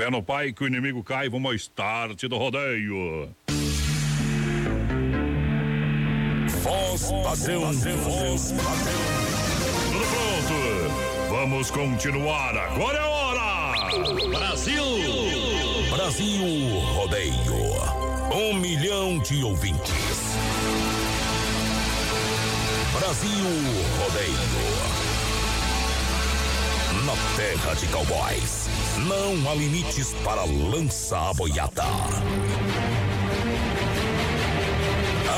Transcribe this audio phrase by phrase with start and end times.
[0.00, 3.36] Fé no pai que o inimigo cai, vamos ao start do rodeio.
[6.62, 8.94] Voz padrão, voz padrão.
[9.92, 11.28] Tudo pronto.
[11.28, 12.56] Vamos continuar.
[12.56, 13.90] Agora é hora.
[14.30, 14.84] Brasil.
[15.94, 17.34] Brasil Rodeio.
[18.32, 20.38] Um milhão de ouvintes.
[22.98, 23.44] Brasil
[23.98, 25.00] Rodeio.
[27.04, 28.68] Na terra de cowboys,
[29.06, 31.84] não há limites para lança a boiada.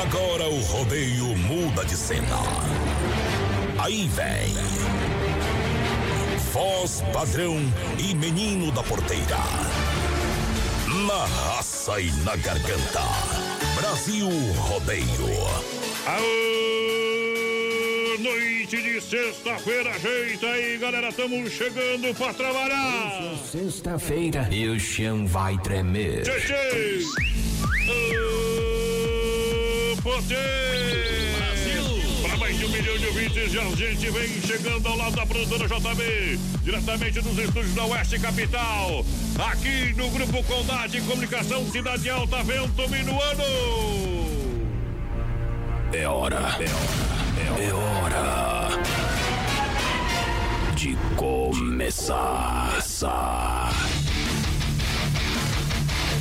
[0.01, 2.39] Agora o rodeio muda de cena.
[3.79, 4.53] Aí vem.
[6.51, 7.57] Voz padrão
[7.97, 9.39] e menino da porteira.
[11.07, 13.01] Na raça e na garganta.
[13.75, 15.27] Brasil Rodeio.
[16.05, 16.82] Aô,
[18.23, 23.35] noite de sexta-feira, ajeita aí, galera, estamos chegando pra trabalhar.
[23.51, 26.23] Sexta-feira e o chão vai tremer.
[26.23, 27.05] Tchê, tchê.
[32.21, 35.25] Para mais de um milhão de ouvintes, e a gente vem chegando ao lado da
[35.25, 39.05] produtora JB, diretamente dos estúdios da Oeste Capital,
[39.51, 43.43] aqui no Grupo Condade Comunicação Cidade Alta, Vento Minuano.
[45.91, 46.37] É hora.
[46.37, 47.22] É hora.
[47.59, 48.69] É hora.
[50.75, 52.79] De começar.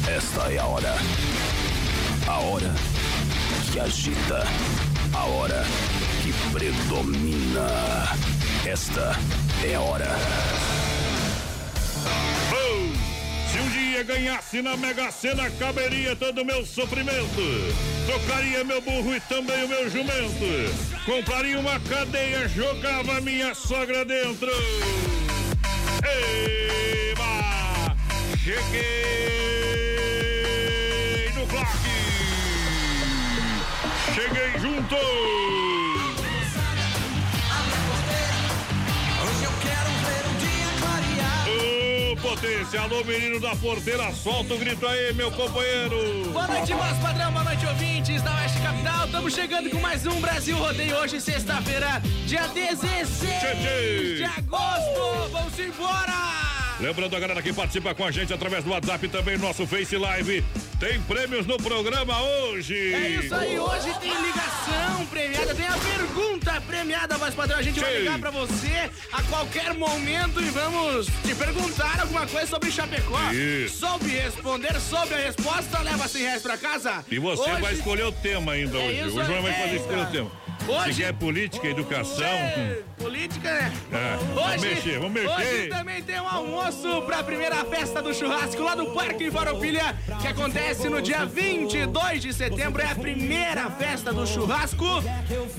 [0.09, 0.95] Esta é a hora.
[2.27, 2.75] A hora
[3.73, 4.47] que agita.
[5.15, 5.65] A hora
[6.23, 7.69] que predomina.
[8.67, 9.17] Esta
[9.65, 10.09] é a hora.
[14.05, 17.43] Ganhasse na Mega Sena, caberia todo o meu sofrimento.
[18.07, 21.05] Trocaria meu burro e também o meu jumento.
[21.05, 24.51] Compraria uma cadeia, jogava minha sogra dentro.
[27.13, 27.97] Eba!
[28.39, 28.83] Cheguei
[31.35, 31.69] no clock!
[34.15, 35.72] Cheguei junto!
[42.23, 46.31] Potência, alô menino da porteira, solta o grito aí, meu companheiro!
[46.33, 49.07] Boa noite, voz padrão, boa noite, ouvintes da Oeste Capital.
[49.07, 55.31] Estamos chegando com mais um Brasil Rodeio hoje, sexta-feira, dia 16 Tchê, de agosto.
[55.33, 56.52] Vamos embora!
[56.81, 59.97] Lembrando a galera que participa com a gente através do WhatsApp e também nosso Face
[59.97, 60.45] Live.
[60.81, 62.75] Tem prêmios no programa hoje.
[62.93, 67.59] É isso aí, hoje tem ligação premiada, tem a pergunta premiada, voz padrão.
[67.59, 67.99] A gente vai Sim.
[68.01, 73.31] ligar pra você a qualquer momento e vamos te perguntar alguma coisa sobre Chapecó.
[73.33, 73.79] Isso.
[73.79, 77.05] Soube responder, soube a resposta, leva 100 reais pra casa.
[77.09, 79.21] E você Hoje- vai escolher o tema ainda É hoje.
[79.21, 80.33] aí, vai fazer escolher o tema.
[80.69, 82.25] Hoje- Se quer política, educação.
[82.25, 83.73] É, política, né?
[83.93, 85.29] É, vamos mexer, vamos mexer.
[85.31, 90.29] Hoje também tem um almoço pra primeira festa do churrasco lá do Parque Farroupilha, que
[90.29, 92.81] acontece no dia 22 de setembro.
[92.81, 94.85] É a primeira festa do churrasco.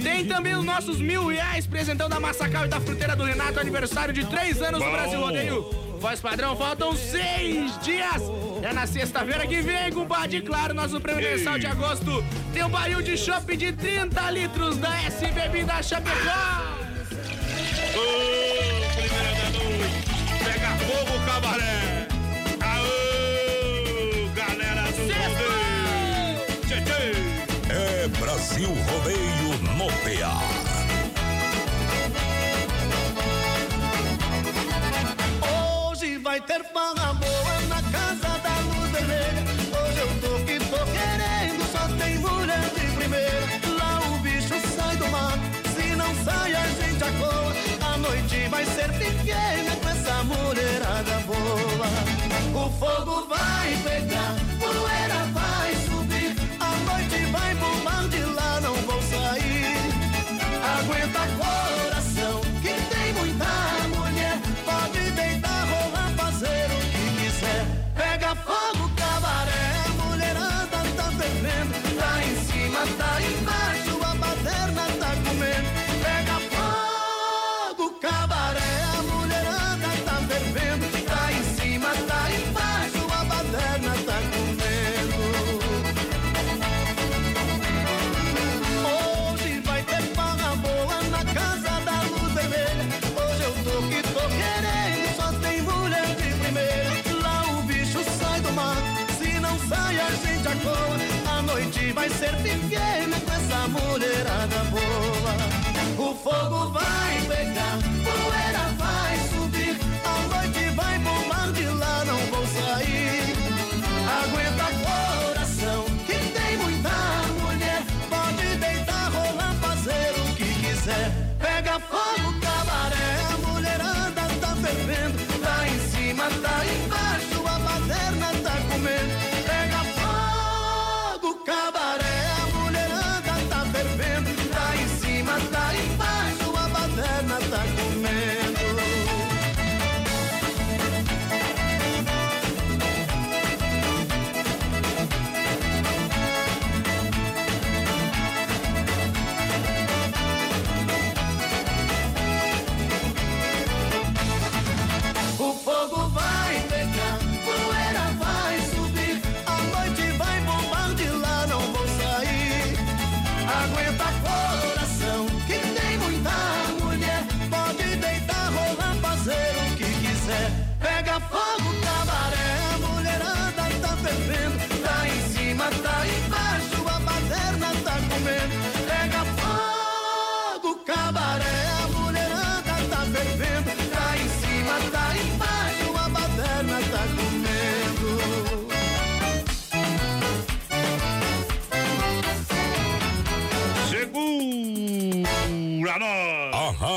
[0.02, 4.14] Tem também os nossos mil reais, presentão da Massacal e da Fruteira do Renato, aniversário
[4.14, 4.92] de três anos do Bom.
[4.92, 5.93] Brasil Rodeio.
[6.04, 8.22] Voz padrão, faltam seis dias.
[8.62, 10.42] É na sexta-feira que vem, compadre.
[10.42, 12.22] Claro, nosso prêmio mensal de agosto
[12.52, 16.76] tem um barril de chopp de 30 litros da S Bebida Chapecó.
[17.96, 18.04] Ô,
[19.00, 20.04] primeira da noite.
[20.44, 22.08] Pega fogo, cabaré.
[22.60, 26.36] Aô, galera do rodeio.
[26.68, 27.74] Tchê, tchê.
[27.74, 30.53] É Brasil Rodeio no PA.
[36.54, 37.13] Hoje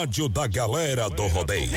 [0.06, 1.68] rádio da galera do rodeio.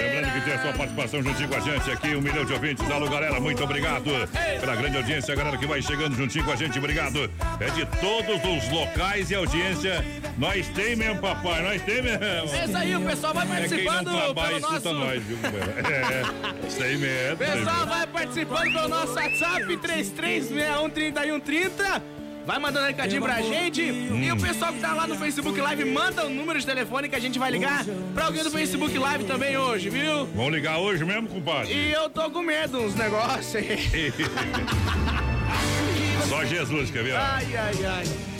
[0.00, 2.90] Lembrando que tem a sua participação juntinho com a gente aqui, um milhão de ouvintes.
[2.90, 4.10] Alô, galera, muito obrigado
[4.58, 7.30] pela grande audiência, a galera que vai chegando juntinho com a gente, obrigado.
[7.60, 10.02] É de todos os locais e audiência.
[10.38, 12.24] Nós tem mesmo, papai, nós tem mesmo.
[12.24, 14.92] É isso aí, o pessoal vai É quem não participando trabalha, pelo nosso.
[14.94, 15.38] nós, viu?
[15.44, 16.22] É,
[16.66, 17.34] isso aí mesmo.
[17.34, 22.02] O pessoal vai participando pelo nosso WhatsApp 33613130.
[22.48, 23.82] Vai mandando recadinho pra gente.
[23.82, 27.14] E o pessoal que tá lá no Facebook Live manda o número de telefone que
[27.14, 27.84] a gente vai ligar
[28.14, 30.24] pra alguém do Facebook Live também hoje, viu?
[30.34, 31.70] Vamos ligar hoje mesmo, compadre?
[31.70, 34.14] E eu tô com medo uns negócios aí.
[36.26, 37.16] Só Jesus, quer ver?
[37.16, 38.37] Ai, ai, ai.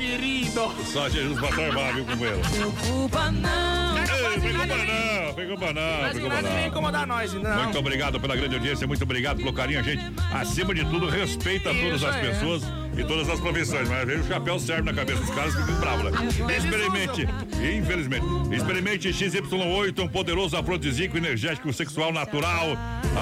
[0.00, 0.72] Querido.
[0.86, 2.40] Só Jesus pra salvar, viu, companheiro?
[2.50, 3.98] Preocupa não.
[3.98, 7.64] Ei, Pegou pra não, pegou pra não, incomodar nós, não.
[7.64, 10.04] Muito obrigado pela grande audiência, muito obrigado pelo carinho, gente.
[10.32, 12.26] Acima de tudo, respeita todas as aí.
[12.28, 12.62] pessoas
[13.00, 13.88] e todas as profissões.
[13.88, 16.56] Mas vezes o chapéu serve na cabeça dos caras que ficam bravos, né?
[16.56, 17.28] Experimente,
[17.76, 22.76] infelizmente, experimente XY8, um poderoso afrodisíaco energético sexual natural.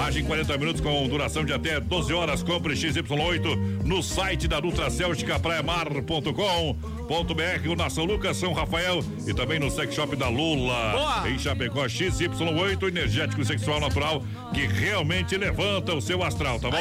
[0.05, 2.43] Age em 40 minutos com duração de até 12 horas.
[2.43, 9.71] Compre XY8 no site da Nutracêutica praiamar.com.br, o Nação Lucas, São Rafael e também no
[9.71, 10.91] sex shop da Lula.
[10.91, 11.29] Boa.
[11.29, 14.23] Em Chapecó XY8, energético sexual natural
[14.53, 16.77] que realmente levanta o seu astral, tá bom?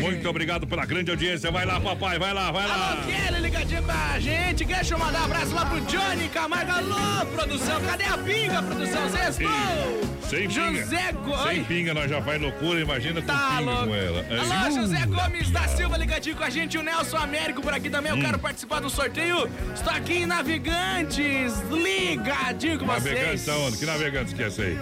[0.00, 1.50] Muito obrigado pela grande audiência.
[1.50, 2.92] Vai lá, papai, vai lá, vai lá.
[2.92, 4.64] Alô, Kelly, ligadinho com a gente.
[4.64, 6.70] Deixa eu mandar um abraço lá pro Johnny Camargo.
[6.70, 7.80] Alô, produção.
[7.82, 9.08] Cadê a pinga, produção?
[9.08, 10.12] Sextou.
[10.28, 10.80] Sem pinga.
[10.82, 11.42] José Gomes.
[11.42, 13.86] Sem pinga, nós já faz loucura, imagina com Tá pinga louco.
[13.86, 14.26] com ela.
[14.30, 14.38] É.
[14.66, 16.76] Alô, José Gomes da Silva ligadinho com a gente.
[16.78, 18.10] O Nelson Américo por aqui também.
[18.12, 18.22] Eu Hum.
[18.22, 19.48] quero participar do sorteio.
[19.74, 21.54] Estou aqui em Navegantes.
[21.70, 23.04] Ligadinho com vocês.
[23.04, 23.76] Navegantes aonde?
[23.78, 24.78] Que navegantes que é esse aí?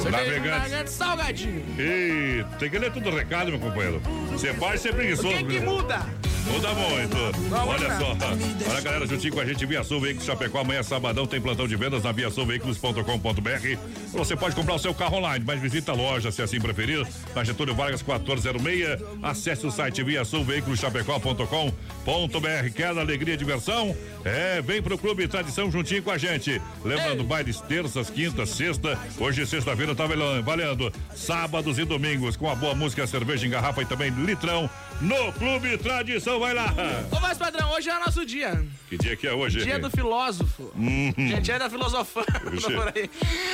[0.00, 0.50] Sorteio Navegantes.
[0.50, 1.64] Navegantes Salgadinho.
[1.78, 4.00] Ih, tem que ler tudo o recado, meu companheiro.
[4.32, 5.28] Você pode ser O preguiçoso.
[5.28, 5.72] que que meu.
[5.74, 6.00] muda?
[6.44, 7.16] Muda muito.
[7.54, 8.16] Olha só.
[8.70, 10.60] Olha, galera, juntinho com a gente, Via Sul Veículos Chapecó.
[10.60, 13.78] Amanhã, sabadão, tem plantão de vendas na viasulveículos.com.br.
[14.12, 17.06] Você pode comprar o seu carro online, mas visita a loja, se assim preferir.
[17.34, 19.00] Na Getúlio Vargas 1406.
[19.22, 22.70] Acesse o site viasulveiculoschapecó.com.br.
[22.74, 23.94] Quer alegria e diversão?
[24.24, 26.60] É, vem pro Clube Tradição juntinho com a gente.
[26.84, 28.98] Lembrando, bailes terças, quintas, sexta.
[29.18, 30.92] Hoje, sexta-feira, tá valendo.
[31.14, 34.68] Sábados e domingos, com a boa música, cerveja em garrafa e também litrão.
[35.00, 36.74] No Clube Tradição, vai lá!
[37.10, 38.62] Ô, mas padrão, hoje é nosso dia.
[38.90, 39.62] Que dia que é hoje?
[39.62, 40.72] Dia do filósofo.
[41.16, 42.68] Gente, é da filosofando Puxa.
[42.74, 43.08] por aí.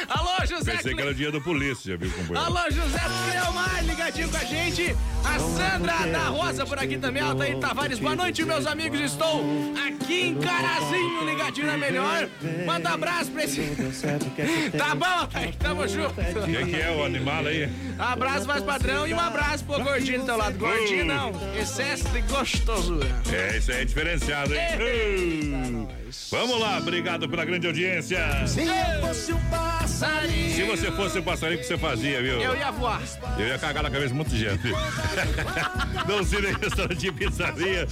[0.08, 2.38] Alô, José Pensei que era o dia do polícia, viu, companheiro?
[2.38, 4.96] Alô, José Cleomar, ligadinho com a gente.
[5.24, 7.98] A Sandra da Rosa por aqui também, ela tá Tavares.
[7.98, 8.98] Boa noite, meus amigos.
[8.98, 9.44] Estou
[9.86, 12.28] aqui em Carazinho, ligadinho na melhor.
[12.64, 13.60] Manda um abraço pra esse.
[14.76, 15.52] Tá bom, pai?
[15.58, 16.14] Tamo junto.
[16.14, 17.68] Quem que é o animal aí?
[17.98, 20.56] Abraço mais padrão e um abraço pro gordinho do teu lado.
[20.56, 23.22] Gordinho não, excesso de gostosura.
[23.32, 25.88] É, isso aí é diferenciado, hein?
[26.30, 28.46] Vamos lá, obrigado pela grande audiência.
[28.46, 30.54] Se eu fosse um passarinho.
[30.54, 32.40] Se você fosse o passarinho, o que você fazia, viu?
[32.40, 33.02] Eu ia voar.
[33.38, 34.68] Eu ia cagar na cabeça de muita gente.
[36.06, 37.88] Não se restaurante de pizzaria.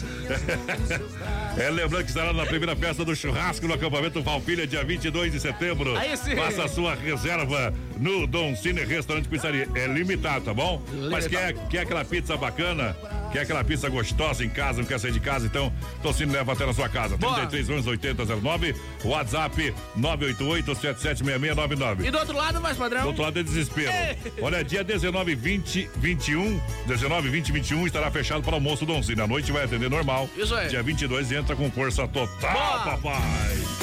[1.56, 5.40] É, lembrando que estará na primeira festa do churrasco no acampamento Valpilha, dia 22 de
[5.40, 5.96] setembro.
[5.96, 6.36] Aí sim.
[6.36, 9.68] Faça a sua reserva no Dom Cine Restaurante Pizzaria.
[9.74, 10.80] É limitado, tá bom?
[11.10, 12.96] Mas quer, quer aquela pizza bacana?
[13.32, 15.46] Quer aquela pizza gostosa em casa, não quer sair de casa?
[15.46, 17.16] Então, Dom Cine leva até na sua casa.
[17.16, 17.34] Boa.
[17.34, 22.06] 33 11 8009, WhatsApp 988 776699.
[22.06, 23.06] E do outro lado, mais Do padrão.
[23.06, 23.90] outro lado é desespero.
[24.42, 29.20] Olha, dia 19, 20, 21, 19, 20, 21 estará fechado para almoço Dom Cine.
[29.20, 30.28] À noite vai atender normal.
[30.36, 30.68] Isso aí.
[30.68, 32.96] Dia 22 entra com força total, Boa.
[32.96, 33.22] papai.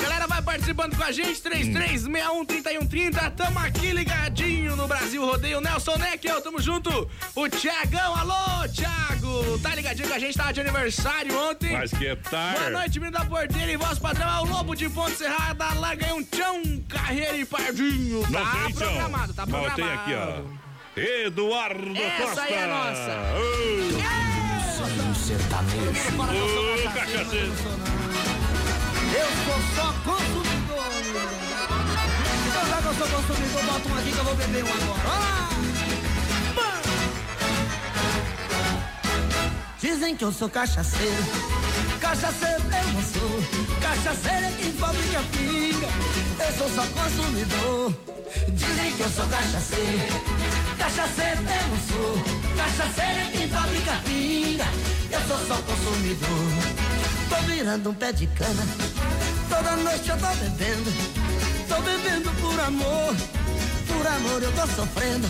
[0.01, 3.32] Galera, vai participando com a gente, 33613130.
[3.36, 5.62] Tamo aqui ligadinho no Brasil Rodeio.
[5.62, 7.10] Nelson Neckel, tamo junto.
[7.36, 9.60] O Tiagão, alô, Thiago.
[9.60, 11.72] Tá ligadinho com a gente, tava de aniversário ontem.
[11.74, 12.54] Mas que tal?
[12.54, 15.74] Boa noite, menino da porteira e voz padrão é o Lobo de Ponte Serrada.
[15.75, 18.22] Lá ganhou um tchão, carreira e pardinho.
[18.30, 18.88] Não tá tem, tchau.
[18.88, 19.82] programado, tá Não, programado.
[19.82, 20.41] tem aqui, ó.
[21.25, 22.41] Eduardo Essa Costa.
[22.41, 23.18] aí é nossa.
[23.38, 23.41] Ô,
[26.34, 27.53] ô, cachaceiro.
[29.13, 30.91] Eu sou só consumidor.
[32.48, 35.03] Então já que eu sou consumidor, bota uma dica, eu vou beber um agora.
[35.08, 35.50] Lá!
[39.80, 41.71] Dizem que eu sou cachaceiro.
[42.01, 43.79] Cachaceiro eu não sou.
[43.79, 45.88] Cachaceiro é quem fabrica pinga.
[46.46, 47.93] Eu sou só consumidor.
[48.53, 50.24] Dizem que eu sou cachaceiro.
[50.79, 52.24] Cachaceiro eu não sou.
[52.58, 54.65] Cachaceiro é quem fabrica pinga.
[55.12, 56.81] Eu sou só consumidor.
[57.29, 58.63] Tô virando um pé de cana.
[59.48, 60.91] Toda noite eu tô bebendo.
[61.70, 63.15] Tô bebendo por amor.
[63.88, 65.29] Por amor eu tô sofrendo.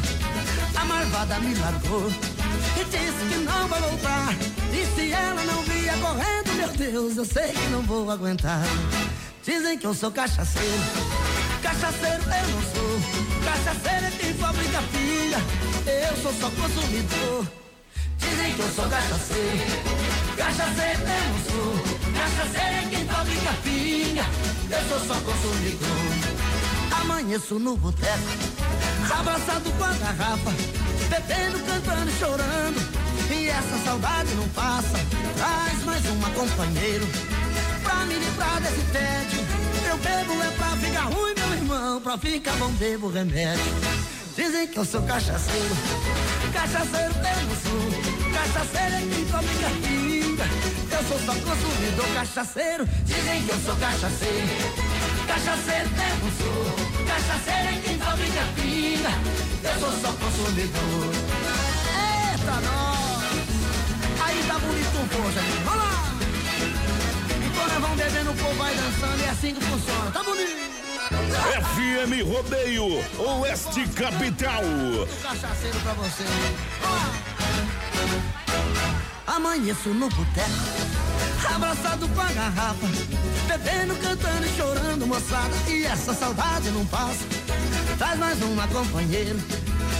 [0.75, 2.30] A marvada me largou.
[2.79, 4.33] E disse que não vai voltar.
[4.71, 8.63] E se ela não vier correndo, meu Deus, eu sei que não vou aguentar.
[9.43, 10.83] Dizem que eu sou cachaceiro,
[11.61, 13.21] cachaceiro eu não sou.
[13.43, 15.41] Cachaceiro é quem fabrica pinga,
[15.91, 17.47] eu sou só consumidor.
[18.17, 19.65] Dizem que eu sou cachaceiro,
[20.37, 22.11] cachaceiro eu não sou.
[22.13, 24.25] Cachaceiro é quem fabrica pinga,
[24.69, 26.31] eu sou só consumidor.
[27.01, 28.29] Amanheço no boteco,
[29.17, 30.51] abraçado com a garrafa,
[31.11, 33.01] bebendo, cantando e chorando.
[33.29, 34.97] E essa saudade não passa,
[35.35, 37.05] traz mais uma companheiro
[37.83, 39.39] pra me livrar desse tédio.
[39.89, 43.63] Eu bebo é pra ficar ruim, meu irmão, pra ficar bom bebo remédio.
[44.35, 45.75] Dizem que eu sou cachaceiro,
[46.53, 48.31] cachaceiro não sou.
[48.31, 50.45] Cachaceiro é quem fabrica pinga,
[50.91, 52.87] eu sou só consumidor cachaceiro.
[53.03, 54.47] Dizem que eu sou cachaceiro,
[55.27, 57.05] cachaceiro não sou.
[57.05, 61.13] Cachaceiro é quem fabrica pinga, eu sou só consumidor.
[62.33, 63.23] Eita, nós!
[64.23, 65.63] Aí tá bonito o povo, gente.
[65.63, 65.91] Vamos lá!
[67.55, 70.11] Quando nós vamos bebendo, o povo vai dançando, é assim que funciona.
[70.11, 70.71] Tá bonito!
[71.11, 74.63] FM Rodeio, Oeste Capital.
[75.21, 76.23] Cachaceiro pra você.
[76.83, 78.50] Ó.
[79.33, 80.49] Amanheço no boteco,
[81.55, 82.85] abraçado com a garrafa,
[83.47, 85.55] bebendo, cantando e chorando, moçada.
[85.69, 87.25] E essa saudade não passa.
[87.97, 89.39] Traz mais uma companheiro,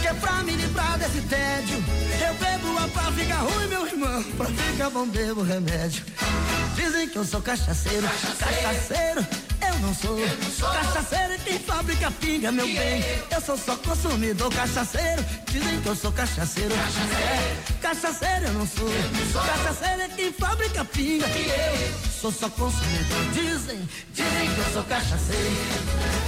[0.02, 1.76] que é pra me livrar desse tédio.
[1.76, 6.04] Eu bebo a pra ficar ruim, meu irmão, pra ficar bom bebo remédio.
[6.74, 9.26] Dizem que eu sou cachaceiro, cachaceiro,
[9.68, 10.18] eu não sou.
[10.72, 13.04] Cachaceiro é quem fabrica pinga, meu bem.
[13.30, 15.24] Eu sou só consumidor cachaceiro.
[15.48, 16.74] Dizem que eu sou cachaceiro.
[16.74, 18.90] É, cachaceiro eu não sou.
[19.32, 21.26] Cachaceiro é quem fabrica pinga.
[21.28, 23.18] Eu sou só consumidor.
[23.32, 23.80] Dizem,
[24.14, 25.50] dizem que eu sou cachaceiro.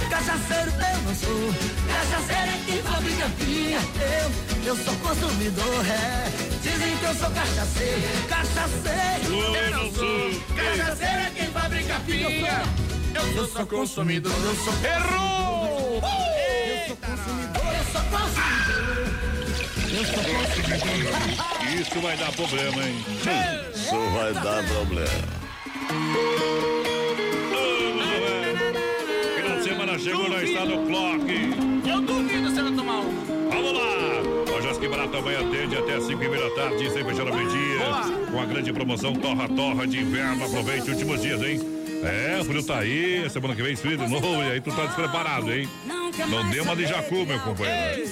[0.09, 1.53] Cachaceiro eu não sou.
[1.87, 3.79] Cachaceiro é quem fabrica pinga.
[4.03, 4.31] Eu,
[4.65, 5.85] eu sou consumidor.
[5.87, 6.29] É,
[6.61, 8.27] dizem que eu sou cachaceiro.
[8.27, 10.41] Cachaceiro eu não sou.
[10.53, 12.63] Cachaceiro é quem fabrica pinga.
[13.15, 16.01] Eu sou só consumidor, eu sou Errou!
[16.01, 19.05] eu sou consumidor, eu sou consumidor.
[19.95, 21.15] Eu sou consumidor.
[21.79, 23.05] Isso vai dar problema, hein?
[23.73, 25.44] Isso vai dar problema.
[29.35, 31.25] Final de semana chegou, nós está no clock.
[31.87, 33.25] Eu duvido você não tomar um.
[33.49, 34.51] Vamos lá!
[34.51, 38.31] Lojas que barato amanhã atende até 5 e meia da tarde, sem fechar ao meio-dia.
[38.31, 40.45] Com a grande promoção Torra Torra de inverno.
[40.45, 41.74] Aproveite últimos dias, hein?
[42.07, 44.85] É, o frio tá aí, semana que vem frio de novo, e aí tu tá
[44.85, 45.67] despreparado, hein?
[46.29, 48.09] Não dê uma de jacu, meu companheiro.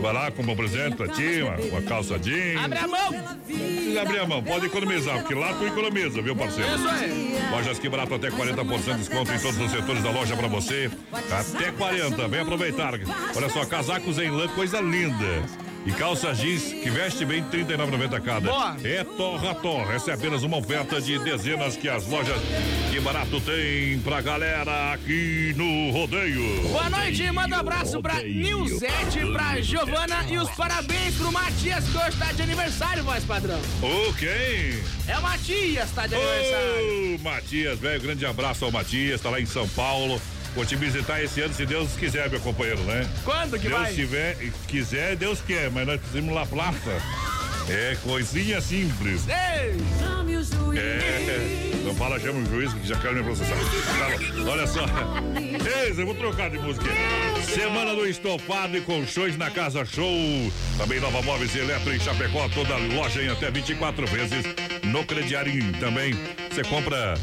[0.00, 2.62] Vai lá, compra um presente pra ti, uma, uma calça jeans.
[2.62, 3.12] Abre a mão!
[3.46, 6.74] Precisa abrir a mão, pode economizar, porque lá tu economiza, viu, parceiro?
[6.74, 7.38] Isso aí.
[7.50, 10.90] Lojas que barato até 40% de desconto em todos os setores da loja pra você.
[11.12, 12.94] Até 40, vem aproveitar.
[13.34, 15.42] Olha só, casacos em lã, coisa linda.
[15.86, 18.40] E calça jeans que veste bem, R$ 39,90 cada.
[18.40, 18.76] Boa.
[18.82, 19.94] É Torra Torra.
[19.94, 22.36] Essa é apenas uma oferta de dezenas que as lojas
[22.90, 26.68] que barato tem pra galera aqui no rodeio.
[26.70, 31.96] Boa noite, manda um abraço pra Nilzete, pra Giovana e os parabéns pro Matias, que
[31.96, 33.60] hoje tá de aniversário, voz padrão.
[34.08, 34.82] Ok.
[35.06, 37.14] É o Matias, tá de aniversário.
[37.14, 40.20] Ô, Matias, velho, grande abraço ao Matias, tá lá em São Paulo.
[40.56, 43.06] Vou te visitar esse ano, se Deus quiser, meu companheiro, né?
[43.22, 43.92] Quando que Deus vai?
[43.92, 44.36] tiver,
[44.66, 47.02] quiser, Deus quer, mas nós precisamos lá plata.
[47.68, 49.22] É coisinha simples.
[49.28, 49.76] Ei!
[50.78, 53.54] É, não fala, chama o juiz que já quero me processar.
[53.54, 54.86] Tá olha só.
[55.36, 56.86] Ei, eu vou trocar de música.
[57.54, 60.50] Semana do estofado e colchões na Casa Show.
[60.78, 64.44] Também Nova Móveis e Eletro em Chapecó, toda loja em até 24 vezes.
[64.84, 66.14] No crediarinho também.
[66.50, 67.14] Você compra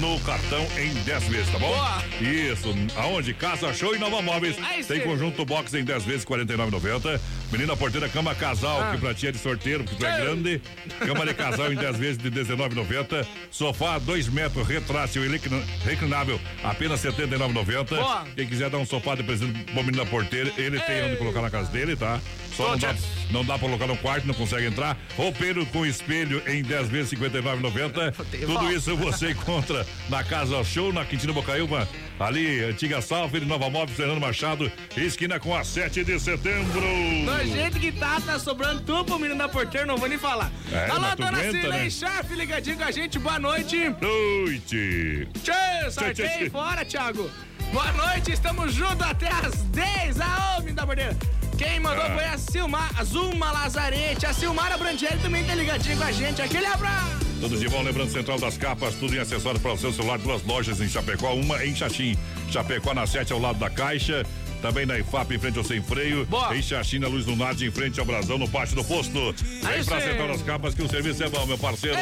[0.00, 1.68] no cartão em 10 vezes, tá bom?
[1.68, 2.02] Boa.
[2.20, 2.74] Isso.
[2.96, 3.34] Aonde?
[3.34, 4.56] Casa Show e Nova Móveis.
[4.62, 5.06] Aí Tem sim.
[5.06, 7.20] conjunto box em 10 vezes, R$ 49,90.
[7.50, 8.90] Menina porteira, cama casal, Ah.
[8.92, 10.60] que pra ti é de sorteiro, porque tu é grande.
[10.98, 13.26] Cama de casal em 10 vezes de 19,90.
[13.50, 15.40] Sofá 2 metros, retrátil e
[15.84, 17.96] reclinável, apenas 79,90.
[17.96, 18.26] Boa.
[18.36, 21.02] Quem quiser dar um sofá de presente pro menino da porteira, ele tem Ei.
[21.06, 22.20] onde colocar na casa dele, tá?
[22.54, 22.94] Só não dá,
[23.30, 24.96] não dá pra colocar no quarto, não consegue entrar.
[25.16, 28.12] Roupeiro com espelho em 10 vezes, 59,90.
[28.30, 31.88] Tem Tudo isso você encontra na Casa Show, na Quintina Bocaiúva,
[32.20, 36.80] ali, Antiga Salve, Nova Móveis, Fernando Machado, esquina com a 7 de setembro.
[36.80, 40.50] Do jeito que tá, tá sobrando tudo pro menino da porteira, não vou nem falar.
[40.72, 41.88] É, Alô, dona aguenta, né?
[42.30, 43.76] Ligadinho com a gente, boa noite.
[44.00, 45.28] Noite.
[45.42, 46.50] Tchê, tchê, sorteio tchê.
[46.50, 47.30] fora, Thiago.
[47.72, 50.20] Boa noite, estamos juntos até as 10.
[50.20, 51.16] Aô, menino da porteira.
[51.56, 52.10] Quem mandou Ah.
[52.14, 54.24] foi a Silmar, a Zuma Lazarete.
[54.24, 56.40] A Silmara Brandieri também tá ligadinho com a gente.
[56.40, 57.27] Aquele abraço.
[57.40, 60.42] Tudo de bom, lembrando Central das Capas, tudo em acessórios para o seu celular, duas
[60.44, 62.16] lojas em Chapecó, uma em Xaxim.
[62.50, 64.26] Chapecó na 7 ao lado da Caixa.
[64.60, 66.56] Também na IFAP em frente ao Sem Freio, Boa.
[66.56, 69.32] em Xaxina, Luz do Norte em frente ao Brasão, no pátio do posto.
[69.32, 70.00] Vem pra.
[70.00, 71.98] Central das Capas que o serviço é bom, meu parceiro.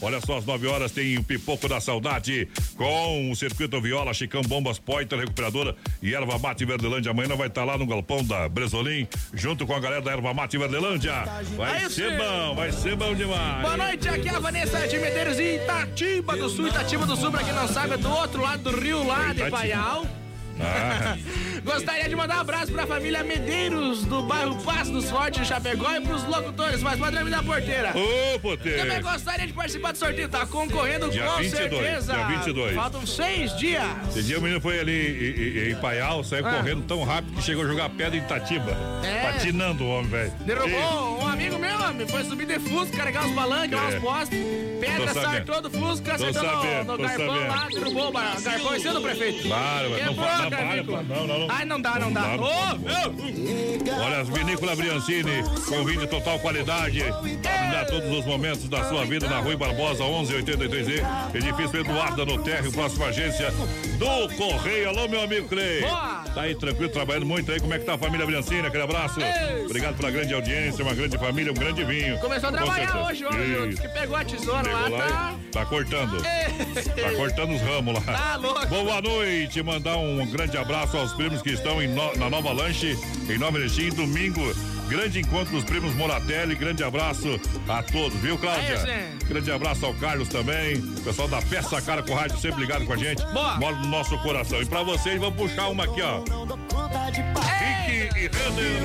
[0.00, 4.42] Olha só, às 9 horas tem o Pipoco da Saudade com o Circuito Viola, Chicão
[4.42, 7.10] Bombas, Poiter, Recuperadora e Erva Mate Verdelândia.
[7.10, 10.58] Amanhã vai estar lá no galpão da Bresolim, junto com a galera da Erva Mate
[10.58, 11.12] Verdelândia.
[11.56, 12.16] Vai Aí ser sim.
[12.16, 13.62] bom, vai ser bom demais.
[13.62, 16.68] Boa noite, aqui é a Vanessa de Medeiros e Itatiba do Sul.
[16.68, 19.40] Itatiba do Sul, pra quem não sabe, é do outro lado do rio, lá de
[19.40, 19.56] Itatiba.
[19.56, 20.23] Paial.
[20.60, 21.16] Ah,
[21.64, 25.90] Gostaria de mandar um abraço pra família Medeiros do bairro Passo dos Fortes de Chapecó
[25.96, 27.92] e pros locutores, mas padrão da porteira.
[27.96, 28.78] ô, Poter.
[28.80, 32.12] Também gostaria de participar do sorteio, tá concorrendo Dia com 22, certeza.
[32.14, 32.74] dia 22.
[32.74, 33.82] Faltam seis dias.
[34.10, 36.50] Esse dia o menino foi ali em, em- em Paial, saiu Ah.
[36.54, 38.76] correndo tão rápido que chegou a jogar pedra em Itatiba.
[39.02, 39.32] É.
[39.32, 40.32] Patinando o homem, velho.
[40.44, 42.06] Derrubou um amigo meu, homem.
[42.06, 43.80] Foi subir de Fusca, carregar uns palanques, É.
[43.80, 44.38] umas postes.
[44.80, 46.48] Pedra sartou do Fusca, acertou no,
[46.84, 47.48] no garpão sabendo.
[47.48, 49.48] lá, derrubou o garpão em cima do prefeito.
[49.48, 51.50] Claro, não Fala, não, não, não.
[51.50, 52.20] Ai, não dá, não, dá.
[52.20, 53.90] Dá, pode.
[53.90, 57.00] Olha, as Vinícola Briancini, com vídeo total qualidade,
[57.42, 62.42] para brindar todos os momentos da sua vida na Rui Barbosa, 1183E, edifício Eduarda no
[62.42, 63.50] Térreo, próxima agência
[63.98, 64.88] do Correio.
[64.88, 65.82] Alô, meu amigo Clay.
[65.82, 66.24] Boa.
[66.34, 67.60] Tá aí tranquilo, trabalhando muito aí.
[67.60, 68.66] Como é que tá a família Briancini?
[68.66, 69.20] Aquele abraço.
[69.20, 69.64] Ei.
[69.66, 72.18] Obrigado pela grande audiência, uma grande família, um grande vinho.
[72.18, 73.76] Começou a trabalhar hoje, hoje.
[73.80, 75.34] Que pegou a tesoura lá, lá tá.
[75.52, 76.22] tá cortando.
[76.22, 78.00] Tá cortando os ramos lá.
[78.00, 78.66] Tá louco.
[78.66, 82.98] Boa noite, mandar um grande abraço aos primos que estão em no- na Nova Lanche,
[83.30, 84.42] em Nova Erechim, domingo.
[84.88, 88.82] Grande encontro dos primos Moratelli, grande abraço a todos, viu, Cláudia?
[88.82, 92.92] Aí, grande abraço ao Carlos também, pessoal da Peça Cara com Rádio, sempre ligado com
[92.92, 93.24] a gente.
[93.32, 93.56] Boa.
[93.58, 94.60] Mora no nosso coração.
[94.60, 96.18] E pra vocês, vamos puxar uma aqui, ó.
[96.18, 98.82] Rick e Renner.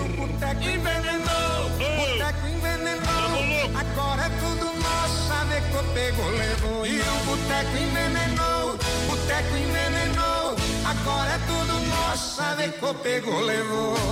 [0.61, 3.75] Envenenou, boteco envenenou.
[3.75, 6.85] Agora é tudo nosso, Saveco pegou, levou.
[6.85, 10.18] E o boteco envenenou, boteco envenenou.
[10.89, 14.08] Agora é tudo nosso, Saveco pegou, levou.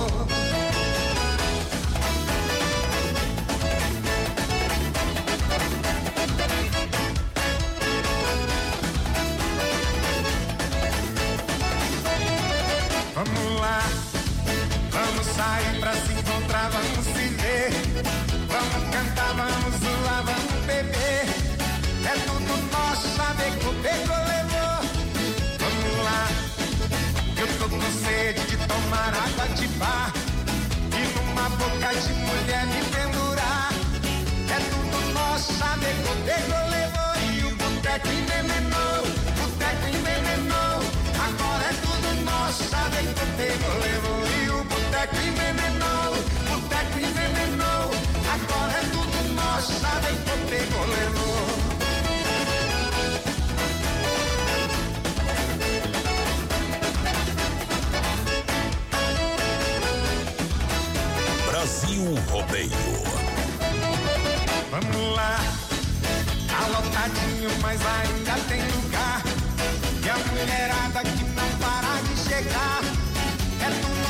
[32.00, 33.72] De mulher me pendurar.
[34.50, 35.12] É tudo
[36.02, 37.14] que o pegou levou.
[37.26, 39.02] E o boteco envenenou,
[39.38, 40.78] boteco envenenou.
[41.26, 42.06] Agora é tudo
[43.14, 44.22] que o pegou levou.
[44.36, 46.14] E o boteco envenenou,
[46.48, 47.90] boteco envenenou.
[48.34, 49.24] Agora é tudo
[50.24, 51.67] que o pegou levou.
[61.58, 62.70] Brasil Rodeio.
[64.70, 65.40] Vamos lá,
[66.46, 69.20] tá lotadinho, mas ainda tem lugar.
[70.04, 72.80] E a mulherada que não para de chegar.
[73.60, 74.06] É tudo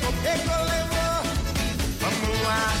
[0.00, 1.16] que o pegou levou.
[2.02, 2.74] Vamos lá,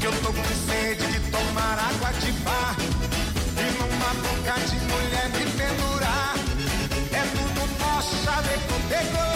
[0.00, 2.74] que eu tô com sede de tomar água de bar.
[3.58, 6.34] E numa boca de mulher me pendurar.
[7.12, 7.60] É tudo
[8.58, 9.35] que o pegou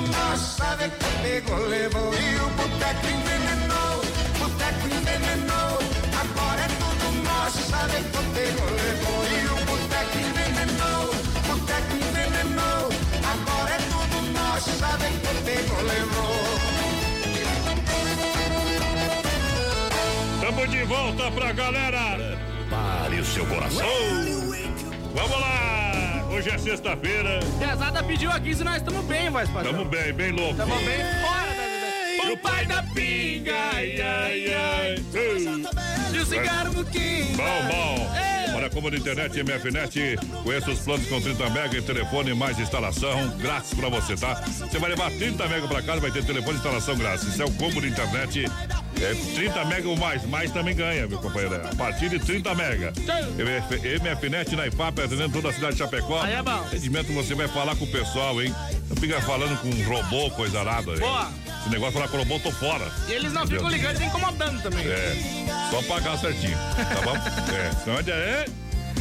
[0.00, 2.12] nosso, saber que pegou levou.
[2.14, 4.00] E o boteco envenenou,
[4.38, 5.78] boteco envenenou.
[6.20, 9.20] Agora é tudo nosso, saber que pegou levou.
[9.34, 11.04] E o boteco envenenou,
[11.48, 12.82] boteco envenenou.
[13.32, 16.34] Agora é tudo nosso, saber que pegou levou.
[20.40, 22.38] Tamo de volta pra galera.
[22.70, 23.86] Pare o seu coração.
[25.14, 25.93] Vamos lá!
[26.34, 27.38] Hoje é sexta-feira.
[27.60, 29.72] Pesada pediu aqui se nós estamos bem, voz padrão.
[29.72, 30.56] Tamo bem, bem louco.
[30.56, 32.32] Tamo bem fora da vida.
[32.32, 33.54] o pai da pinga.
[33.72, 35.93] Ai, ai, ai.
[36.14, 37.36] E o cigarro quinto.
[37.36, 38.14] Bom, bom.
[38.56, 43.36] Olha como na internet MFNet, conheça os planos com 30 mega e telefone mais instalação
[43.36, 44.34] grátis pra você, tá?
[44.46, 47.26] Você vai levar 30 mega pra casa, vai ter telefone e instalação grátis.
[47.26, 48.44] Isso é o combo de internet.
[49.02, 51.56] É 30 mega ou mais, mais também ganha, meu companheiro.
[51.56, 52.92] A partir de 30 mega.
[53.36, 56.22] MF, MFNet na IFAP, atendendo toda a cidade de Chapecó.
[56.22, 56.52] Aí é bom.
[56.60, 58.54] Atendimento você vai falar com o pessoal, hein?
[58.88, 60.92] Não fica falando com um robô, coisa nada.
[60.92, 61.00] hein?
[61.64, 62.92] Esse negócio o robô, tô fora.
[63.08, 64.86] E eles não ficam ligando e incomodando também.
[64.86, 65.16] É,
[65.70, 67.16] só pagar certinho, tá bom?
[67.16, 68.44] É, senão é.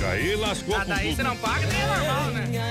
[0.09, 2.45] Aí lascou Ah, daí você não paga, daí é normal, né?
[2.45, 2.61] Ninguém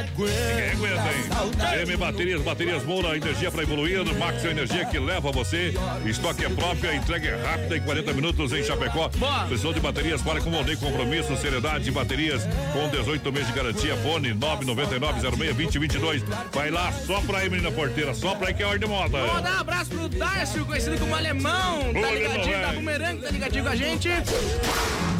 [0.70, 1.82] aguenta, hein?
[1.82, 4.02] M Baterias, baterias Moura, energia para evoluir.
[4.18, 5.74] Max é energia que leva você.
[6.04, 9.08] Estoque é própria, entrega é rápida em 40 minutos em Chapecó.
[9.16, 9.46] Boa.
[9.46, 12.42] Precisou de baterias para com Mondei compromisso, seriedade, baterias
[12.72, 13.96] com 18 meses de garantia.
[13.98, 16.22] Fone 999-06-2022.
[16.52, 19.18] Vai lá, só pra aí, menina porteira, só pra aí que é ordem de moda.
[19.18, 21.92] Vamos mandar um abraço pro Darcio, conhecido como Alemão.
[21.92, 22.74] Tá ligadinho, tá velho.
[22.80, 24.08] bumerangue, tá ligadinho com a gente.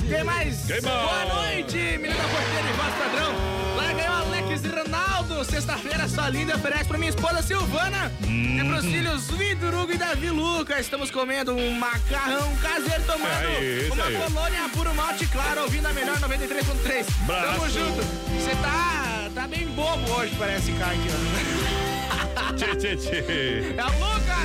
[0.09, 0.42] Quem mais?
[0.67, 0.85] Quem mais?
[0.85, 3.35] Boa noite, menina porteira e voz padrão.
[3.77, 5.45] Lá ganhou Alex e Ronaldo.
[5.45, 8.13] Sexta-feira, só linda, oferece pra minha esposa Silvana.
[8.25, 8.59] Hum.
[8.61, 10.81] E pros filhos Vitor Hugo e Davi Lucas.
[10.81, 15.93] Estamos comendo um macarrão caseiro, tomando É isso uma colônia puro malte claro, ouvindo a
[15.93, 17.07] melhor 93.3.
[17.27, 17.53] Braço.
[17.53, 18.03] Tamo junto.
[18.03, 22.53] Você tá, tá bem bobo hoje, parece, cara, aqui, ó.
[22.55, 23.75] Tchê, tchê, tchê.
[23.79, 23.93] É o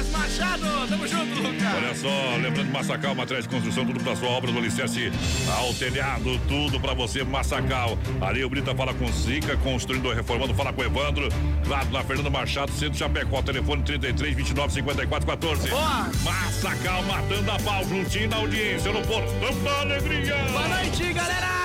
[0.07, 0.87] Lucas Machado.
[0.87, 1.73] Tamo junto, Lucas.
[1.75, 5.11] Olha só, lembrando Massacal, materiais de construção, tudo pra sua obra do alicerce
[5.57, 7.97] ao telhado, tudo pra você, Massacal.
[8.21, 11.29] Ali o Brita fala com Zica, construindo, reformando, fala com Evandro.
[11.67, 15.69] Lá na Fernanda Machado, Centro Chapecó, telefone 33 29 54 14.
[15.69, 16.09] Boa.
[16.23, 20.35] Massacal matando a pau, juntinho na audiência, no Portão da Alegria.
[20.51, 21.57] Boa noite, galera.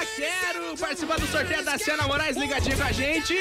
[0.73, 3.35] Quero participar do sorteio da Ciana Moraes ligadinho com a gente.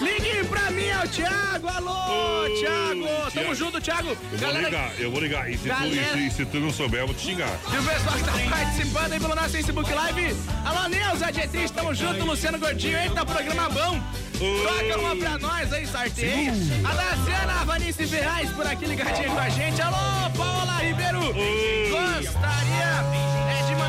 [0.00, 1.68] Ligue pra mim, é o Thiago.
[1.68, 3.06] Alô, Ô, Thiago.
[3.06, 3.54] Tamo Thiago.
[3.54, 4.08] junto, Thiago.
[4.32, 5.48] Eu vou ligar, eu vou ligar.
[5.48, 6.12] E se, tu, Galera.
[6.12, 7.56] se- e se tu não souber, eu vou te xingar.
[7.72, 10.36] E o pessoal que tá participando aí pelo nosso Facebook Live.
[10.64, 12.24] Alô, Neuza, Dietrich, tamo junto.
[12.24, 14.02] Luciano Gordinho, eita, programa bom.
[14.36, 16.52] Toca uma pra nós aí, sorteio.
[16.84, 19.80] A Daciana Vanice Ferraz por aqui ligadinho com a gente.
[19.80, 21.20] Alô, Paola Ribeiro.
[21.20, 23.04] Gostaria
[23.52, 23.85] é, de mandar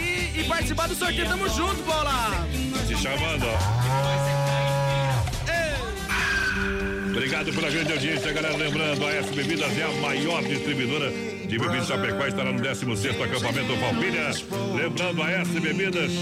[0.00, 1.28] aqui e participar do sorteio.
[1.28, 2.46] Tamo junto, Paola.
[2.86, 3.46] Te chamando.
[7.10, 8.56] Obrigado pela grande audiência, galera.
[8.56, 11.12] Lembrando, a S Bebidas é a maior distribuidora
[11.50, 12.26] de bebidas Chapecó.
[12.26, 14.30] Estará no 16º acampamento Palpilha.
[14.74, 16.12] Lembrando, a S Bebidas,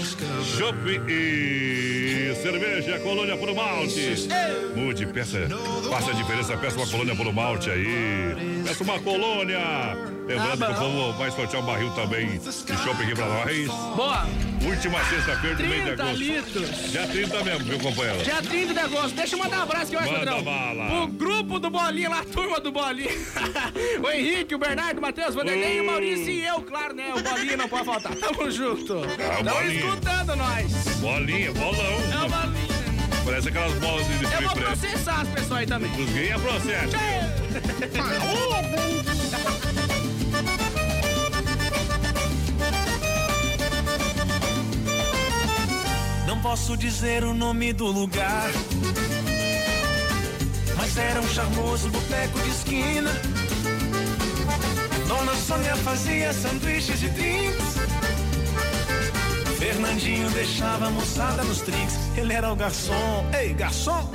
[0.57, 4.27] Chopp e cerveja Colônia por Malte.
[4.75, 5.47] Mude, peça,
[5.89, 8.63] faça a diferença, peça uma Colônia por Malte aí.
[8.65, 9.59] Peça uma Colônia.
[10.27, 13.67] Lembrando que o povo vai sortear um barril também de chopp aqui pra nós.
[13.95, 14.27] Boa.
[14.61, 16.19] Última sexta-feira do mês de 30 agosto.
[16.19, 16.91] litros.
[16.91, 18.23] Dia 30 mesmo, viu, companheiro?
[18.23, 19.15] Dia 30 de agosto.
[19.15, 20.43] Deixa eu mandar um abraço aqui, ó, Manda Padrão.
[20.43, 21.03] bala.
[21.03, 23.09] O grupo do Bolinha lá, a turma do Bolinha.
[24.03, 27.13] o Henrique, o Bernardo, o Matheus, o Vanderlei, o Maurício e eu, claro, né?
[27.15, 28.15] O Bolinha não pode faltar.
[28.17, 28.97] Tamo junto.
[28.97, 29.85] o Tamo Bolinha.
[29.85, 30.71] escutando nós.
[30.99, 31.73] Bolinha, É o bolão.
[32.29, 32.79] Bolinha.
[33.25, 35.91] Parece aquelas bolas de Eu vou processar as pessoas aí também.
[35.91, 36.97] Os gays é processo.
[46.27, 48.49] Não posso dizer o nome do lugar.
[50.77, 53.11] Mas era um charmoso boteco de esquina.
[55.09, 57.73] Dona Sônia fazia sanduíches e drinks.
[59.57, 61.97] Fernandinho deixava a moçada nos trinks.
[62.15, 63.25] Ele era o garçom.
[63.33, 64.07] Ei, garçom!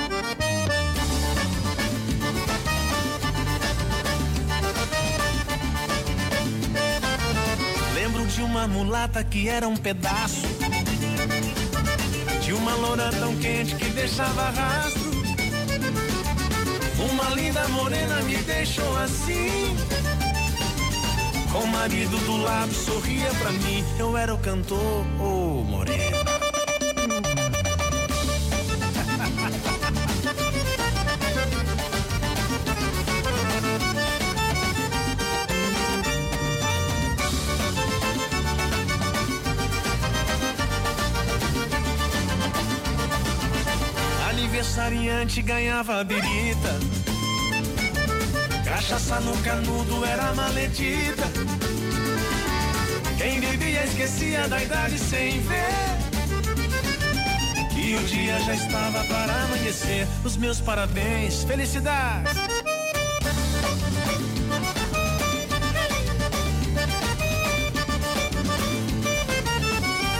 [7.96, 10.46] Lembro de uma mulata que era um pedaço.
[12.40, 15.10] De uma loura tão quente que deixava rastro.
[17.10, 19.93] Uma linda morena me deixou assim.
[21.54, 23.84] Com o marido do lado sorria pra mim.
[23.96, 26.24] Eu era o cantor, ô morena.
[44.28, 47.03] Aniversariante ganhava a birita.
[48.74, 51.22] Cachaça no canudo era maledita.
[53.16, 55.94] Quem bebia esquecia da idade sem ver.
[57.76, 60.08] E o dia já estava para amanhecer.
[60.24, 62.32] Os meus parabéns, felicidades.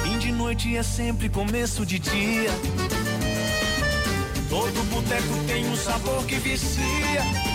[0.05, 2.51] Fim de noite é sempre começo de dia.
[4.49, 7.54] Todo boteco tem um sabor que vicia.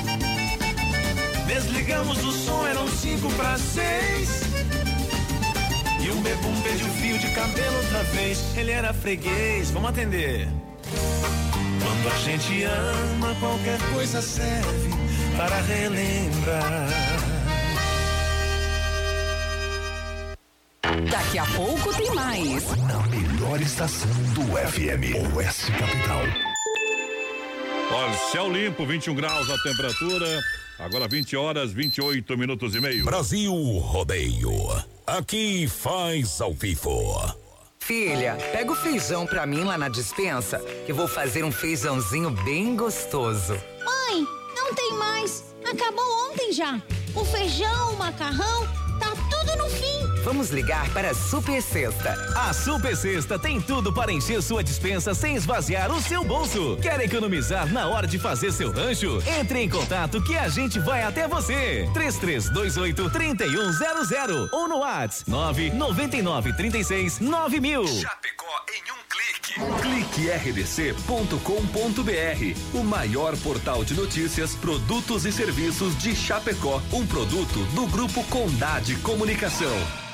[1.49, 4.43] Desligamos o som, eram cinco para seis.
[5.99, 8.55] E um bebum pediu fio de cabelo outra vez.
[8.55, 10.47] Ele era freguês, vamos atender.
[11.81, 14.89] Quando a gente ama, qualquer coisa serve
[15.35, 16.87] para relembrar.
[21.09, 22.63] Daqui a pouco tem mais.
[22.77, 26.21] Na melhor estação do FM, Oeste Capital.
[27.91, 30.39] Olha, céu limpo, 21 graus a temperatura.
[30.79, 33.03] Agora 20 horas, 28 minutos e meio.
[33.03, 34.51] Brasil Rodeio.
[35.05, 37.35] Aqui faz ao vivo.
[37.77, 42.29] Filha, pega o feijão pra mim lá na dispensa, que eu vou fazer um feijãozinho
[42.29, 43.53] bem gostoso.
[43.83, 45.43] Mãe, não tem mais.
[45.69, 46.81] Acabou ontem já.
[47.13, 48.65] O feijão, o macarrão,
[50.23, 52.13] Vamos ligar para a Super Sexta.
[52.35, 56.77] A Super Sexta tem tudo para encher sua dispensa sem esvaziar o seu bolso.
[56.81, 59.21] Quer economizar na hora de fazer seu rancho?
[59.39, 61.89] Entre em contato que a gente vai até você.
[61.93, 67.87] 3328 3100 ou no WhatsApp 999 36 9000.
[67.87, 69.39] Chapecó em um clique.
[69.81, 71.39] Clique rdc.com.br,
[72.73, 78.95] o maior portal de notícias, produtos e serviços de Chapecó, um produto do grupo Condade
[78.97, 80.08] Comunicação.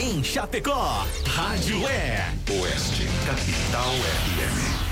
[0.00, 4.91] Em Chapecó, Rádio é Oeste Capital FM.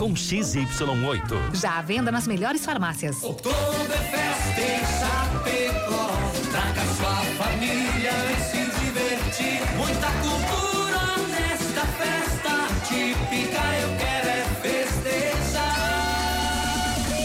[0.01, 1.53] com XY8.
[1.53, 3.21] Já à venda nas melhores farmácias.
[3.21, 6.09] Oktoberfest em Chapecó.
[6.49, 9.61] Traga sua família e se divertir.
[9.77, 12.53] Muita cultura nesta festa
[12.87, 13.61] típica.
[13.79, 15.75] Eu quero é festejar.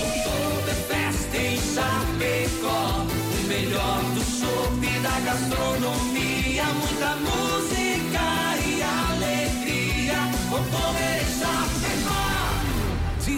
[0.04, 3.06] Oktoberfest em Chapecó.
[3.08, 6.64] O melhor do chopp e da gastronomia.
[6.64, 8.26] Muita música
[8.66, 10.20] e alegria.
[10.50, 10.92] Chapecó.
[10.92, 11.05] De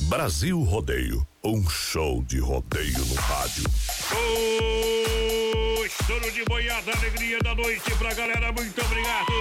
[0.00, 3.64] Brasil Rodeio, um show de rodeio no rádio.
[4.12, 9.32] O estouro de boiada, alegria da noite pra galera, muito obrigado.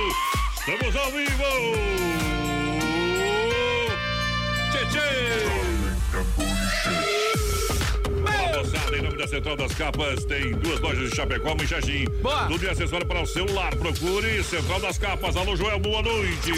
[0.60, 1.44] Estamos ao vivo.
[4.72, 5.04] Tchê,
[6.14, 6.63] Fala,
[9.24, 12.06] em Central das Capas, tem duas lojas de Chapecó, em Xaxim.
[12.22, 12.46] Boa.
[12.48, 13.74] Tudo de acessório para o celular.
[13.76, 15.38] Procure Central das Capas.
[15.38, 16.52] Alô, Joel, boa noite.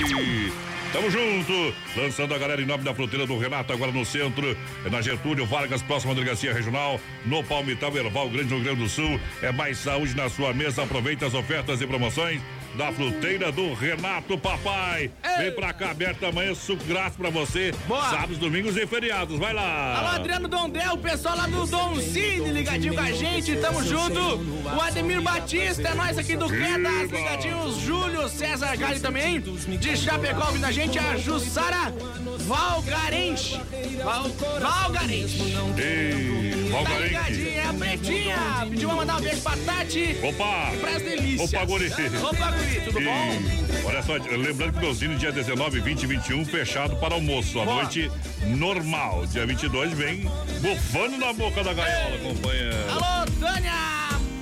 [0.91, 1.73] Tamo junto.
[1.95, 5.45] Lançando a galera em nome da fruteira do Renato, agora no centro, é na Getúlio
[5.45, 9.19] Vargas, próxima delegacia regional, no Palmital Erval, Grande Rio Grande do Sul.
[9.41, 10.84] É mais saúde na sua mesa.
[10.84, 12.41] Aproveita as ofertas e promoções
[12.78, 15.10] da fruteira do Renato Papai.
[15.38, 17.74] Vem pra cá, aberta amanhã, suco grátis pra você.
[17.88, 18.10] Boa.
[18.10, 19.38] Sábados, domingos e feriados.
[19.40, 19.98] Vai lá.
[19.98, 24.20] Alô, Adriano Dondel, o pessoal lá do Dom Cine, ligadinho com a gente, tamo junto.
[24.20, 27.78] O Ademir Batista, é nós aqui do Quedas, ligadinhos.
[27.78, 31.94] Júlio César Galho também, de Chapecó, ouvindo a gente, a Jussara
[32.40, 33.62] Valgarente.
[34.04, 35.42] Val, Valgarente.
[35.78, 37.08] Ei, Tá Valgarente.
[37.08, 38.38] ligadinha, é a Pretinha.
[38.69, 40.17] Pediu pra mandar um beijo pra Tati.
[40.23, 40.71] Opa!
[40.73, 41.54] E pras delícias.
[41.54, 41.88] Opa, guri.
[42.21, 43.01] Opa, guri, tudo bom?
[43.01, 47.60] E, olha só, lembrando que meu Zine dia 19, 20 e 21 fechado para almoço.
[47.60, 47.75] A Boa.
[47.84, 48.12] noite
[48.47, 49.25] normal.
[49.28, 50.30] Dia 22 vem
[50.62, 52.69] bufando na boca da gaiola, acompanha.
[52.89, 53.73] Alô, Tânia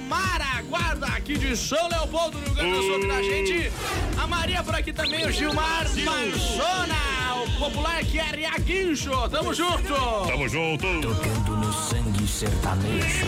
[0.08, 3.72] Mara, guarda aqui de São Leopoldo, no Rio Grande do Sul, ouvindo a gente.
[4.18, 9.12] A Maria por aqui também, o Gilmar Manzona, o popular que é Riaguincho.
[9.30, 9.94] Tamo junto.
[10.28, 10.86] Tamo junto.
[11.02, 12.03] Tocando no sangue
[12.44, 13.28] sertanejo.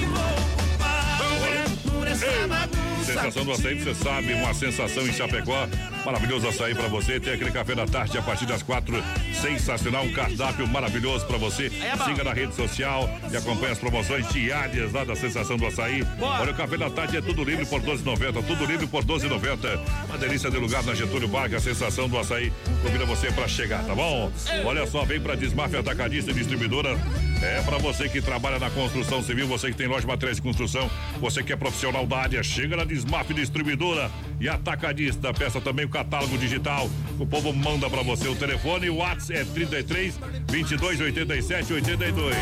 [3.05, 5.67] Sensação do açaí, você sabe, uma sensação em Chapecó.
[6.03, 7.19] Maravilhoso açaí pra você.
[7.19, 9.01] Tem aquele café da tarde a partir das quatro.
[9.41, 11.71] Sensacional, um cardápio maravilhoso pra você.
[11.81, 11.95] é.
[12.03, 16.03] Siga na rede social e acompanhe as promoções diárias lá da sensação do açaí.
[16.03, 16.41] Boa.
[16.41, 18.43] Olha, o café da tarde é tudo livre por 12,90.
[18.45, 19.79] Tudo livre por 12,90.
[20.09, 22.51] Uma delícia de lugar na Getúlio Vargas, a sensação do açaí.
[22.81, 24.31] Convida você pra chegar, tá bom?
[24.65, 26.97] Olha só, vem pra Desmafia Atacadista e Distribuidora.
[27.41, 30.41] É pra você que trabalha na construção civil, você que tem loja de materiais de
[30.43, 35.33] construção, você que é profissional da área, chega na Desmaf Distribuidora e Atacadista.
[35.33, 36.89] Peça também o catálogo digital.
[37.19, 38.89] O povo manda pra você o telefone.
[38.89, 40.19] O WhatsApp é 33
[40.49, 42.35] 22 87 82.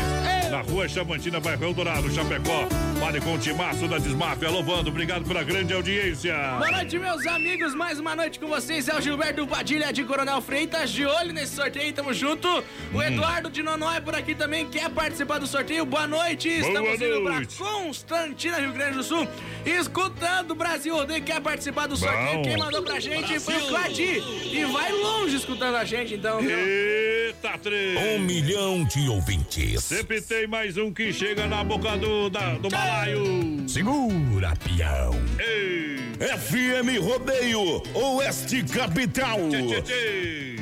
[0.50, 2.66] Na rua Chamantina, bairro Eldorado, Chapecó.
[3.00, 4.50] Fale com o Timaço da Desmafia.
[4.50, 6.34] Louvando, obrigado pela grande audiência.
[6.58, 7.74] Boa noite, meus amigos.
[7.74, 8.88] Mais uma noite com vocês.
[8.88, 10.90] É o Gilberto Padilha de Coronel Freitas.
[10.90, 12.48] De olho nesse sorteio, tamo junto.
[12.92, 15.86] O Eduardo de Nonói por aqui também quer participar do sorteio.
[15.86, 16.48] Boa noite.
[16.48, 17.56] Estamos Boa indo pra noite.
[17.56, 19.26] Constantina, Rio Grande do Sul.
[19.64, 21.22] Escutando o Brasil Rodeio.
[21.22, 22.36] Quer participar do sorteio?
[22.36, 22.42] Bom.
[22.42, 24.22] Quem mandou pra gente foi o Cladi.
[24.52, 26.50] E vai longe escutando a gente, então, viu?
[26.58, 27.98] Eita, três.
[27.98, 29.82] Um milhão de ouvintes.
[29.84, 33.64] Sempre tem mais um que chega na boca do, da- do balaio.
[33.68, 35.14] Segura, peão.
[35.38, 35.94] Ei,
[36.38, 39.38] FM Rodeio, Oeste Capital.
[39.48, 40.53] tchê, tchê, tchê.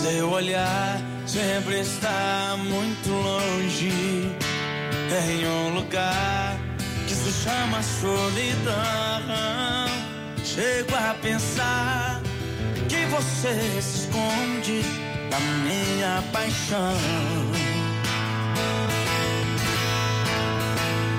[0.00, 4.32] Seu olhar sempre está muito longe
[5.28, 6.56] em um lugar
[7.06, 8.72] que se chama solidão.
[10.44, 12.20] Chego a pensar
[12.88, 14.82] que você se esconde
[15.30, 16.96] da minha paixão.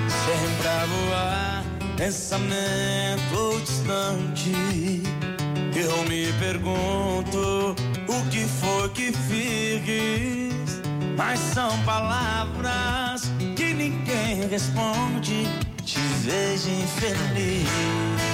[0.08, 1.64] Sempre a voar,
[1.96, 5.33] pensamento distante.
[5.76, 7.74] Eu me pergunto
[8.08, 10.80] o que foi que fiz.
[11.16, 13.22] Mas são palavras
[13.56, 15.48] que ninguém responde.
[15.84, 18.33] Te vejo infeliz.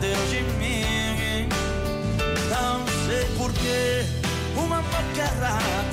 [0.00, 1.48] Escondeu de mim.
[2.48, 4.04] Não sei porquê,
[4.56, 4.82] uma
[5.46, 5.89] amor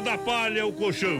[0.00, 1.18] da palha, o colchão.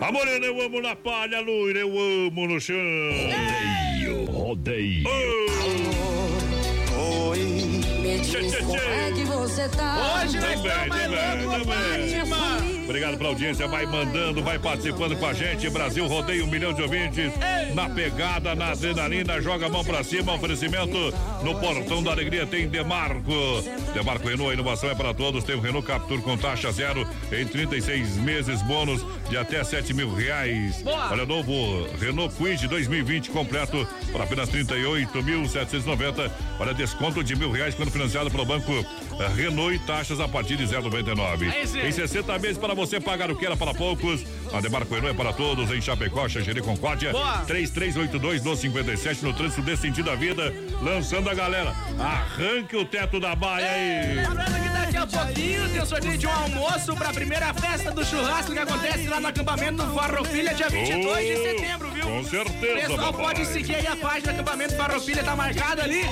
[0.00, 2.76] A morena eu amo na palha, a loira eu amo no chão.
[2.76, 5.04] Rodeio, rodeio.
[6.96, 7.80] Oi,
[8.22, 10.22] Tchê, tchê, Como é que você tá?
[10.24, 12.84] Hoje nós Também, estamos mais também, loucos.
[12.84, 15.70] Obrigado pela audiência, vai mandando, vai participando com a gente.
[15.70, 17.32] Brasil rodeia um milhão de ouvintes.
[17.74, 20.34] Na pegada, na adrenalina, joga a mão pra cima.
[20.34, 21.12] Oferecimento
[21.44, 23.30] no Portão da Alegria tem Demarco.
[23.92, 25.44] Demarco Renault, a inovação é para todos.
[25.44, 30.12] Tem o Renault Captur com taxa zero em 36 meses, bônus de até 7 mil
[30.14, 30.80] reais.
[30.82, 31.12] Boa.
[31.12, 36.30] Olha, novo Renault Quid 2020 completo por apenas 38.790.
[36.60, 40.56] Olha, desconto de mil reais quando financiado pelo banco eh, Renault e taxas a partir
[40.56, 41.50] de 0,99.
[41.52, 41.80] Aí sim.
[41.80, 44.24] Em 60 meses para você pagar o que era para poucos.
[44.52, 47.10] A Demarco Renault é para todos em Chapecó, Xangeri Concórdia.
[47.10, 47.38] Boa.
[47.44, 50.54] 3382 1257 no trânsito desse sentido da vida.
[50.80, 51.74] Lançando a galera.
[51.98, 54.14] Arranque o teto da baia aí.
[54.14, 58.04] Lembrando que daqui a pouquinho tem o sorteio de um almoço pra primeira festa do
[58.04, 61.93] churrasco que acontece lá no acampamento Farroupilha, dia 22 de Oh, setembro, viu?
[62.04, 63.26] Com certeza, Pessoal, papai.
[63.26, 66.02] pode seguir aí a página do acampamento Farroupilha, tá marcada ali.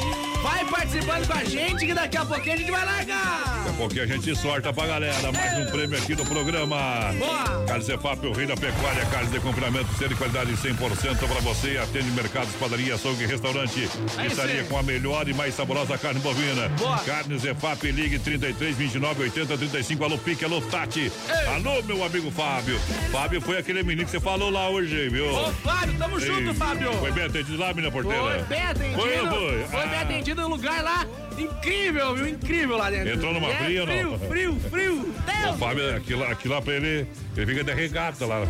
[0.43, 3.45] Vai participando com a gente que daqui a pouquinho a gente vai largar.
[3.59, 5.33] Daqui a pouquinho a gente sorta pra galera.
[5.33, 6.77] Mais um prêmio aqui do programa.
[7.19, 7.65] Boa.
[7.67, 11.79] Carlos Efap, o rei da pecuária, carnes de confinamento, ser de qualidade 100% para você.
[11.79, 13.89] Atende mercados, padaria, açougue, restaurante.
[14.27, 14.69] Estaria sim.
[14.69, 16.69] com a melhor e mais saborosa carne bovina.
[16.71, 16.99] Boa.
[16.99, 20.05] Carnes Efap, ligue 33 29 80 35.
[20.05, 21.13] Alô, Pique, alô, Tati.
[21.55, 22.79] Alô, meu amigo Fábio.
[23.11, 25.33] Fábio foi aquele menino que você falou lá hoje, viu?
[25.33, 26.93] Ô, Fábio, tamo Ei, junto, Fábio.
[26.95, 28.23] Foi bem atendido lá, menina porteira?
[28.23, 29.01] Foi bem atendido.
[29.01, 29.65] Foi foi?
[29.71, 30.03] Foi bem Ah.
[30.35, 31.07] No lugar lá.
[31.43, 32.29] Incrível, viu?
[32.29, 33.15] Incrível lá dentro.
[33.15, 34.19] Entrou numa É fria ou não?
[34.19, 35.01] Frio, frio, frio.
[35.01, 35.59] O Deus.
[35.59, 38.43] Fábio, aquilo, aquilo lá pra ele, ele fica de regata lá,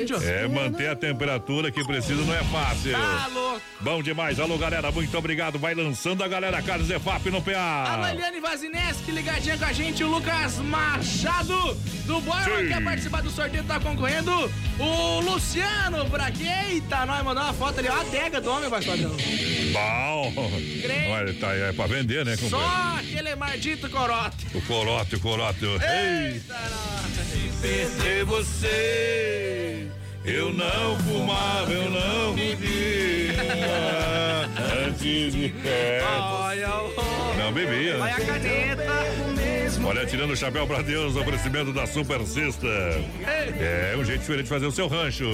[0.00, 0.16] índio.
[0.22, 2.92] É, manter a temperatura que precisa não é fácil.
[2.92, 3.62] Tá louco.
[3.80, 4.38] Bom demais.
[4.40, 5.58] Alô, galera, muito obrigado.
[5.58, 6.62] Vai lançando a galera.
[6.62, 8.10] Carlos Efap no PA.
[8.10, 11.76] Eliane Vazineski ligadinha com a gente, o Lucas Machado
[12.06, 14.50] do Borba quer participar do sorteio, tá concorrendo.
[14.78, 18.70] O Luciano por aqui, eita, nós mandou uma foto ali, ó, a adega do homem,
[18.70, 18.80] vai.
[18.86, 20.52] Bom.
[20.82, 21.08] Crê.
[21.10, 22.60] Olha, tá, é pra vender, né, Só
[22.98, 24.46] aquele maldito corote.
[24.54, 25.64] O corote, o corote.
[25.64, 27.60] Ei, Eita, nós.
[27.60, 29.86] perder você.
[30.24, 33.36] Eu não fumava, eu não bebia.
[34.86, 35.54] Antes de.
[35.64, 37.36] É, Olha o.
[37.38, 37.98] não bebia.
[38.00, 39.35] Olha a caneta.
[39.84, 42.66] Olha, tirando o chapéu pra Deus, oferecimento da Super Sexta.
[42.66, 45.24] É um jeito diferente de fazer o seu rancho.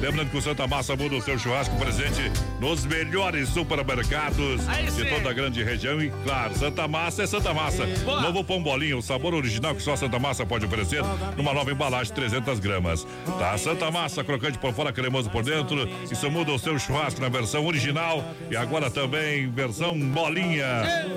[0.00, 2.30] Lembrando que o Santa Massa muda o seu churrasco presente
[2.60, 4.60] nos melhores supermercados
[4.94, 6.00] de toda a grande região.
[6.02, 7.86] E claro, Santa Massa é Santa Massa.
[8.04, 11.02] Novo pão bolinho, o sabor original que só Santa Massa pode oferecer
[11.36, 13.06] numa nova embalagem 300 gramas.
[13.38, 15.88] Tá, Santa Massa, crocante por fora, cremoso por dentro.
[16.10, 20.64] Isso muda o seu churrasco na versão original e agora também versão bolinha.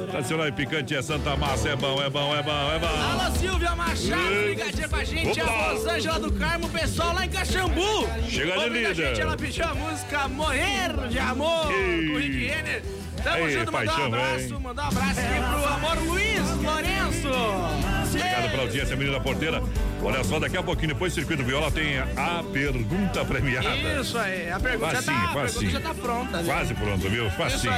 [0.09, 2.87] Tradicional e picante é Santa Massa, é bom, é bom, é bom, é bom.
[2.87, 5.51] Alô, Silvia Machado, ligadinha com a gente, Opa.
[5.51, 8.07] a Rosângela do Carmo, pessoal lá em Caxambu.
[8.29, 8.95] Chega de Ouvindo a líder.
[8.95, 12.07] gente, ela pediu a música Morrer de Amor, Ei.
[12.07, 12.83] com o Rick Renner.
[13.23, 14.59] Tamo Ei, junto, mandar um paixão, abraço, hein?
[14.61, 17.27] mandar um abraço aqui pro amor Luiz Lourenço.
[18.09, 19.61] Obrigado pela audiência, menina porteira.
[20.01, 23.67] Olha só, daqui a pouquinho, depois do Circuito Viola, tem a pergunta premiada.
[23.99, 25.71] Isso aí, a pergunta, já, Facinho, tá, a pergunta facinho.
[25.71, 26.43] já tá pronta.
[26.43, 27.29] Quase pronto, viu?
[27.31, 27.73] Facinho.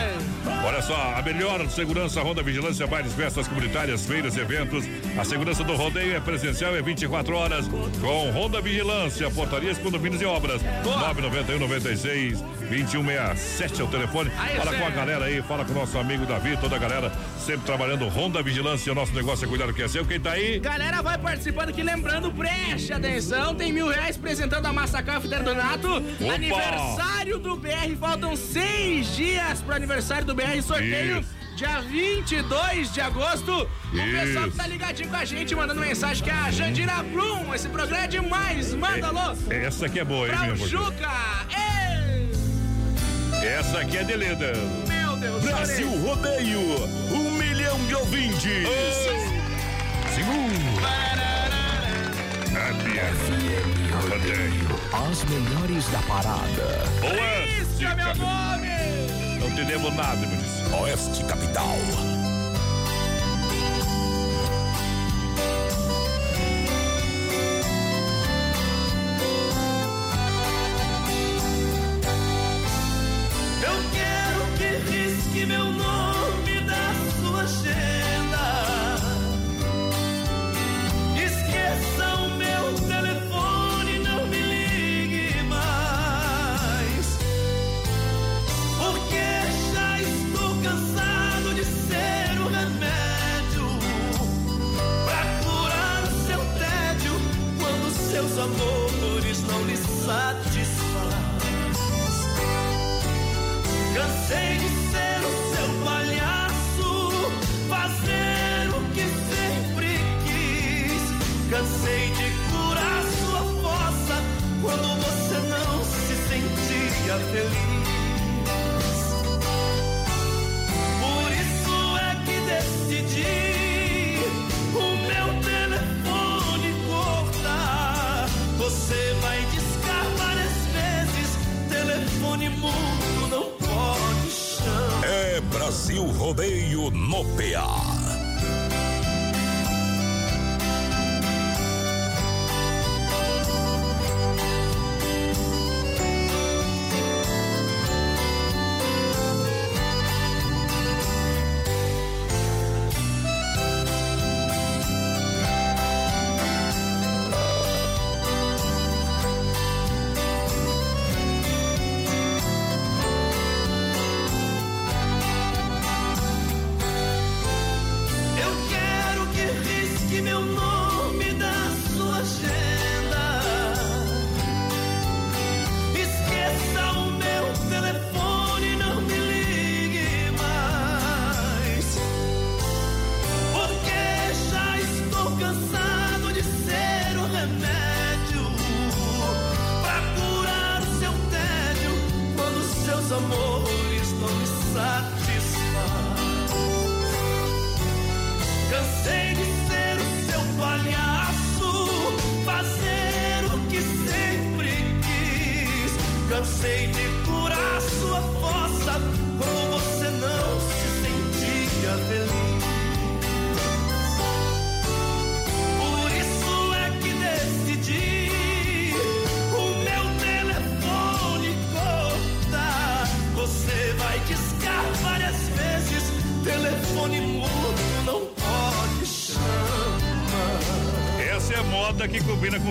[0.65, 4.85] Olha só, a melhor segurança Ronda Vigilância, bailes, festas comunitárias, feiras, eventos.
[5.17, 7.67] A segurança do rodeio é presencial, é 24 horas.
[7.99, 10.61] Com Ronda Vigilância, portarias, condomínios e obras.
[10.83, 14.31] 991 96 2167 é o telefone.
[14.37, 17.11] Aí, fala com a galera aí, fala com o nosso amigo Davi, toda a galera
[17.39, 18.91] sempre trabalhando Ronda Vigilância.
[18.91, 20.05] O nosso negócio é cuidar do que é seu.
[20.05, 20.59] Quem tá aí?
[20.59, 25.87] Galera, vai participando aqui, lembrando, preste atenção, tem mil reais apresentando a Massa Café Donato.
[26.33, 31.29] Aniversário do BR, faltam seis dias pro aniversário do BR, sorteio Isso.
[31.55, 33.51] dia 22 de agosto.
[33.61, 34.57] O pessoal que Isso.
[34.57, 38.07] tá ligadinho com a gente, mandando mensagem, que é a Jandira Blum, esse programa é
[38.07, 39.35] demais, manda alô.
[39.49, 40.67] Essa aqui é boa, hein, porteira?
[40.67, 41.09] Juca,
[43.41, 44.53] Ei, Essa aqui é de leda.
[44.87, 46.09] meu Deus, Brasil chorei.
[46.09, 46.59] Rodeio,
[47.11, 48.67] um milhão de ouvintes.
[50.15, 50.59] Segundo.
[54.09, 54.79] Rodeio.
[55.09, 56.85] As melhores da parada.
[57.01, 57.45] Boa.
[57.61, 58.69] Isso é meu nome.
[59.39, 60.63] Não te devo nada, meu disse.
[60.73, 61.77] Oeste Capital.
[75.39, 76.18] Que meu nome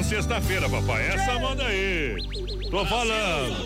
[0.08, 1.06] sexta-feira, papai.
[1.08, 2.16] Essa moda aí.
[2.70, 3.56] Tô falando.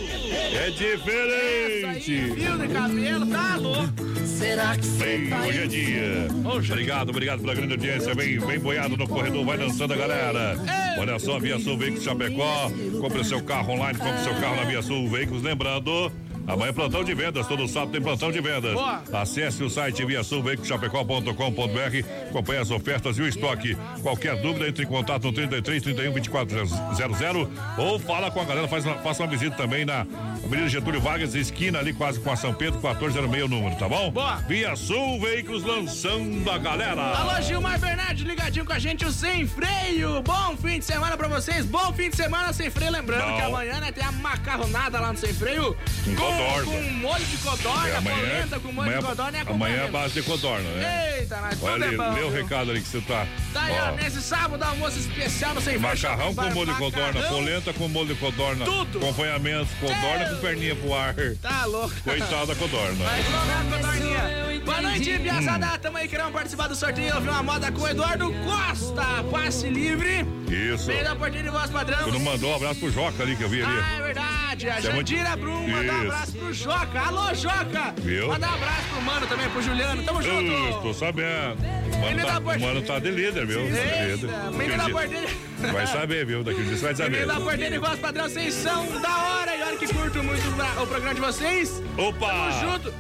[0.53, 2.35] É diferente.
[2.35, 3.93] Fio de cabelo, tá louco.
[4.27, 6.29] Será que Ei, hoje é dia.
[6.45, 8.15] Obrigado, obrigado pela grande audiência.
[8.15, 10.57] Bem, bem boiado no corredor, vai dançando a galera.
[10.99, 12.71] Olha só, Via Sul Veículos Chapecó.
[13.01, 15.43] Compre seu carro online, compre seu carro na Via Sul Veículos.
[15.43, 16.11] Lembrando.
[16.47, 18.73] Amanhã é plantão de vendas, todo sábado tem plantão de vendas.
[18.75, 19.01] Boa.
[19.13, 23.77] Acesse o site viasulveiculoschapecó.com.br, acompanhe as ofertas e o estoque.
[24.03, 28.67] Qualquer dúvida, entre em contato no 33 31 24 00 ou fala com a galera,
[28.67, 30.07] faz uma, faça uma visita também na
[30.45, 34.11] Avenida Getúlio Vargas, esquina ali quase com a São Pedro, 1406 o número, tá bom?
[34.11, 34.37] Boa.
[34.49, 37.01] Via Sul Veículos lançando a galera.
[37.01, 40.23] Alô, Gilmar Bernardes, ligadinho com a gente, o Sem Freio.
[40.23, 42.91] Bom fim de semana pra vocês, bom fim de semana Sem Freio.
[42.93, 43.37] Lembrando Bom.
[43.37, 45.77] que amanhã né, tem a macarronada lá no Sem Freio.
[46.05, 46.65] Com codorna.
[46.65, 49.79] Com molho de codorna, É, amanhã, polenta com molho de codorna e a amanhã é
[49.81, 49.99] comida.
[49.99, 51.22] base de codorna, né?
[51.23, 52.13] Eita, nós Olha é ali, bom.
[52.15, 52.43] lê o viu?
[52.43, 53.27] recado ali que você tá.
[53.53, 55.79] Daí, ó, Ó, nesse sábado, almoço especial no Sem.
[55.79, 58.99] Macarrão com molho de codorna, polenta com molho de codorna, Tudo.
[58.99, 61.15] acompanhamento, codorna com perninha pro ar.
[61.41, 61.95] Tá louco.
[62.03, 63.05] Coitada da codorna.
[63.05, 64.63] Vai colocar a codorninha.
[64.65, 65.79] Boa noite, Piazada.
[65.79, 67.15] Tamo aí querendo participar do sorteio.
[67.15, 69.05] Ouvir uma moda com o Eduardo Costa.
[69.31, 70.27] Passe livre.
[70.49, 70.87] Isso.
[70.87, 71.99] Veio da portinha de voz padrão.
[72.05, 73.73] Tu não mandou um abraço pro Joca ali que eu vi ali.
[73.73, 74.32] Ah, é verdade.
[74.69, 77.01] A é muito- Jandira Brum mandar um abraço pro Joca.
[77.01, 77.95] Alô, Joca.
[77.99, 78.29] Viu?
[78.29, 80.03] Mandar um abraço pro Mano também, pro Juliano.
[80.05, 80.83] Tamo junto.
[80.83, 81.57] tô sabendo.
[82.01, 83.61] Mano tá, o mano tá de líder, viu?
[83.61, 84.05] Tá.
[84.05, 85.29] Eita, menino da porteira.
[85.73, 86.45] Vai saber, viu?
[86.45, 87.11] Daqui um dia você vai saber.
[87.11, 89.57] Menino da porteira de voz padrão, vocês são da hora.
[89.57, 90.43] E olha que curto muito
[90.83, 91.83] o programa de vocês.
[91.97, 92.29] Opa!
[92.29, 92.95] Tamo junto.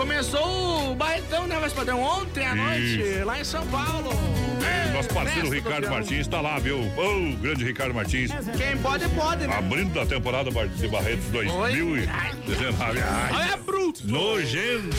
[0.00, 2.00] Começou o baitão, né, voz padrão?
[2.00, 3.24] Ontem à noite, Isso.
[3.26, 4.10] lá em São Paulo.
[4.64, 5.90] É, Nosso parceiro Ricardo.
[5.90, 6.78] Martins tá lá, viu?
[6.78, 8.30] Ô, grande Ricardo Martins.
[8.56, 9.54] Quem pode, pode, né?
[9.54, 12.08] Abrindo a temporada de Barretos 2019.
[13.02, 14.00] Ai, Olha, bruto.
[14.10, 14.96] Nojento!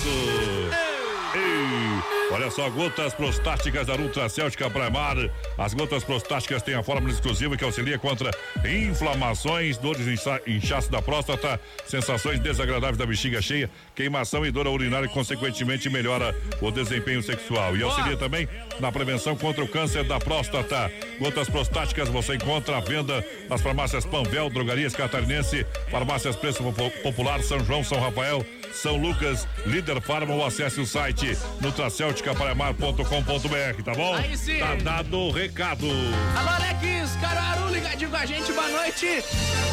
[2.31, 5.15] Olha só, gotas prostáticas da Ultra Céltica Primar.
[5.57, 8.31] As gotas prostáticas têm a fórmula exclusiva que auxilia contra
[8.65, 15.07] inflamações, dores, incha- inchaço da próstata, sensações desagradáveis da bexiga cheia, queimação e dor urinária,
[15.07, 17.75] que consequentemente melhora o desempenho sexual.
[17.77, 18.47] E auxilia também
[18.79, 20.91] na prevenção contra o câncer da próstata.
[21.19, 27.41] Gotas prostáticas você encontra à venda nas farmácias Panvel, Drogarias Catarinense, farmácias Preço Popu- Popular,
[27.41, 34.13] São João, São Rafael, São Lucas, Líder Farma ou acesse o site nutracelticaparamar.com.br, tá bom?
[34.15, 34.59] Aí sim.
[34.59, 35.85] Tá dado o recado.
[36.37, 39.23] Alô, Alex, Caruaru, ligadinho com a gente, boa noite.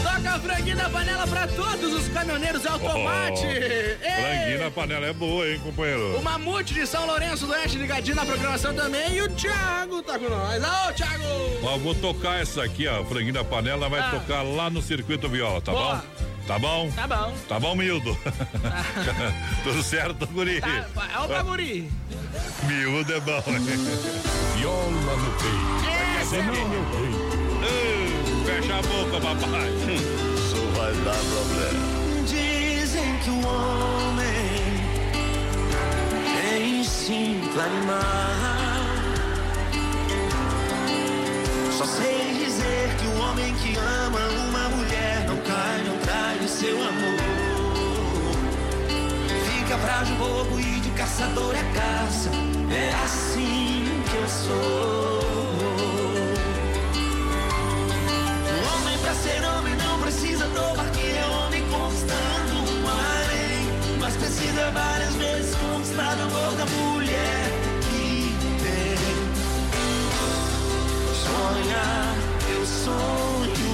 [0.03, 3.45] Toca a franguinha da panela pra todos os caminhoneiros Automate.
[3.47, 6.19] Ei, Franguinho na panela é boa, hein, companheiro?
[6.19, 9.15] O Mamute de São Lourenço do Oeste ligadinho na programação também.
[9.15, 10.63] E o Thiago tá com nós.
[10.63, 11.25] Alô, Thiago!
[11.63, 14.11] Ó, vou tocar essa aqui, ó, franguinho na panela, vai Ah.
[14.11, 15.95] tocar lá no Circuito Viola, tá Boa.
[15.97, 16.03] bom?
[16.49, 16.91] Tá bom?
[16.93, 17.35] Tá bom.
[17.47, 18.17] Tá bom, Mildo?
[19.63, 20.63] Tudo certo, guri?
[20.63, 21.93] Tá, é o baguri.
[22.63, 23.77] Miúdo é bom, né?
[24.57, 26.23] Viola no peito.
[26.23, 26.41] Esse é.
[27.69, 28.09] Ei,
[28.47, 29.69] Fecha a boca, papai.
[29.95, 32.25] Isso vai dar problema.
[32.25, 34.25] Dizem que o homem
[36.51, 38.01] é instinto animal.
[41.77, 42.48] Só sei
[42.97, 47.19] que o homem que ama uma mulher não cai, não trai seu amor.
[49.69, 52.31] fica pra jogo e de caçador é caça.
[52.71, 55.21] É assim que eu sou.
[58.51, 63.99] O homem pra ser homem não precisa provar que é homem conquistando um harém.
[64.01, 68.35] Mas precisa várias vezes conquistar o amor da mulher que
[68.65, 68.99] tem.
[71.25, 72.17] Sonhar,
[72.69, 73.73] eu sonho.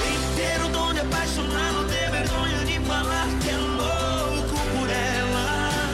[0.00, 4.56] Tem que ter o dom de apaixonar, não ter vergonha de falar que é louco
[4.72, 5.90] por ela.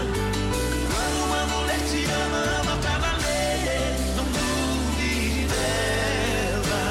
[0.90, 3.96] Quando uma mulher te ama, ama pra valer.
[4.16, 6.84] Não duvide dela.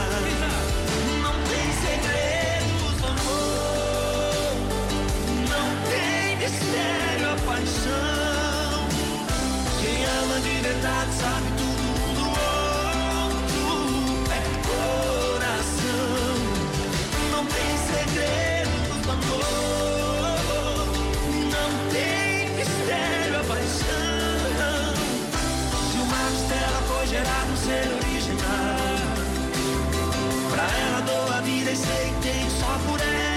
[1.23, 4.55] Não tem segredos amor.
[5.49, 8.89] Não tem mistério a paixão.
[9.81, 11.50] Quem ama de verdade sabe
[27.71, 28.75] ser original,
[30.51, 33.30] pra ela dou a vida e sei que tem só por ela.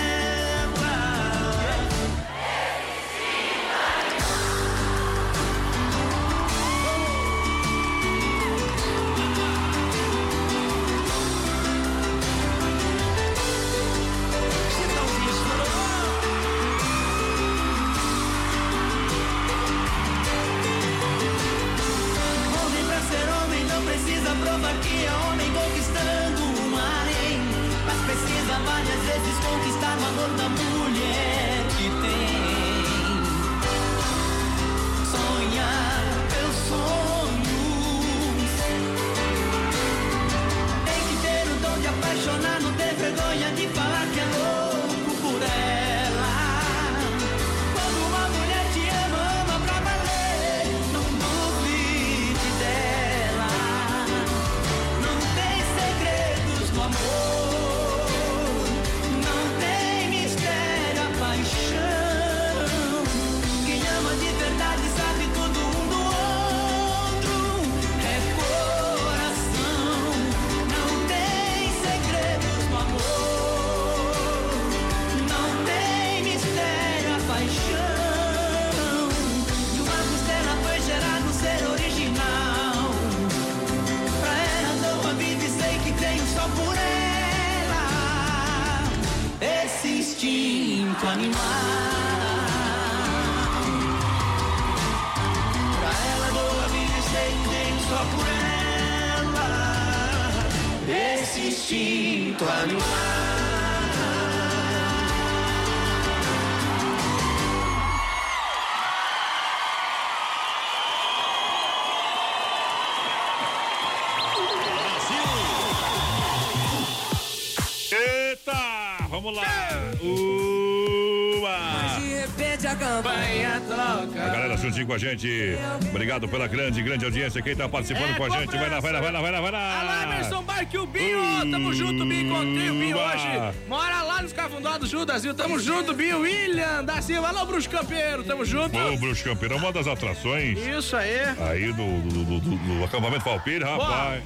[124.95, 125.57] Com a gente.
[125.91, 127.43] Obrigado pela grande, grande audiência.
[127.43, 129.41] Quem tá participando É, com a gente, vai lá, vai lá, vai lá, vai lá,
[129.41, 129.81] vai lá.
[129.81, 133.55] Alô, Emerson Barque, o Binho, tamo junto, Binho, encontrei o Binho hoje.
[133.69, 135.35] Mora lá nos Cafundados Judas, viu?
[135.35, 137.29] Tamo junto, Binho, William da Silva.
[137.29, 138.77] Alô, Bruxo Campeiro, tamo junto.
[138.79, 141.19] Ô, Bruxo Campeiro, é uma das atrações Isso aí.
[141.51, 144.23] aí do, do, do, do- do acampamento Palpire, rapaz.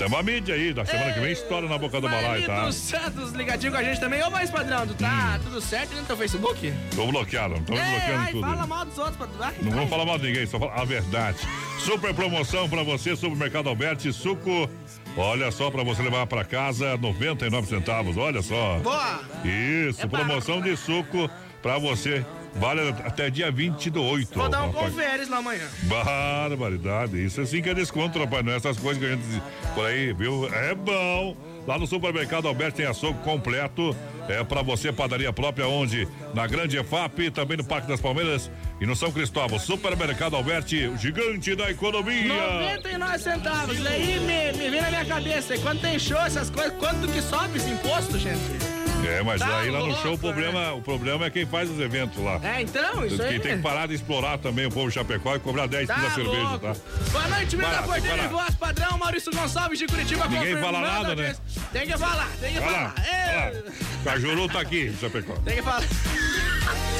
[0.00, 2.54] Temos a mídia aí, da semana que vem estoura na boca do balaio, tá?
[2.54, 4.22] Marlitos Santos ligadinho com a gente também.
[4.22, 6.72] Ô, mais padrão, tu tá tudo certo no teu Facebook?
[6.96, 8.40] Tô bloqueado, tô É, bloqueando ai, tudo.
[8.46, 9.36] fala mal dos outros, padrão.
[9.46, 9.74] Ai, Não ai.
[9.74, 11.36] vamos falar mal de ninguém, só fala a verdade.
[11.78, 14.70] Super promoção pra você, Supermercado Alberti, suco.
[15.18, 18.78] Olha só, pra você levar pra casa, 99 centavos, olha só.
[18.78, 19.20] Boa!
[19.44, 21.28] Isso, promoção de suco
[21.60, 22.24] pra você.
[22.56, 24.36] Vale até dia 20 do 8.
[24.36, 25.66] Vou dar um conferes lá amanhã.
[25.84, 28.44] Barbaridade, isso assim que é desconto, rapaz.
[28.44, 29.42] Não é essas coisas que a gente
[29.74, 30.48] por aí, viu?
[30.52, 31.36] É bom.
[31.66, 33.94] Lá no supermercado Alberto tem açougue completo.
[34.28, 36.06] É pra você, padaria própria, onde?
[36.34, 39.58] Na Grande EFAP, também no Parque das Palmeiras e no São Cristóvão.
[39.58, 42.34] Supermercado Alberti, o gigante da economia.
[42.60, 43.80] 99 centavos.
[43.80, 45.54] Daí me, me vem na minha cabeça.
[45.54, 48.79] E quando tem show, essas coisas, quanto que sobe esse imposto, gente?
[49.06, 51.78] É, mas Tá aí lá no show o problema, o problema é quem faz os
[51.80, 52.40] eventos lá.
[52.42, 53.30] É, então, isso aí.
[53.30, 56.10] Quem tem que parar de explorar também o povo Chapecó e cobrar 10 Tá pila
[56.10, 56.76] cerveja, tá?
[57.10, 58.28] Boa noite, meu da Porteira e.
[58.28, 60.28] Voz Padrão, Maurício Gonçalves de Curitiba.
[60.28, 61.34] Ninguém fala nada, né?
[61.72, 62.82] Tem que falar, tem que Vai falar.
[62.82, 63.04] lá, lá.
[63.06, 63.62] É,
[64.04, 65.34] Cajuru tá aqui, Chapecó.
[65.44, 65.82] Tem que falar.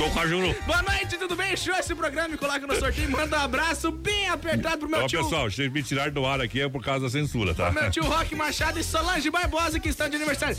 [0.00, 0.56] Sou Cajuru.
[0.66, 1.54] Boa noite, tudo bem?
[1.54, 3.10] Show esse programa e coloca no sorteio.
[3.10, 5.22] Manda um abraço bem apertado pro meu Ó, tio.
[5.22, 7.70] pessoal, vocês me tiraram do ar aqui é por causa da censura, tá?
[7.70, 10.56] Pro meu tio Roque Machado e Solange Barbosa que estão de aniversário.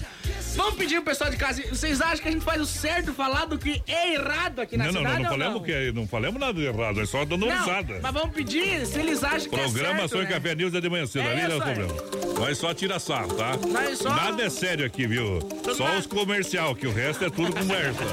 [0.56, 3.46] Vamos pedir pro pessoal de casa, vocês acham que a gente faz o certo falar
[3.46, 5.66] do que é errado aqui na Não, não, não, cidade não ou falamos não?
[5.66, 8.00] que é- não falamos nada de errado, é só dando Não, risada.
[8.00, 10.40] mas vamos pedir se eles acham que é Programação certo, e né?
[10.40, 11.76] Café News é de manhã cedo, É ali não é isso aí.
[11.88, 12.40] problema.
[12.40, 13.58] Nós só tira sarro, tá?
[13.68, 15.40] Nós só- Nada é sério aqui, viu?
[15.76, 18.04] Só os comercial, que o resto é tudo conversa.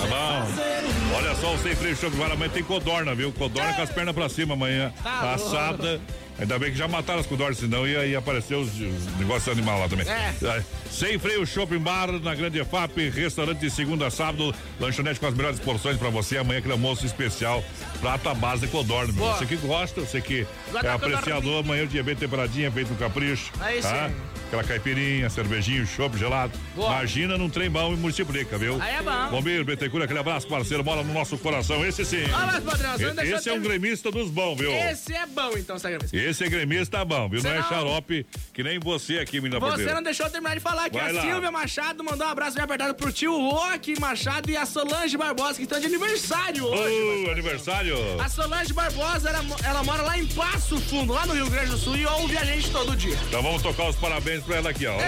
[0.00, 1.16] Tá bom?
[1.16, 3.32] Olha só, o sem freio show agora amanhã tem codorna, viu?
[3.32, 4.92] Codorna com as pernas pra cima amanhã.
[5.02, 6.00] Tá assada.
[6.38, 9.80] Ainda bem que já mataram as codornas, senão ia, ia aparecer os, os negócios animais
[9.80, 10.06] lá também.
[10.08, 10.62] É.
[10.88, 15.34] Sem freio shopping bar na Grande FAP, restaurante de segunda a sábado, lanchonete com as
[15.34, 16.38] melhores porções pra você.
[16.38, 17.64] Amanhã aquele almoço especial,
[18.00, 19.12] prato à base de codorna.
[19.12, 19.36] Boa.
[19.36, 20.94] Você que gosta, você que é codorna.
[20.94, 23.50] apreciador, amanhã o dia bem temperadinha, feito no capricho.
[23.58, 24.08] Aí tá?
[24.08, 24.14] sim.
[24.48, 26.58] Aquela caipirinha, cervejinho, chopp gelado.
[26.74, 26.88] Boa.
[26.88, 28.80] Imagina num trem bom e multiplica, viu?
[28.80, 29.28] Aí é bom.
[29.30, 31.84] Bombeiro, Betecura, aquele abraço, parceiro, mora no nosso coração.
[31.84, 32.24] Esse sim.
[32.64, 34.72] Você não E- Esse é um gremista dos bons, viu?
[34.72, 36.06] Esse é bom, então, Sagrado.
[36.10, 37.42] Esse é gremista bom, viu?
[37.42, 38.24] Não é não- xarope
[38.54, 40.96] que nem você aqui, menina Você não deixou eu terminar de falar aqui.
[40.96, 41.20] Vai a lá.
[41.20, 45.56] Silvia Machado mandou um abraço bem apertado pro tio Roque Machado e a Solange Barbosa,
[45.56, 47.26] que estão de aniversário hoje.
[47.28, 47.96] Ô, aniversário.
[48.18, 51.76] A Solange Barbosa, ela, ela mora lá em Passo Fundo, lá no Rio Grande do
[51.76, 53.16] Sul, e ouve a gente todo dia.
[53.28, 54.94] Então vamos tocar os parabéns pra ela aqui, ó.
[54.94, 54.98] Ó.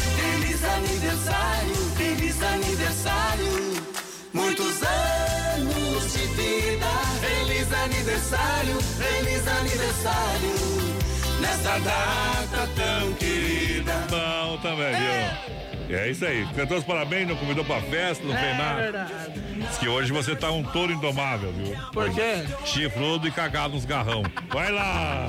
[0.00, 3.84] Feliz aniversário, feliz aniversário.
[4.32, 6.86] Muitos anos de vida.
[7.20, 10.94] Feliz aniversário, feliz aniversário.
[11.40, 13.92] Nesta data tão querida.
[14.10, 15.96] Bom também, viu?
[15.96, 16.46] É isso aí.
[16.56, 18.80] Cantou os parabéns, não convidou pra festa, não fez nada.
[18.80, 19.40] É verdade.
[19.56, 21.76] Diz que hoje você tá um touro indomável, viu?
[21.92, 22.44] Por quê?
[22.64, 24.22] Chifrudo e cagado nos garrão.
[24.50, 25.28] Vai lá!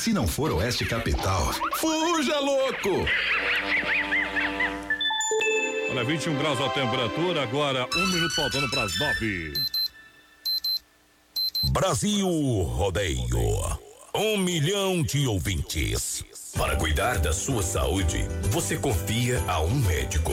[0.00, 3.06] Se não for Oeste Capital, fuja louco!
[5.90, 9.52] Olha, 21 graus a temperatura, agora um minuto faltando para as nove.
[11.64, 12.26] Brasil
[12.62, 13.78] Rodeio.
[14.14, 16.24] Um milhão de ouvintes.
[16.56, 20.32] Para cuidar da sua saúde, você confia a um médico.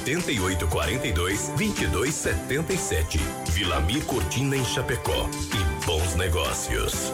[0.00, 3.20] 88 42 22 77.
[3.50, 5.28] Vilamir Cortina em Chapecó.
[5.54, 7.12] E bons negócios.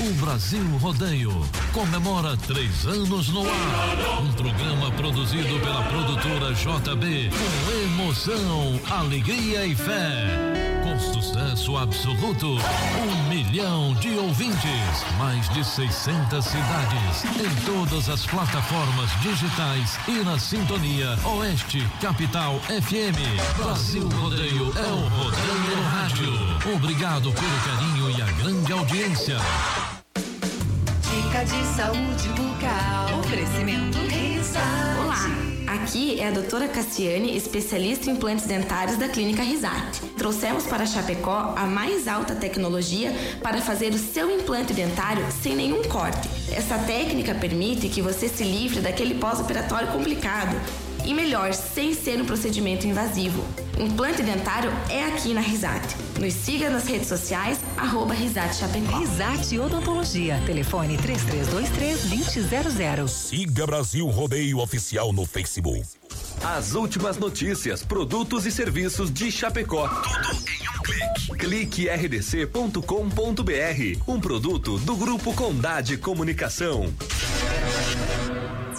[0.00, 1.30] O Brasil Rodeio
[1.72, 4.22] comemora três anos no ar.
[4.22, 10.69] Um programa produzido pela produtora JB com emoção, alegria e fé.
[11.00, 19.98] Sucesso absoluto, um milhão de ouvintes, mais de 600 cidades, em todas as plataformas digitais
[20.06, 23.56] e na sintonia Oeste Capital FM.
[23.56, 26.74] Brasil Rodeio é o Rodeio Rádio.
[26.74, 29.38] Obrigado pelo carinho e a grande audiência.
[31.10, 33.20] Dica de saúde bucal.
[33.20, 34.89] Oferecimento Risate.
[35.82, 40.02] Aqui é a doutora Cassiane, especialista em implantes dentários da Clínica Risate.
[40.18, 43.10] Trouxemos para Chapecó a mais alta tecnologia
[43.42, 46.28] para fazer o seu implante dentário sem nenhum corte.
[46.52, 50.54] Essa técnica permite que você se livre daquele pós-operatório complicado
[51.06, 53.44] e melhor, sem ser um procedimento invasivo.
[53.78, 55.96] Implante dentário é aqui na Risate.
[56.18, 58.98] Nos siga nas redes sociais, arroba Risate Chapecó.
[58.98, 60.40] Risate Odontologia.
[60.44, 63.08] Telefone 3323-2000.
[63.08, 65.86] Siga Brasil Rodeio Oficial no Facebook.
[66.42, 69.86] As últimas notícias, produtos e serviços de Chapecó.
[69.88, 71.36] Tudo em um clique.
[71.38, 72.80] Clique rdc.com.br.
[74.06, 76.92] Um produto do Grupo Condade Comunicação.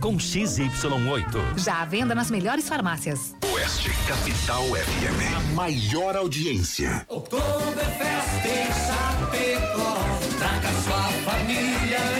[0.00, 1.58] com XY8.
[1.58, 3.34] Já à venda nas melhores farmácias.
[3.52, 5.36] Oeste Capital FM.
[5.36, 7.04] A maior audiência.
[7.08, 9.98] Oktoberfest em Chapecó.
[10.38, 12.19] Traga sua família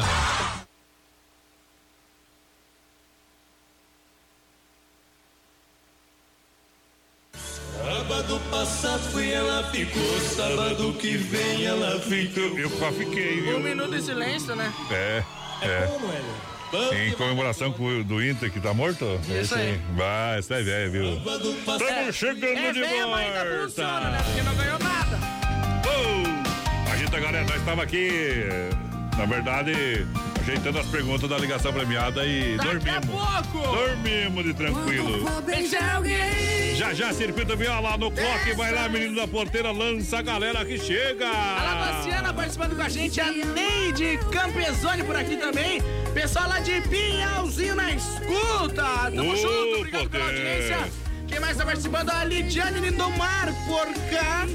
[7.85, 10.19] Sábado passado fui, ela ficou.
[10.19, 12.57] Sábado que vem ela ficou.
[12.57, 13.57] Eu só fiquei, viu?
[13.57, 14.73] Um minuto de silêncio, né?
[14.89, 15.23] É,
[15.61, 17.07] é.
[17.07, 19.05] Em comemoração com o do Inter que tá morto?
[19.29, 19.79] Isso aí.
[19.95, 21.17] Vai, essa é velho, viu?
[21.17, 23.63] Estamos chegando é de velha, mas ainda volta.
[23.67, 24.23] funciona, né?
[24.25, 25.19] Porque não ganhou nada.
[25.85, 26.91] Oh!
[26.91, 28.09] Agita, galera, nós estamos aqui,
[29.15, 30.07] na verdade,
[30.45, 33.23] ajeitando as perguntas da ligação premiada e Daqui dormimos.
[33.23, 33.75] a pouco.
[33.75, 35.25] Dormimos de tranquilo.
[36.75, 40.77] Já já, circuito viola no clock, vai lá, menino da porteira, lança a galera que
[40.77, 41.27] chega.
[41.27, 45.81] A participando com a gente, a Neide Campesone por aqui também.
[46.13, 49.11] Pessoal lá de Pinhalzinho na escuta.
[49.15, 50.47] Tamo junto, obrigado pela poder.
[50.47, 50.91] audiência.
[51.27, 52.09] Quem mais tá participando?
[52.11, 54.45] A Lidiane Lindomar por cá.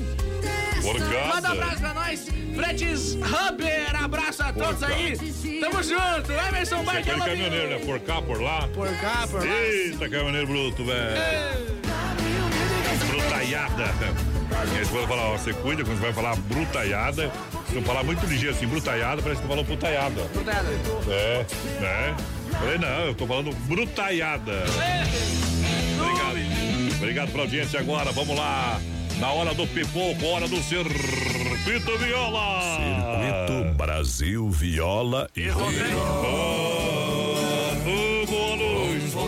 [0.82, 1.26] Porcada.
[1.26, 2.26] Manda um abraço pra nós.
[2.54, 5.16] Fretes Huber, abraço a todos aí.
[5.60, 6.32] Tamo junto.
[6.32, 7.24] Emerson Aquele Bartolomeu.
[7.26, 7.78] caminhoneiro, né?
[7.84, 8.68] Por cá, por lá.
[8.68, 9.56] Por cá, por lá.
[9.56, 11.16] Eita, caminhoneiro bruto, velho.
[13.06, 13.84] Bruta brutaiada.
[14.70, 17.30] Minha esposa fala, ó, você cuida quando você vai falar brutaiada.
[17.68, 20.22] Se eu falar muito ligeiro assim, brutaiada, parece que tu falou putaiada.
[20.34, 20.68] Brutaiada.
[21.08, 21.46] É,
[21.80, 22.16] né?
[22.58, 24.64] Falei, não, eu tô falando brutaiada.
[26.00, 26.96] Obrigado.
[26.96, 28.12] Obrigado pela audiência agora.
[28.12, 28.80] Vamos lá.
[29.20, 32.62] Na hora do pipoco, hora do circuito viola.
[32.74, 35.90] Circuito Brasil Viola e boa noite.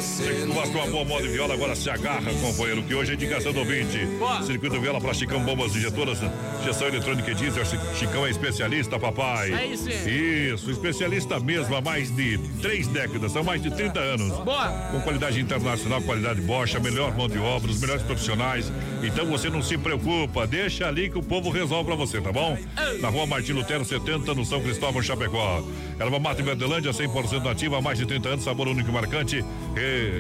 [0.02, 3.12] Você que gosta de uma boa moda de viola, agora se agarra, companheiro, que hoje
[3.12, 4.00] é indicação do ouvinte.
[4.44, 6.18] Circuito Viola para Chicão Bombas Injetoras,
[6.60, 7.64] injeção eletrônica e diesel.
[7.94, 9.52] Chicão é especialista, papai.
[9.52, 9.88] É isso.
[9.88, 14.32] Isso, especialista mesmo há mais de três décadas, são mais de 30 anos.
[14.40, 14.68] Boa.
[14.90, 18.72] Com qualidade internacional, qualidade Bosch, a melhor mão de obra, os melhores profissionais.
[19.04, 22.58] Então você não se preocupa, deixa ali que o povo resolve pra você, tá bom?
[23.00, 25.62] Na rua Martin Lutero 70, no São Cristóvão, Chapecó.
[25.98, 29.44] Erva Mata em Verdelândia, 100% nativa, há mais de 30 anos, sabor único e marcante.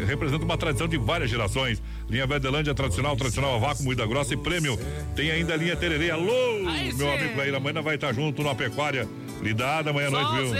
[0.06, 1.82] Representa uma tradição de várias gerações.
[2.08, 4.78] Linha Verdelândia tradicional, tradicional a vácuo, moída grossa e prêmio.
[5.16, 6.10] Tem ainda a linha Tererê.
[6.10, 9.08] Alô, Aí meu amigo Clair, amanhã vai estar junto na pecuária.
[9.40, 10.54] Lidada amanhã à noite, viu?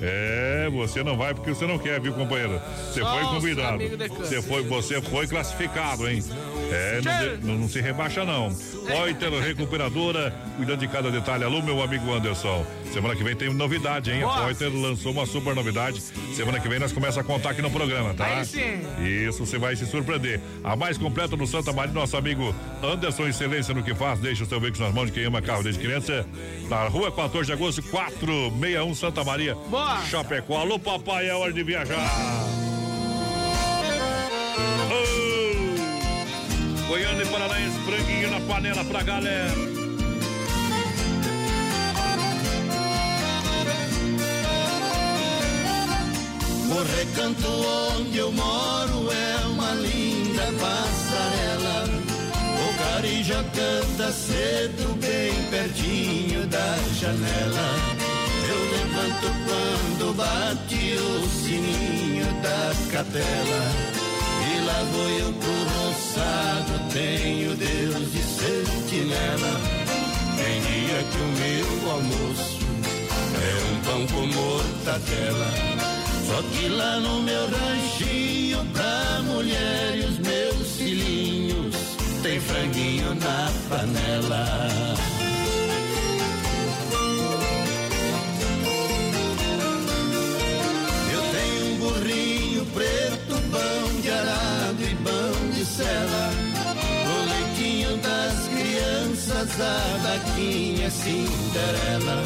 [0.00, 2.60] É, você não vai porque você não quer, viu, companheiro?
[2.92, 3.78] Você foi convidado.
[4.18, 6.22] Você foi, você foi classificado, hein?
[6.70, 8.54] É, não, de- não, se rebaixa, não.
[8.86, 11.44] Reuter Recuperadora, cuidando de cada detalhe.
[11.44, 12.66] Alô, meu amigo Anderson.
[12.92, 14.22] Semana que vem tem novidade, hein?
[14.22, 16.02] A lançou uma super novidade.
[16.34, 18.26] Semana que vem nós começamos a contar aqui no programa, tá?
[18.26, 18.80] Aí sim.
[19.02, 20.40] Isso, você vai se surpreender.
[20.64, 24.18] A mais completa no Santa Maria, nosso amigo Anderson, excelência no que faz.
[24.18, 26.26] Deixa o seu veículo nas mãos de quem ama carro desde criança.
[26.68, 29.54] Na rua 14 de agosto, 461 Santa Maria.
[29.54, 29.85] Boa.
[30.10, 30.58] Chapecó.
[30.58, 32.10] Alô, papai, é hora de viajar.
[34.90, 39.54] Ô, Goiânia e Paranaense, franguinho na panela pra galera.
[46.68, 47.48] O recanto
[47.98, 51.84] onde eu moro é uma linda passarela.
[52.58, 57.95] O carija canta cedo, bem pertinho da janela.
[58.96, 63.62] Levanto quando bate o sininho da capela.
[64.48, 69.60] E lá vou eu pro roçado, tenho Deus de sentinela.
[70.38, 72.58] Tem dia que o meu almoço
[73.36, 75.50] é um pão com mortadela.
[76.26, 81.76] Só que lá no meu ranchinho, pra mulher e os meus filhinhos,
[82.22, 85.15] tem franguinho na panela.
[92.76, 96.30] Preto, pão de arado e pão de sela.
[97.08, 102.22] O leitinho das crianças, a vaquinha Cinderela.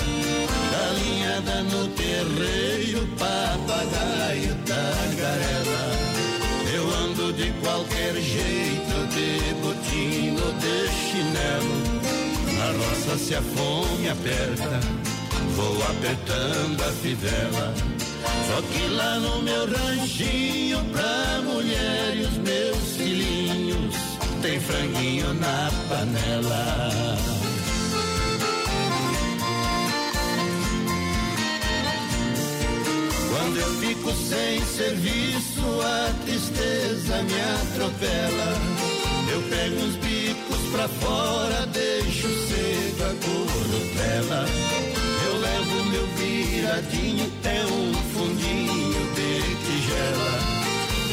[0.73, 5.83] Galinhada no terreiro, papagaio tagarela.
[6.75, 11.77] Eu ando de qualquer jeito, de botina ou de chinelo.
[12.59, 14.81] Na roça se a fome aperta,
[15.55, 18.00] vou apertando a fivela.
[18.51, 23.95] Só que lá no meu ranchinho, pra mulher e os meus filhinhos,
[24.43, 27.17] tem franguinho na panela.
[33.29, 38.53] Quando eu fico sem serviço, a tristeza me atropela.
[39.33, 44.80] Eu pego uns bicos pra fora, deixo cedo a corrupela.
[45.91, 50.35] Meu viradinho, é um fundinho de tigela.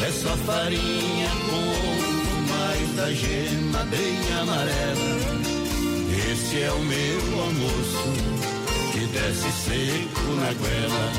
[0.06, 2.18] É só farinha com
[2.52, 5.38] mais a gema bem amarela.
[6.30, 8.12] Esse é o meu almoço,
[8.92, 11.12] que desce seco na goela.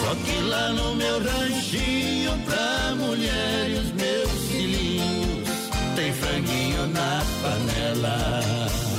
[0.00, 5.48] Só que lá no meu ranchinho, pra mulher e os meus filhinhos,
[5.96, 8.93] tem franguinho na panela.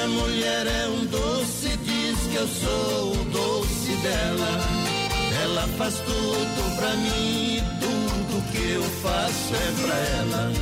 [0.00, 4.60] Minha mulher é um doce, diz que eu sou o doce dela.
[5.42, 10.52] Ela faz tudo pra mim e tudo que eu faço é pra ela.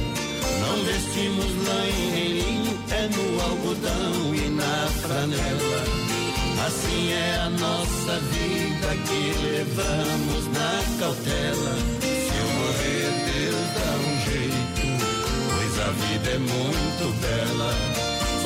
[0.60, 5.84] Não vestimos lã e nem linho, é no algodão e na franela.
[6.66, 11.76] Assim é a nossa vida que levamos na cautela.
[12.00, 13.06] Se eu morrer,
[13.38, 14.82] Deus dá um jeito,
[15.48, 17.87] pois a vida é muito bela.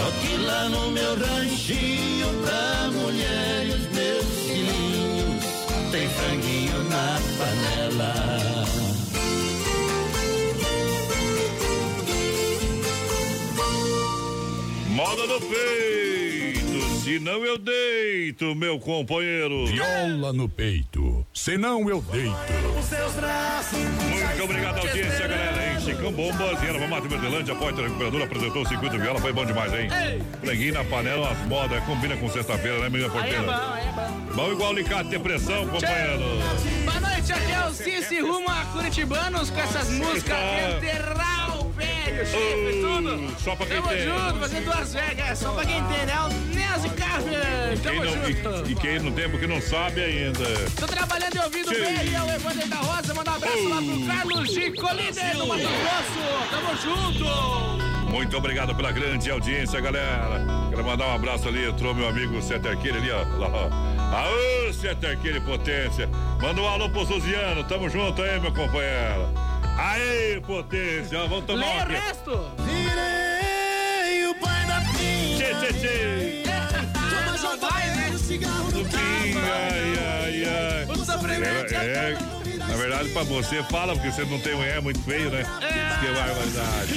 [0.02, 5.44] Só que lá no meu ranchinho, pra mulher e os meus filhinhos,
[5.92, 8.64] tem franguinho na panela.
[14.88, 16.11] Moda no peito,
[17.02, 19.66] senão eu deito, meu companheiro.
[19.66, 21.26] Viola no peito.
[21.34, 22.36] senão eu deito.
[23.72, 25.80] Muito obrigado, audiência, galera.
[25.80, 29.72] Chicão Bombas, Erva Mata Verdelândia, a porta recuperadora apresentou o circuito viola, foi bom demais,
[29.74, 29.88] hein?
[30.40, 33.42] Preguinho na panela, as modas, combina com sexta-feira, né, menina Aí é porteira?
[33.42, 34.34] bom, aí é bom.
[34.36, 36.22] Bom igual alicate de pressão, companheiro.
[36.84, 40.38] Boa noite, aqui é o Cici rumo a Curitibanos com essas músicas
[40.76, 41.31] Enterral,
[42.12, 43.40] velho, chefe, tudo.
[43.40, 44.00] Só pra quem Tamo tem.
[44.00, 46.14] junto, fazendo duas Vegas, só pra quem tem, né?
[46.20, 48.68] O Nelson Carver, tamo junto.
[48.68, 50.44] e, e quem não tem, porque não sabe ainda.
[50.78, 51.80] Tô trabalhando e ouvindo Sim.
[51.80, 55.36] bem aí, é o Evander da Rosa, manda um abraço lá pro Carlos Chico, líder
[55.36, 57.82] do Mato Grosso, tamo junto.
[58.12, 60.44] Muito obrigado pela grande audiência, galera.
[60.68, 63.22] Quero mandar um abraço ali, entrou meu amigo Sete Arqueiro ali, ó.
[63.38, 63.92] Lá, ó.
[64.14, 66.06] Aô, Sete Arqueiro Potência.
[66.40, 69.28] Manda um alô pro Suziano, tamo junto aí, meu companheiro.
[69.78, 71.92] Aê, Potência, ó, vamos tomar Leia uma o aqui.
[71.94, 72.50] resto.
[72.58, 75.36] Virei o pai da pinha.
[75.36, 76.42] Tchê, tchê, tchê.
[77.42, 78.12] Não vai, né?
[78.28, 78.48] Pinga,
[79.40, 80.84] ai, ai, ai.
[80.88, 82.18] O sofrimento É, é,
[82.58, 85.42] na verdade, pra você, fala, porque você não tem um é muito feio, né?
[86.00, 86.92] Que barbaridade.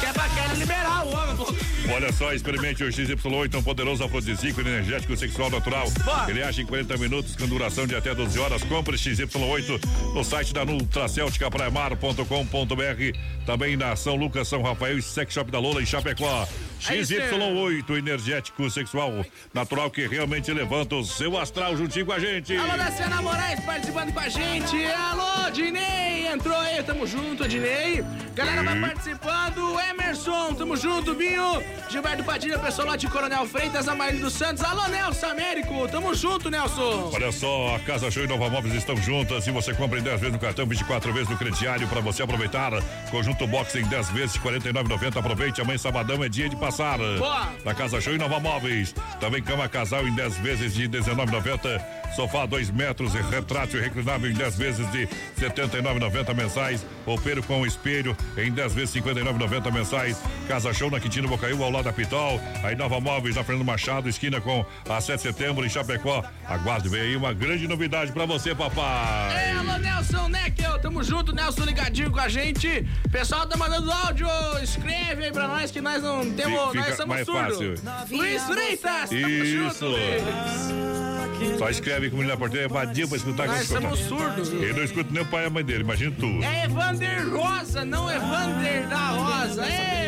[0.00, 1.55] Que é pra querer liberar o homem, pô.
[1.92, 5.86] Olha só, experimente o XY8, um poderoso afrodisíaco energético sexual natural.
[6.28, 8.62] Ele age em 40 minutos, com duração de até 12 horas.
[8.64, 13.18] Compre XY8 no site da Nutracêutica Praemar.com.br.
[13.46, 16.46] Também na São Lucas, São Rafael e Sex Shop da Lola em Chapecó.
[16.88, 17.20] É isso aí.
[17.20, 22.56] XY8, energético sexual natural que realmente levanta o seu astral juntinho com a gente.
[22.56, 24.84] Alô, Daciana Moraes participando com a gente.
[24.86, 28.04] Alô, Dinei, entrou aí, tamo junto, Dinei.
[28.34, 29.80] Galera vai participando.
[29.90, 31.62] Emerson, tamo junto, Binho.
[31.88, 34.62] Gilberto Padilha, pessoal lá de Coronel Freitas, Amarílio dos Santos.
[34.62, 37.10] Alô, Nelson Américo, tamo junto, Nelson.
[37.12, 40.20] Olha só, a Casa Show e Nova Móveis estão juntas e você compra em 10
[40.20, 42.72] vezes no cartão, 24 vezes no crediário para você aproveitar.
[43.10, 45.16] Conjunto Box em 10 vezes, de 49,90.
[45.16, 46.75] Aproveite, amanhã sabadão é dia de passar.
[46.76, 47.52] Boa.
[47.64, 48.94] Na Casa Show e Nova Móveis.
[49.20, 51.80] Também cama casal em 10 vezes de 19,90.
[52.14, 55.06] Sofá 2 metros e retrátil reclinável em 10 vezes de
[55.38, 56.86] 79,90 mensais.
[57.04, 60.22] Roupeiro com espelho em 10 vezes 59,90 mensais.
[60.48, 62.40] Casa Show na Quintino Bocaiúva ao lado da Pitol.
[62.62, 66.24] Aí Nova Móveis na Fernando Machado, esquina com a 7 de setembro em Chapecó.
[66.46, 69.34] Aguarde, vem aí uma grande novidade pra você, papai.
[69.34, 72.86] É, alô, Nelson Neckel, tamo junto, Nelson ligadinho com a gente.
[73.10, 74.28] Pessoal tá mandando áudio,
[74.62, 77.74] escreve aí pra nós que nós não temos, Fica nós somos mais fácil.
[78.10, 79.56] Luiz Freitas, tamo Isso.
[79.56, 81.58] junto, Luiz.
[81.58, 83.46] Só escreve com menina porteira, vadia pra escutar.
[83.46, 84.52] Nós que eu somos surdos.
[84.52, 86.26] Ele não escuta nem o pai e a mãe dele, imagina tu.
[86.42, 89.66] É Evander Rosa, não Evander da Rosa.
[89.66, 90.06] Ei!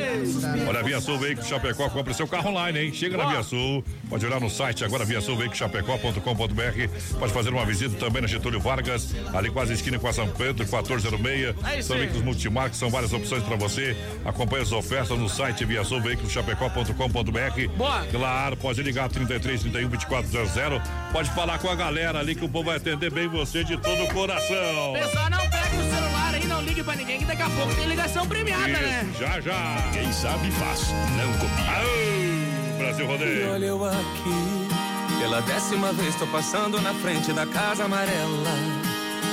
[0.67, 2.93] Olha, Via Sul Veículos Chapecó, compra seu carro online, hein?
[2.93, 7.19] Chega na Via Sul, pode olhar no site agora, Via Sul Chapecó.com.br.
[7.19, 10.65] Pode fazer uma visita também na Getúlio Vargas, ali quase esquina com a São Pedro,
[10.65, 11.55] 1406.
[11.63, 13.97] Aí São veículos multimarcas, são várias opções para você.
[14.25, 16.01] Acompanhe as ofertas no site Via Sul
[16.39, 17.69] Chapecó.com.br.
[17.77, 18.07] Boa.
[18.11, 20.81] Claro, pode ligar 33 31 2400.
[21.13, 24.05] Pode falar com a galera ali que o povo vai atender bem você de todo
[24.05, 24.93] o coração.
[24.93, 27.87] Pessoal, não pega o celular aí, não ligue pra ninguém, que daqui a pouco tem
[27.87, 29.09] ligação premiada, né?
[29.11, 29.77] Isso, já já.
[29.93, 31.73] Quem sabe faz, não copia.
[31.73, 33.53] Aô, Brasil E Rodeio.
[33.53, 38.53] olha eu aqui, pela décima vez tô passando na frente da casa amarela.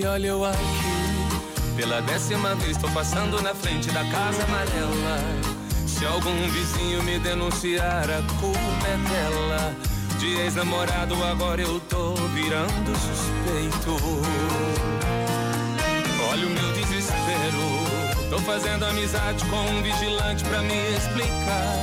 [0.00, 5.18] E olha eu aqui, pela décima vez tô passando na frente da casa amarela.
[5.86, 9.76] Se algum vizinho me denunciar, a culpa é dela.
[10.18, 13.98] De ex-namorado, agora eu tô virando suspeito.
[16.30, 18.30] Olha o meu desespero.
[18.30, 21.74] Tô fazendo amizade com um vigilante pra me explicar.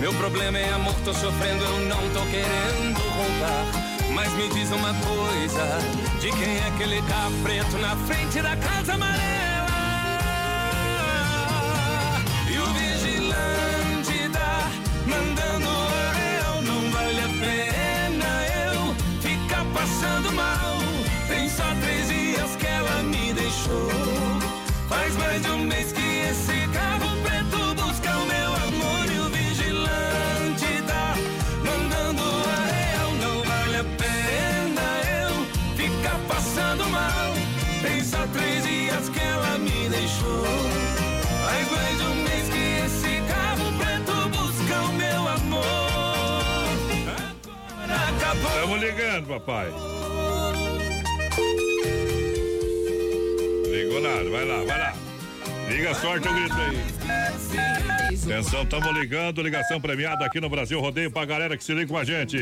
[0.00, 3.99] Meu problema é amor, tô sofrendo, eu não tô querendo voltar.
[4.22, 5.78] Mas me diz uma coisa:
[6.20, 9.66] de quem é aquele carro preto na frente da casa amarela?
[12.46, 14.70] E o vigilante tá
[15.06, 15.70] mandando
[16.44, 18.30] eu não vale a pena
[18.74, 20.76] eu ficar passando mal.
[21.26, 23.88] Tem só três dias que ela me deixou.
[24.86, 26.59] Faz mais de um mês que esse
[38.40, 40.44] três que ela me deixou.
[41.44, 46.64] Faz mais de um mês que esse carro preto busca o meu amor.
[47.84, 48.76] Agora acabou.
[48.76, 49.68] Ligando, papai.
[53.70, 54.94] Ligou nada, vai lá, vai lá.
[55.68, 56.78] Liga a sorte, eu grito aí.
[58.24, 61.98] Atenção, estamos ligando, ligação premiada aqui no Brasil Rodeio pra galera que se liga com
[61.98, 62.38] a gente.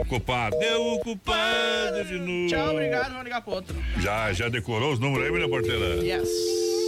[0.00, 0.58] Ocupado.
[0.58, 2.48] Deu ocupado de novo.
[2.48, 3.76] Tchau, obrigado, vamos ligar pro outro.
[3.98, 6.04] Já, já decorou os números aí, menina porteira?
[6.04, 6.28] Yes.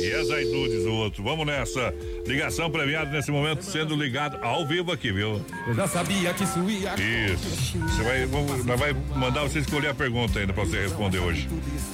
[0.01, 1.25] E as aí diz o outro.
[1.25, 1.93] Vamos nessa.
[2.25, 5.45] Ligação premiada nesse momento sendo ligado ao vivo aqui, viu?
[5.67, 6.95] Eu já sabia que isso ia.
[6.95, 7.79] Isso.
[7.79, 11.49] Você vai, vamos, nós vai mandar você escolher a pergunta ainda pra você responder hoje.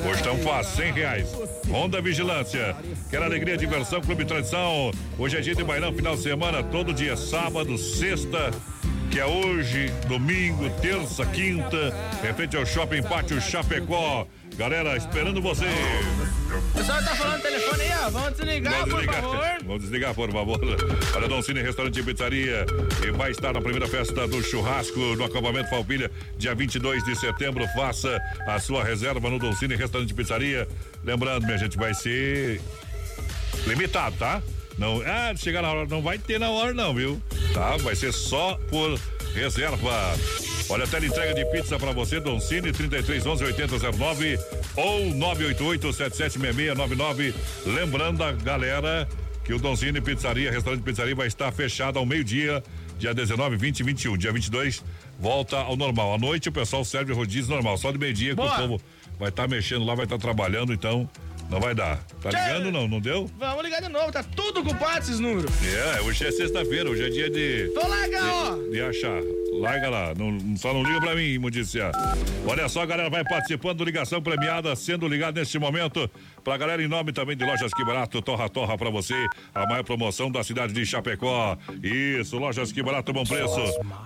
[0.06, 1.32] Hoje tão fácil, cem reais.
[1.70, 2.76] Honda Vigilância.
[3.08, 4.90] Quer alegria, diversão, clube tradição.
[5.18, 8.50] Hoje é dia de bailão, final de semana, todo dia, sábado, sexta.
[9.10, 11.94] Que é hoje, domingo, terça, quinta,
[12.28, 14.26] em frente ao Shopping Pátio Chapecó.
[14.56, 15.64] Galera, esperando você.
[15.66, 18.10] O pessoal tá falando no telefone aí, ó.
[18.10, 19.22] Vamos desligar, Vamos por desligar.
[19.22, 19.64] favor.
[19.64, 20.60] Vamos desligar, por favor.
[21.16, 22.66] Olha, Dom Cine Restaurante e Pizzaria.
[23.06, 27.66] E vai estar na primeira festa do churrasco no acampamento Falpilha, dia 22 de setembro.
[27.74, 30.68] Faça a sua reserva no Dom Cine Restaurante e Pizzaria.
[31.04, 32.60] Lembrando, minha gente, vai ser
[33.66, 34.40] limitado, tá?
[34.78, 37.22] Não, ah, chegar na hora, não vai ter na hora, não, viu?
[37.52, 37.76] Tá?
[37.76, 38.98] Vai ser só por
[39.34, 40.16] reserva.
[40.68, 44.38] Olha, tela entrega de pizza pra você, Don Cine, 33 11 8009
[44.76, 47.34] ou 988 776699.
[47.66, 49.06] Lembrando a galera
[49.44, 52.62] que o Don Cine Pizzaria, restaurante Pizzaria, vai estar fechado ao meio-dia,
[52.98, 54.16] dia 19, 20 e 21.
[54.16, 54.82] Dia 22
[55.20, 56.14] volta ao normal.
[56.14, 58.80] À noite o pessoal serve rodízio normal, só de meio-dia que o povo
[59.18, 61.08] vai estar mexendo lá, vai estar trabalhando, então
[61.54, 62.04] não vai dar.
[62.20, 62.88] Tá ligando não?
[62.88, 63.30] Não deu?
[63.38, 65.52] Vamos ligar de novo, tá tudo ocupado esses números.
[65.64, 67.70] É, hoje é sexta-feira, hoje é dia de.
[67.72, 68.56] Tô larga, ó.
[68.56, 69.20] de, de achar.
[69.60, 71.90] Larga lá, não, só não liga pra mim, imundícia.
[72.46, 76.10] Olha só, galera, vai participando do Ligação Premiada, sendo ligado neste momento.
[76.42, 79.14] Pra galera, em nome também de Lojas Que Barato, Torra Torra pra você,
[79.54, 81.56] a maior promoção da cidade de Chapecó.
[81.82, 83.60] Isso, Lojas Que Barato, bom preço,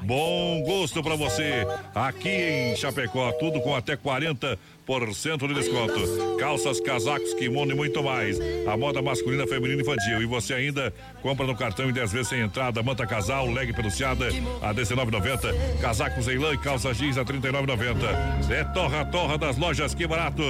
[0.04, 1.66] bom gosto pra você.
[1.94, 4.58] Aqui em Chapecó, tudo com até 40
[4.88, 6.36] de desconto.
[6.38, 8.38] Calças, casacos, kimono e muito mais.
[8.66, 10.22] A moda masculina, feminina e infantil.
[10.22, 12.82] E você ainda compra no cartão em 10 vezes sem entrada.
[12.82, 14.28] Manta casal, leg peluciada
[14.62, 15.80] a 19,90.
[15.80, 18.50] Casacos em lã e calças jeans a 39,90.
[18.50, 20.42] É Torra Torra das lojas Que Barato.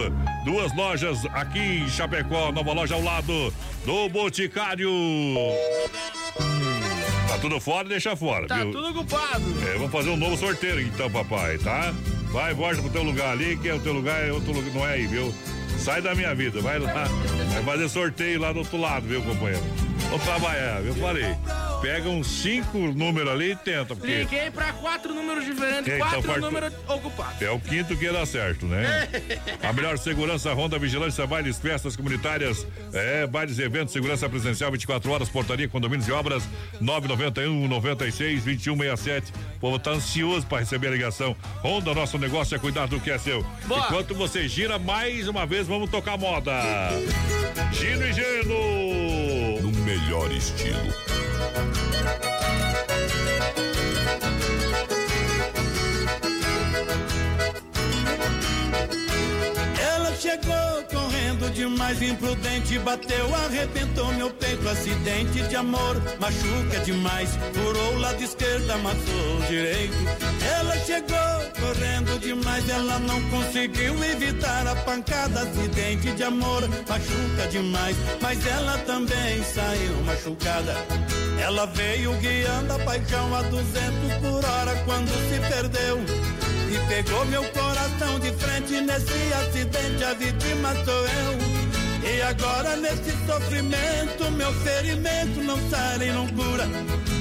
[0.44, 2.52] Duas lojas aqui em Chapecó.
[2.52, 3.52] Nova loja ao lado
[3.84, 4.90] do Boticário.
[7.28, 8.46] Tá tudo fora, deixa fora.
[8.46, 8.72] Tá viu?
[8.72, 9.44] tudo ocupado.
[9.68, 11.92] É, vamos fazer um novo sorteio então, papai, tá?
[12.32, 14.86] Vai, volta pro teu lugar ali, que é o teu lugar, é outro lugar, não
[14.86, 15.32] é aí, viu?
[15.78, 17.04] Sai da minha vida, vai lá.
[17.54, 19.87] Vai fazer sorteio lá do outro lado, viu, companheiro?
[20.10, 21.36] Vamos trabalhar, eu falei.
[21.82, 26.22] Pega uns cinco números ali e tenta, porque Liguei pra quatro números diferentes, É, então
[26.22, 27.40] quatro números ocupados.
[27.40, 29.08] é o quinto que dar certo, né?
[29.62, 35.28] A melhor segurança, Ronda Vigilância, bailes, festas comunitárias, é, bailes, eventos, segurança presencial 24 horas,
[35.28, 36.42] portaria, condomínios e obras,
[36.80, 39.32] 991 96 2167.
[39.56, 41.36] O povo tá ansioso para receber a ligação.
[41.62, 43.44] Honda, nosso negócio é cuidar do que é seu.
[43.66, 43.86] Boa.
[43.86, 46.52] Enquanto você gira, mais uma vez vamos tocar moda.
[47.72, 49.47] Gino e Geno.
[49.68, 50.78] No melhor estilo.
[60.18, 67.98] Chegou correndo demais, imprudente, bateu, arrebentou meu peito, acidente de amor, machuca demais, furou o
[67.98, 69.94] lado esquerdo, amassou o direito.
[70.58, 77.96] Ela chegou correndo demais, ela não conseguiu evitar a pancada, acidente de amor, machuca demais,
[78.20, 80.74] mas ela também saiu machucada.
[81.40, 86.37] Ela veio guiando a paixão a 200 por hora quando se perdeu.
[86.70, 91.38] E pegou meu coração de frente nesse acidente, a vítima sou eu.
[92.10, 96.66] E agora nesse sofrimento, meu ferimento não sai nem não cura.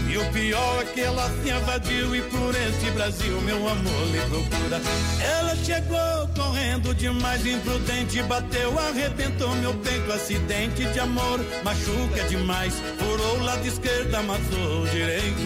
[0.10, 4.20] E o pior é que ela se invadiu e por esse Brasil meu amor lhe
[4.22, 4.82] procura.
[5.22, 13.38] Ela chegou correndo demais, imprudente, bateu, arrebentou meu peito, acidente de amor, machuca demais, furou
[13.38, 15.42] o lado esquerdo, amassou o direito.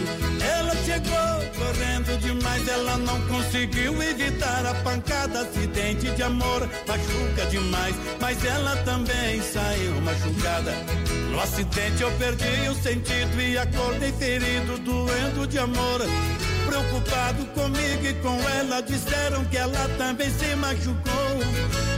[0.56, 7.96] Ela chegou correndo demais, ela não conseguiu evitar a pancada, acidente de amor, machuca demais,
[8.20, 10.72] mas ela também saiu machucada.
[11.30, 16.00] No acidente eu perdi o sentido e acordei ferido, doendo de amor.
[16.66, 21.22] Preocupado comigo e com ela, disseram que ela também se machucou.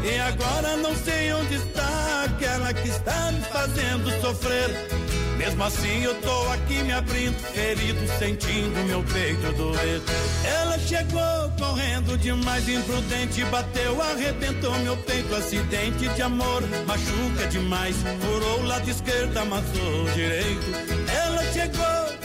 [0.02, 5.04] E agora não sei onde está aquela que está me fazendo sofrer.
[5.36, 10.00] Mesmo assim eu tô aqui me abrindo, ferido, sentindo meu peito doer.
[10.44, 18.60] Ela chegou correndo demais, imprudente, bateu, arrebentou meu peito, acidente de amor, machuca demais, furou
[18.60, 20.66] o lado esquerdo, amassou o direito.
[21.12, 22.23] Ela chegou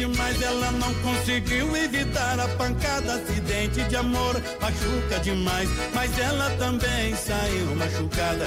[0.00, 6.50] correndo demais, ela não conseguiu evitar a pancada, acidente de amor, machuca demais, mas ela
[6.58, 8.46] também saiu machucada.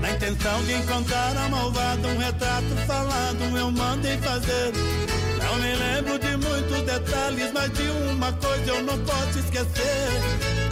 [0.00, 4.72] Na intenção de encontrar a malvada, um retrato falado eu mandei fazer.
[5.42, 10.08] Não me lembro de muitos detalhes, mas de uma coisa eu não posso esquecer.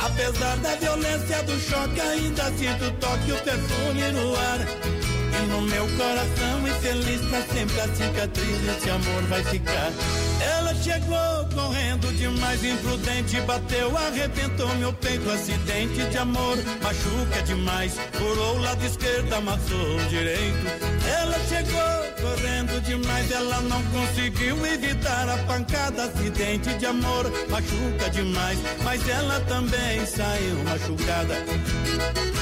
[0.04, 5.01] Apesar da violência do choque, ainda sinto o toque, o perfume no ar.
[5.48, 9.92] No meu coração infeliz pra sempre a cicatriz desse amor vai ficar.
[10.40, 18.56] Ela chegou correndo demais, imprudente, bateu, arrebentou meu peito, acidente de amor, machuca demais, furou
[18.56, 20.66] o lado esquerdo, amassou o direito.
[21.20, 28.58] Ela chegou correndo demais, ela não conseguiu evitar a pancada, acidente de amor, machuca demais,
[28.82, 32.41] mas ela também saiu machucada.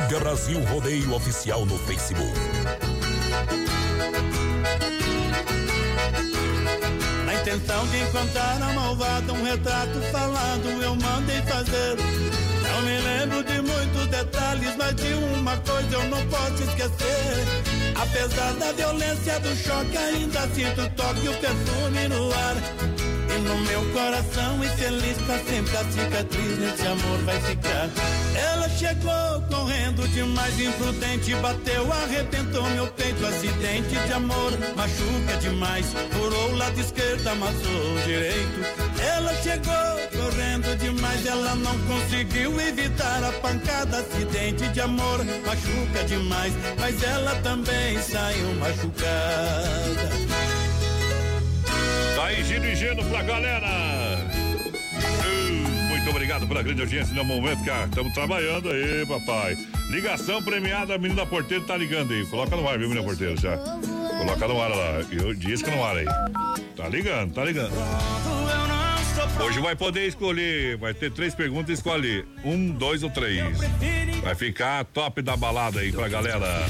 [0.00, 2.32] Siga Brasil Rodeio Oficial no Facebook.
[7.26, 11.96] Na intenção de encontrar a malvada, um retrato falado eu mandei fazer.
[12.62, 17.44] Não me lembro de muitos detalhes, mas de uma coisa eu não posso esquecer.
[18.00, 22.99] Apesar da violência do choque, ainda sinto o toque o perfume no ar.
[23.32, 27.88] E no meu coração infeliz pra sempre a cicatriz nesse amor vai ficar.
[28.34, 36.50] Ela chegou correndo demais, imprudente, bateu, arrebentou meu peito, acidente de amor, machuca demais, furou
[36.50, 38.60] o lado esquerdo, amassou o direito.
[39.00, 46.52] Ela chegou correndo demais, ela não conseguiu evitar a pancada, acidente de amor, machuca demais,
[46.78, 50.39] mas ela também saiu machucada.
[52.20, 53.66] Tá aí, e gelo pra galera.
[55.24, 59.56] Uh, Muito obrigado pela grande audiência no momento que estamos trabalhando aí, papai.
[59.88, 62.26] Ligação premiada, menina porteira tá ligando aí.
[62.26, 63.56] Coloca no ar, viu, menina porteira, já.
[63.56, 65.00] Coloca no ar lá.
[65.10, 66.04] Eu disse que no ar aí.
[66.76, 67.72] Tá ligando, tá ligando.
[69.42, 73.58] Hoje vai poder escolher, vai ter três perguntas, escolhe um, dois ou três.
[74.22, 76.66] Vai ficar top da balada aí pra galera.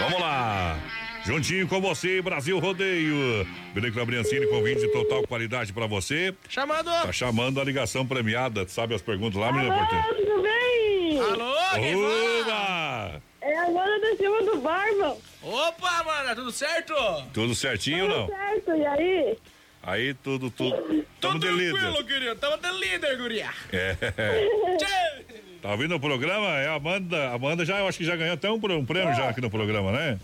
[0.00, 0.80] Vamos lá.
[1.24, 3.46] Juntinho com você, Brasil Rodeio.
[3.74, 6.34] Vinícola Briancini, convite de total qualidade pra você.
[6.48, 6.86] Chamando.
[6.90, 8.66] Tá chamando a ligação premiada.
[8.66, 10.04] Sabe as perguntas lá, menina Porteira?
[10.14, 11.20] tudo bem?
[11.20, 11.94] Alô, quem?
[11.94, 13.22] Oba!
[13.40, 15.16] É a Amanda da Silva do Barba.
[15.42, 16.94] Opa, Amanda, tudo certo?
[17.32, 18.26] Tudo certinho ou não?
[18.26, 19.38] Certo, e aí?
[19.84, 21.04] Aí tudo, tudo.
[21.20, 21.80] Tamo de líder.
[21.80, 22.36] Tranquilo, querido.
[22.36, 23.50] Tamo de líder, guria.
[23.72, 23.96] É.
[25.62, 26.48] Tá ouvindo o programa?
[26.58, 27.28] É a Amanda.
[27.28, 29.48] A Amanda já, eu acho que já ganhou até um, um prêmio já aqui no
[29.48, 30.18] programa, né?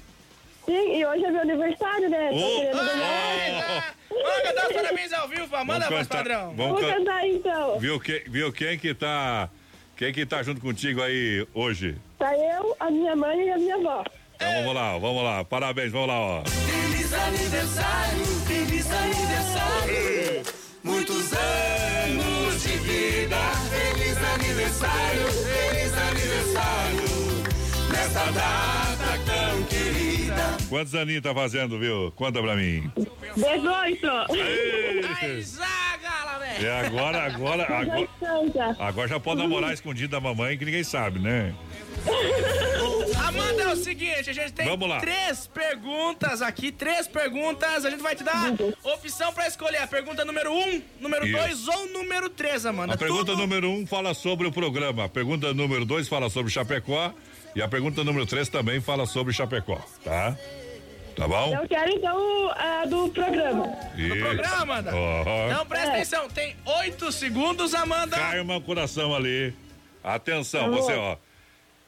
[0.69, 2.29] Sim, e hoje é meu aniversário, né?
[2.29, 3.95] Tô Ô, querendo ganhar.
[4.11, 6.55] Vamos cantar os parabéns ao vivo, Amanda, Vamos voz cantar- padrão.
[6.55, 7.79] vamos Vou can- cantar então.
[7.79, 9.49] Viu, que, viu quem que tá.
[9.97, 11.97] Quem que tá junto contigo aí hoje?
[12.19, 14.05] Tá eu, a minha mãe e a minha avó.
[14.37, 15.45] Então vamos lá, vamos lá.
[15.45, 16.43] Parabéns, vamos lá, ó.
[16.45, 20.43] Feliz aniversário, feliz aniversário.
[20.85, 23.37] Muitos anos de vida.
[23.71, 27.09] Feliz aniversário, feliz aniversário.
[27.91, 30.08] Nessa data tão querida.
[30.69, 32.13] Quantos aninhos tá fazendo, viu?
[32.15, 32.91] Conta pra mim.
[33.37, 34.07] 18.
[35.25, 36.67] Ei, Zagala, velho.
[36.67, 41.55] É agora, agora, agora, agora já pode namorar escondido da mamãe que ninguém sabe, né?
[43.27, 45.01] Amanda, é o seguinte, a gente tem Vamos lá.
[45.01, 47.85] três perguntas aqui, três perguntas.
[47.85, 48.53] A gente vai te dar
[48.85, 51.37] opção pra escolher a pergunta número um, número Isso.
[51.37, 52.95] dois ou número três, Amanda.
[52.95, 55.05] A pergunta Tudo- número um fala sobre o programa.
[55.05, 57.13] A pergunta número dois fala sobre Chapecó.
[57.59, 60.39] E a pergunta número três também fala sobre Chapecó, tá?
[61.17, 61.53] Tá bom?
[61.53, 63.77] Eu quero então a do programa.
[63.97, 64.17] Isso.
[64.17, 64.95] programa, Amanda?
[64.95, 65.51] Ó.
[65.51, 68.17] Então presta atenção, tem oito segundos, Amanda.
[68.17, 69.53] Calma o coração ali.
[70.05, 70.77] Atenção, Alô?
[70.77, 71.17] você, ó.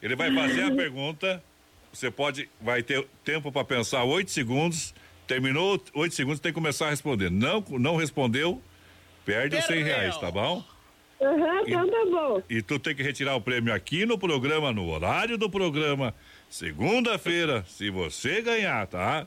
[0.03, 1.41] Ele vai fazer a pergunta
[1.93, 4.93] você pode, vai ter tempo para pensar oito segundos.
[5.25, 7.31] Terminou oito segundos, tem que começar a responder.
[7.31, 8.61] Não, não respondeu,
[9.25, 10.65] perde os 100 reais, tá bom?
[11.21, 12.43] Aham, então tá bom.
[12.49, 16.15] E tu tem que retirar o prêmio aqui no programa, no horário do programa,
[16.49, 19.27] segunda-feira, se você ganhar, tá?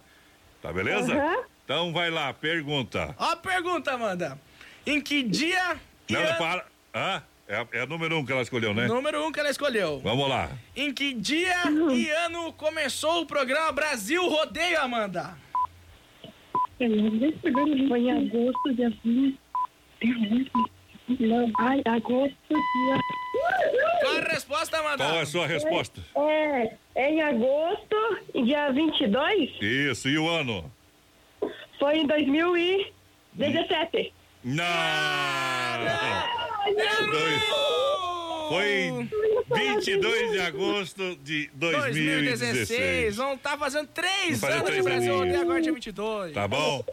[0.62, 1.14] Tá beleza?
[1.14, 1.44] Aham.
[1.66, 3.16] Então vai lá, pergunta.
[3.18, 4.40] Ó a pergunta, Amanda.
[4.86, 5.78] Em que dia
[6.10, 6.66] e Não, ano- para.
[6.94, 8.88] Ah, é, é a número um que ela escolheu, né?
[8.88, 10.00] Número um que ela escolheu.
[10.04, 10.50] Vamos lá.
[10.76, 11.56] Em que dia
[11.94, 15.38] e ano começou o programa Brasil Rodeio, Amanda?
[16.78, 19.40] Foi em agosto, dia 20.
[21.08, 23.00] Não, ai, agosto, dia.
[24.02, 25.04] Qual a resposta, Amanda?
[25.04, 26.02] Qual é a sua resposta?
[26.16, 27.96] É, é em agosto,
[28.34, 30.72] dia 22, Isso, e o ano?
[31.80, 34.14] foi em 2017.
[34.46, 34.64] Não!
[37.12, 37.44] Dois-
[38.50, 39.10] Foi em
[39.56, 42.68] 22 de agosto de 2016.
[42.68, 43.16] 2016.
[43.18, 45.18] Vão estar fazendo três Vamos anos três de Brasil.
[45.18, 46.34] Rodeio agora, dia 22.
[46.34, 46.84] Tá bom?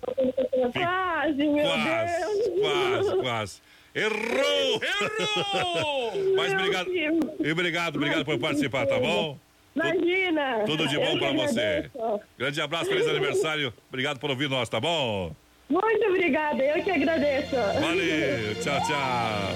[0.72, 2.60] Quase, meu Quase, Deus.
[2.60, 3.60] quase, quase.
[3.94, 4.80] Errou!
[4.82, 6.12] Errou!
[6.36, 6.90] Mas obrigado.
[6.92, 9.38] E obrigado, obrigado por participar, tá bom?
[9.74, 10.64] Imagina.
[10.66, 11.90] Tudo de bom que você.
[12.38, 13.72] Grande abraço, feliz aniversário.
[13.88, 15.34] Obrigado por ouvir nós, tá bom?
[15.68, 17.54] Muito obrigada, eu que agradeço.
[17.54, 19.54] Valeu, tchau, tchau.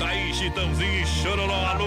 [0.00, 1.54] Tá aí, Chitãozinho e Chororó.
[1.54, 1.86] Alô,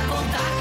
[0.00, 0.59] pra contar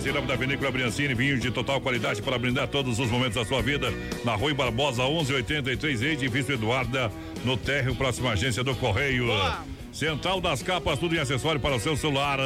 [0.00, 3.60] 13 da Vinícola Briancini, vinhos de total qualidade para brindar todos os momentos da sua
[3.60, 3.92] vida.
[4.24, 7.12] Na Rui Barbosa, 1183, edifício Eduarda,
[7.44, 9.26] no térreo, próxima agência do Correio.
[9.26, 9.62] Boa.
[9.92, 12.38] Central das Capas, tudo em acessório para o seu celular.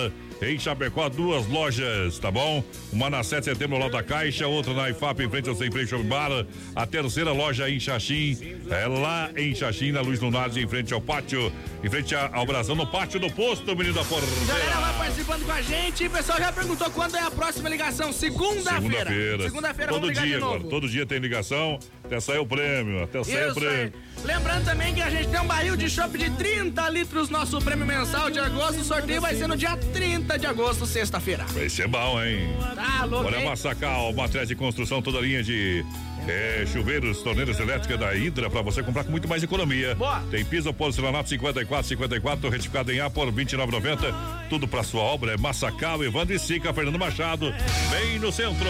[0.43, 2.65] Em Chapecó, duas lojas, tá bom?
[2.93, 5.71] Uma na 7 de setembro, lá da Caixa, outra na IFAP, em frente ao Sem
[5.71, 6.45] Freio Bar.
[6.75, 8.37] A terceira loja em Xaxim,
[8.71, 10.21] é lá em Xaxim, na Luz
[10.57, 14.27] em frente ao pátio, em frente ao Brasão, no pátio do posto, menino da Galera
[14.27, 14.81] Porteira.
[14.81, 16.07] vai participando com a gente.
[16.07, 18.13] O pessoal já perguntou quando é a próxima ligação.
[18.13, 18.81] Segunda-feira.
[18.81, 19.43] Segunda-feira.
[19.45, 23.55] Segunda-feira Todo dia agora, todo dia tem ligação, até sair o prêmio, até sair o
[23.55, 23.93] prêmio.
[23.95, 24.25] aí.
[24.25, 27.87] Lembrando também que a gente tem um barril de chopp de 30 litros, nosso prêmio
[27.87, 28.81] mensal de agosto.
[28.81, 31.45] O sorteio vai ser no dia 30 de agosto, sexta-feira.
[31.51, 32.49] Vai ser bom, hein?
[32.75, 33.45] Tá louco, Olha?
[33.45, 35.85] Massacal, materiais de construção, toda linha de
[36.29, 39.97] é, chuveiros, torneiras elétricas da Hidra, pra você comprar com muito mais economia.
[40.31, 44.49] Tem piso porcelanato 54, 54, retificado em A por 29,90.
[44.49, 47.53] Tudo pra sua obra é Massacal, Evandro e Sica, Fernando Machado,
[47.91, 48.69] bem no centro.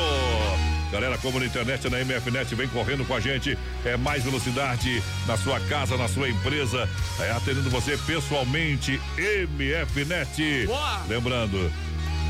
[0.92, 3.58] Galera, como na internet, na MFNet, vem correndo com a gente.
[3.84, 6.88] É mais velocidade na sua casa, na sua empresa.
[7.18, 9.00] É atendendo você pessoalmente.
[9.18, 10.66] MFNet.
[10.66, 11.02] Boa.
[11.08, 11.72] Lembrando,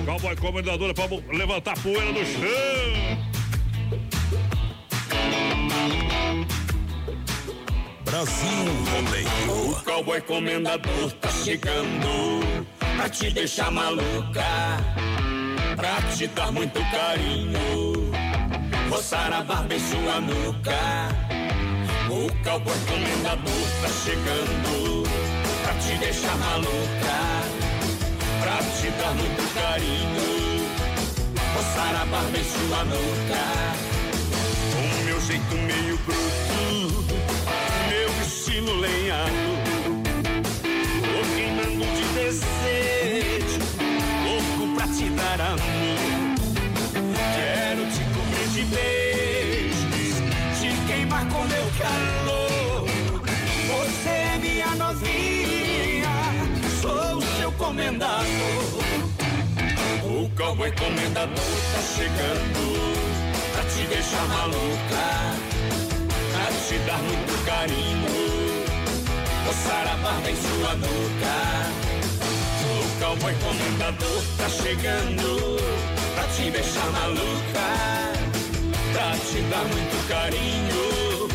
[0.07, 3.17] Cowboy Comendadora pra levantar a poeira do chão.
[8.07, 9.70] Brasil Rodeio.
[9.70, 12.66] O cowboy comendador tá chegando
[12.97, 14.45] pra te deixar maluca,
[15.74, 18.11] pra te dar muito carinho,
[18.89, 21.09] roçar a barba em sua nuca.
[22.09, 25.03] O cowboy comendador tá chegando
[25.65, 27.19] pra te deixar maluca,
[28.41, 30.70] pra te dar muito carinho,
[31.57, 33.43] roçar a barba em sua nuca.
[34.78, 37.05] O meu jeito meio bruto,
[38.57, 39.33] estilo lenhado,
[41.03, 43.61] tô queimando de desejo,
[44.24, 45.61] louco pra te dar amor.
[47.35, 50.16] Quero te cobrir de beijos,
[50.59, 52.89] te queimar com meu calor.
[53.69, 56.16] Você é minha novinha,
[56.81, 58.24] sou o seu comendador.
[60.03, 61.37] O cowboy comendador
[61.74, 62.62] tá chegando
[63.53, 65.37] pra te deixar maluca,
[66.33, 68.36] pra te dar muito carinho,
[69.47, 71.36] coçar a barba em sua nuca.
[72.66, 75.56] O cowboy comendador tá chegando
[76.14, 77.68] pra te deixar maluca,
[78.93, 81.28] pra te dar muito carinho,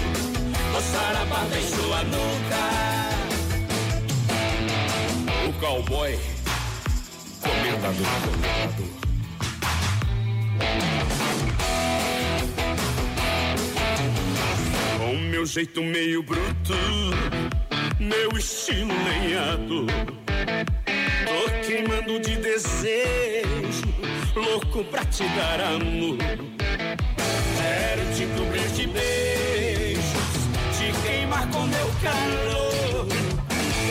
[0.74, 2.64] coçar a barba em sua nuca.
[5.48, 6.20] O cowboy
[7.42, 9.02] comendador, comendador.
[14.98, 16.76] Com meu jeito meio bruto,
[18.02, 19.86] meu estilo lenhado.
[21.26, 23.94] Tô queimando de desejo,
[24.36, 26.18] louco pra te dar amor.
[27.58, 30.04] Quero te cobrir de beijos,
[30.76, 33.08] te queimar com meu calor.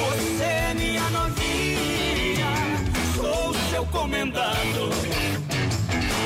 [0.01, 2.51] Você é minha novinha,
[3.15, 4.91] sou seu comendador.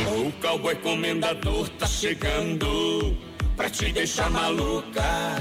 [0.08, 3.14] O cowboy comendador tá chegando
[3.56, 5.36] pra te deixar maluca,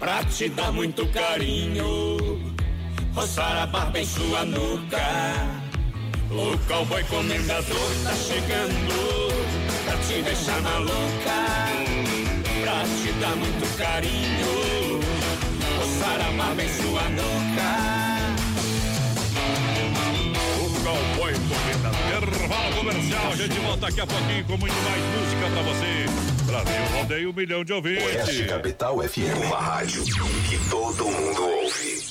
[0.00, 2.16] pra te dar muito carinho,
[3.14, 4.96] roçar a barba em sua nuca.
[6.30, 9.30] O cowboy comendador tá chegando
[9.84, 11.38] pra te deixar maluca,
[12.62, 15.00] pra te dar muito carinho,
[15.78, 18.00] roçar a barba em sua nuca.
[20.58, 22.00] O Cowboy Comendador.
[22.16, 23.32] Intervalo comercial.
[23.32, 26.39] A gente volta daqui a pouquinho com muito mais música pra você.
[26.50, 28.04] Brasil rodeia um milhão de ouvintes.
[28.04, 29.46] Oeste Capital FM.
[29.46, 32.04] Uma rádio que todo mundo ouve.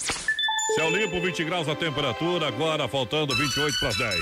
[0.76, 4.20] Céu limpo, 20 graus a temperatura, agora faltando 28 para as 10.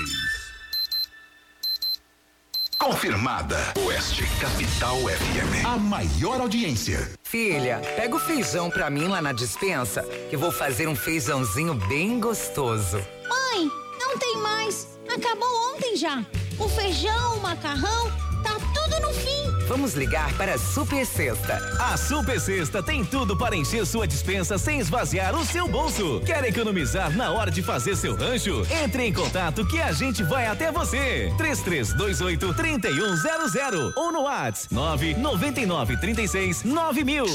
[2.80, 3.56] Confirmada.
[3.86, 5.64] Oeste Capital FM.
[5.64, 7.12] A maior audiência.
[7.22, 12.18] Filha, pega o feijão pra mim lá na dispensa, que vou fazer um feijãozinho bem
[12.18, 12.96] gostoso.
[13.28, 13.70] Mãe,
[14.00, 14.98] não tem mais.
[15.08, 16.24] Acabou ontem já.
[16.58, 18.10] O feijão, o macarrão,
[18.42, 19.57] tá tudo no fim.
[19.68, 21.58] Vamos ligar para a Super Sexta.
[21.78, 26.22] A Super Sexta tem tudo para encher sua dispensa sem esvaziar o seu bolso.
[26.24, 28.66] Quer economizar na hora de fazer seu rancho?
[28.82, 31.30] Entre em contato que a gente vai até você.
[31.36, 37.26] 3328 3100 ou no WhatsApp 999 36 9000.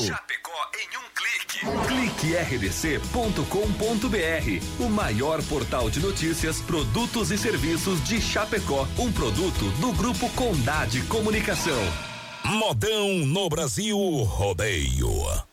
[1.87, 3.43] Clique rdc.com.br,
[4.79, 11.01] o maior portal de notícias, produtos e serviços de Chapecó, um produto do grupo Condade
[11.03, 11.79] Comunicação.
[12.43, 15.52] Modão no Brasil Rodeio.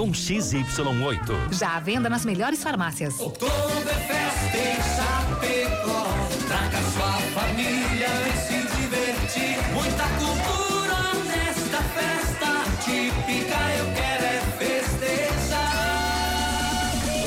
[0.00, 1.52] com XY8.
[1.52, 3.20] Já à venda nas melhores farmácias.
[3.20, 6.06] Oktoberfest em Chapecó.
[6.48, 9.58] Traga sua família e se divertir.
[9.74, 13.58] Muita cultura nesta festa típica.
[13.76, 15.70] Eu quero é festejar.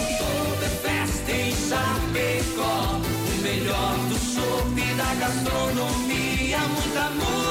[0.09, 2.97] Oktoberfest em Chapecó.
[2.97, 6.57] O melhor do chopp e da gastronomia.
[6.57, 7.42] Muita música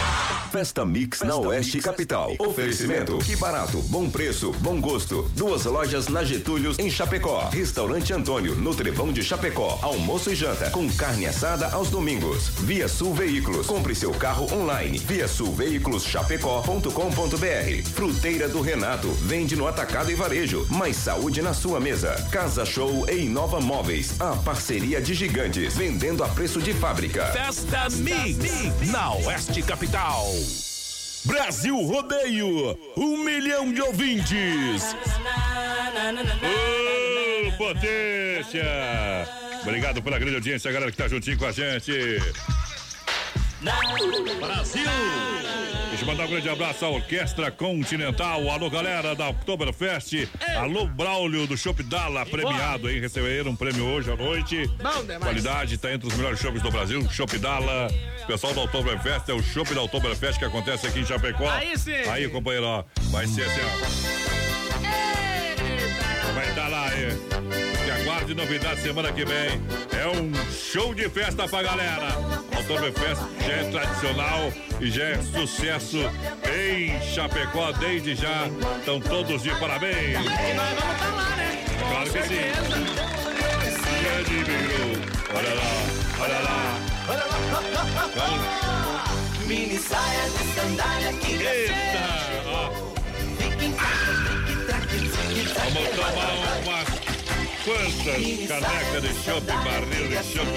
[0.50, 2.34] Festa Mix na Oeste Capital.
[2.38, 3.18] Oferecimento.
[3.18, 5.30] Que barato, bom preço, bom gosto.
[5.34, 7.48] Duas lojas na Getúlio em Chapecó.
[7.50, 9.78] Restaurante Antônio, no Trevão de Chapecó.
[9.82, 12.48] Almoço e janta com carne assada aos domingos.
[12.60, 13.66] Via Sul Veículos.
[13.66, 14.98] Compre seu carro online.
[14.98, 17.90] Via Sul Veículos Chapecó.com.br.
[17.94, 19.08] Fruteira do Renato.
[19.22, 20.66] Vende no atacado e varejo.
[20.70, 22.14] Mais saúde na sua mesa.
[22.30, 24.18] Casa Show e Inova Móveis.
[24.20, 25.76] A parceria de gigantes.
[25.76, 27.26] Vendendo a preço de fábrica.
[27.26, 30.24] Festa Mix, na Oeste Capital.
[31.24, 34.94] Brasil Rodeio, um milhão de ouvintes.
[36.42, 38.64] Ô, potência!
[39.62, 41.92] Obrigado pela grande audiência, galera que tá juntinho com a gente.
[44.40, 45.77] Brasil!
[45.88, 48.48] Deixa eu mandar um grande abraço à Orquestra Continental.
[48.50, 50.28] Alô, galera da Oktoberfest.
[50.56, 53.00] Alô, Braulio do Shop Dala, premiado, hein?
[53.00, 54.70] Receberam um prêmio hoje à noite.
[55.20, 57.08] Qualidade, tá entre os melhores shoppes do Brasil.
[57.10, 57.88] Shop Dala.
[58.26, 61.48] Pessoal da Oktoberfest, é o Shop da Oktoberfest que acontece aqui em Chapecó.
[61.50, 61.92] Aí sim.
[62.10, 62.84] Aí, companheiro, ó.
[63.10, 63.68] Vai ser assim, ó.
[66.34, 67.57] Vai estar lá, é.
[68.08, 69.60] Aguarde novidade semana que vem.
[69.92, 72.08] É um show de festa pra galera.
[72.58, 75.98] Oktoberfest já é tradicional e já é sucesso
[76.50, 78.48] em Chapecó desde já.
[78.78, 80.20] Estão todos de parabéns.
[80.20, 81.64] E nós vamos estar lá, né?
[81.78, 82.50] Claro que sim.
[84.00, 84.96] Grande migrou.
[85.34, 85.70] Olha lá,
[86.20, 86.78] olha lá.
[89.46, 91.74] Mini saia de sandália que Eita!
[92.46, 92.70] Ó,
[95.74, 96.32] vamos tomar
[96.64, 96.97] umas
[97.68, 100.48] quantas canecas de chopp, barril de chopp.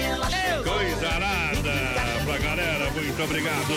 [0.64, 3.72] Coisa arada pra galera, muito obrigado.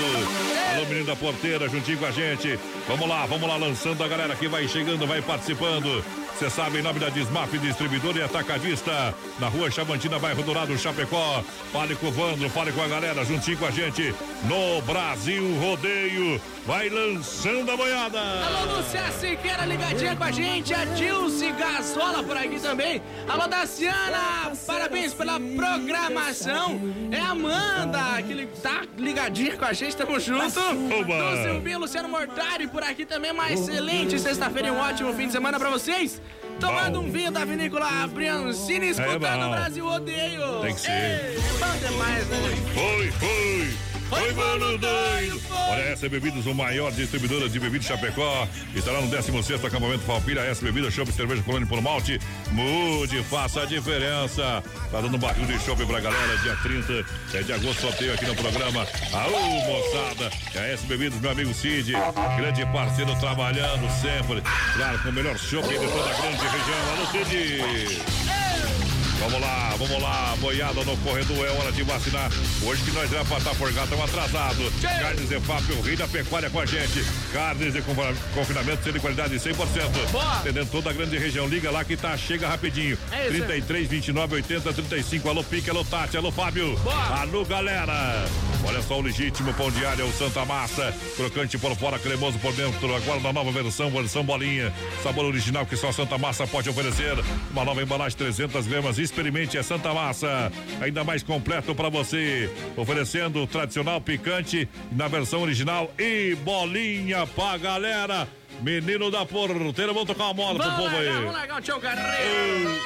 [0.73, 2.57] Alô, menino da porteira, juntinho com a gente.
[2.87, 6.03] Vamos lá, vamos lá, lançando a galera que vai chegando, vai participando.
[6.37, 11.41] Você sabe, em nome da Dismaf, distribuidor e atacadista, na rua Chavantina, bairro Dourado, Chapecó.
[11.71, 14.13] Fale com o Vandro, fale com a galera, juntinho com a gente,
[14.43, 16.41] no Brasil Rodeio.
[16.65, 18.19] Vai lançando a boiada.
[18.19, 20.73] Alô, Lúcia Siqueira ligadinha com a gente.
[20.73, 23.01] A Dilce Gasola por aqui também.
[23.29, 26.81] Alô, Daciana, parabéns pela programação.
[27.11, 30.59] É a Amanda que tá ligadinha com a gente, tamo junto.
[30.99, 31.43] Oba.
[31.43, 33.31] Silvinho, Luciano Mortari por aqui também.
[33.31, 36.19] Uma excelente sexta-feira e um ótimo fim de semana pra vocês.
[36.59, 39.47] Tomando um vinho da vinícola Briancini, escutando bom.
[39.47, 40.61] o Brasil Odeio.
[40.61, 40.91] Tem que ser.
[40.91, 42.37] Ei, é bom demais, né?
[42.73, 43.94] Foi, foi.
[44.09, 45.41] Foi bolo doido.
[45.49, 48.47] Olha, essa é Bebidas, o maior distribuidora de bebidas Chapecó.
[48.75, 50.41] Estará no 16 acampamento Falpira.
[50.41, 52.19] Essa bebida, chopp, cerveja, colônia por malte.
[52.51, 54.63] Mude, faça a diferença.
[54.91, 56.37] Tá dando um barril de chopp pra galera.
[56.37, 58.87] Dia 30 é de agosto, sorteio aqui no programa.
[59.13, 60.31] Aô, moçada.
[60.53, 61.93] É a S Bebidas, meu amigo Cid.
[62.37, 64.41] Grande parceiro trabalhando sempre.
[64.75, 66.79] Claro, com o melhor chopp de toda a grande região.
[66.93, 68.84] Alô, Cid.
[69.19, 72.29] Vamos lá, vamos lá, boiada no corredor, é hora de vacinar.
[72.63, 74.73] Hoje que nós vamos passar por gato, estamos atrasados.
[74.81, 77.03] Carnes EFAP, o rei da pecuária com a gente.
[77.33, 80.11] Carnes de confina- confinamento, sendo de qualidade 100%.
[80.11, 80.37] Boa.
[80.39, 81.47] Atendendo toda a grande região.
[81.47, 82.97] Liga lá que tá, chega rapidinho.
[83.11, 83.37] É isso.
[83.45, 85.29] 33, 29, 80, 35.
[85.29, 86.75] Alô, Pique, alô, Tati, alô, Fábio.
[86.79, 87.21] Boa.
[87.21, 88.25] Alô, galera.
[88.67, 90.93] Olha só o legítimo pão diário, é o Santa Massa.
[91.15, 92.95] Crocante por fora, cremoso por dentro.
[92.95, 94.73] Agora na nova versão, versão bolinha.
[95.03, 97.13] Sabor original que só a Santa Massa pode oferecer.
[97.51, 98.97] Uma nova embalagem 300 gramas.
[98.97, 100.51] Experimente a Santa Massa.
[100.81, 102.49] Ainda mais completo para você.
[102.75, 108.27] Oferecendo o tradicional picante na versão original e bolinha pra galera.
[108.61, 111.09] Menino da porteira, vamos tocar uma pro Vamos povo aí.
[111.09, 112.79] vamos legal, tio Carreiro.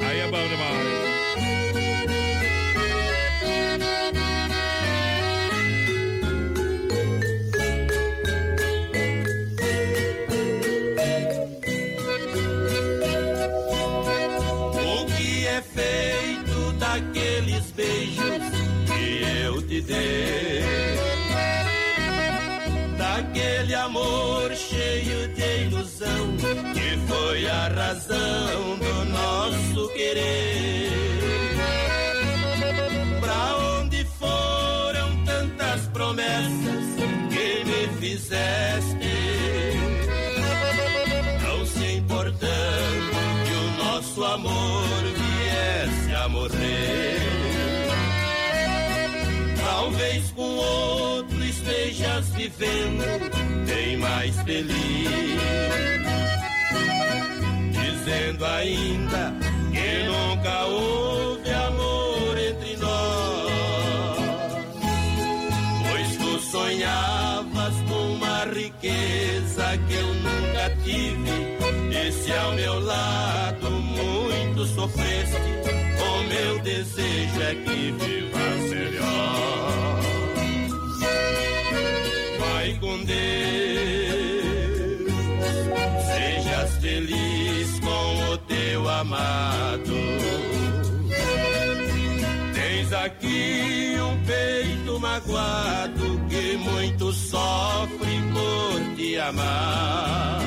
[0.00, 1.05] Aí é bom demais.
[22.98, 26.36] Daquele amor cheio de ilusão
[26.74, 30.90] que foi a razão do nosso querer.
[33.20, 36.84] Pra onde foram tantas promessas
[37.30, 39.14] que me fizeste?
[41.42, 43.10] Não se importando
[43.44, 44.85] que o nosso amor
[50.36, 53.04] com outro estejas vivendo
[53.66, 55.08] bem mais feliz.
[57.72, 59.34] Dizendo ainda
[59.72, 63.50] que nunca houve amor entre nós.
[65.88, 71.56] Pois tu sonhavas com uma riqueza que eu nunca tive.
[71.90, 75.36] E se ao meu lado muito sofreste,
[75.98, 79.95] o meu desejo é que vivas melhor.
[82.38, 83.16] Vai com Deus,
[86.06, 89.94] sejas feliz com o teu amado.
[92.54, 100.40] Tens aqui um peito magoado que muito sofre por te amar.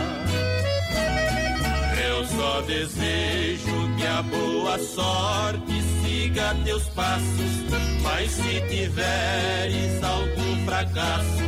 [2.09, 5.88] Eu só desejo que a boa sorte
[6.19, 7.53] siga teus passos,
[8.01, 11.43] mas se tiveres algum fracasso,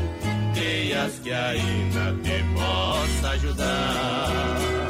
[0.53, 4.80] creias que ainda te possa ajudar.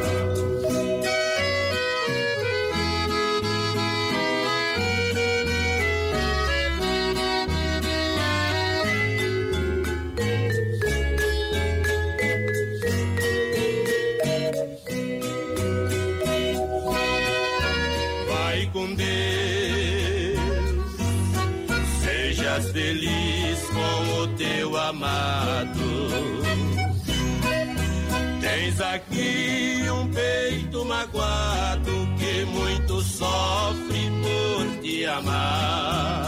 [35.18, 36.26] Amar.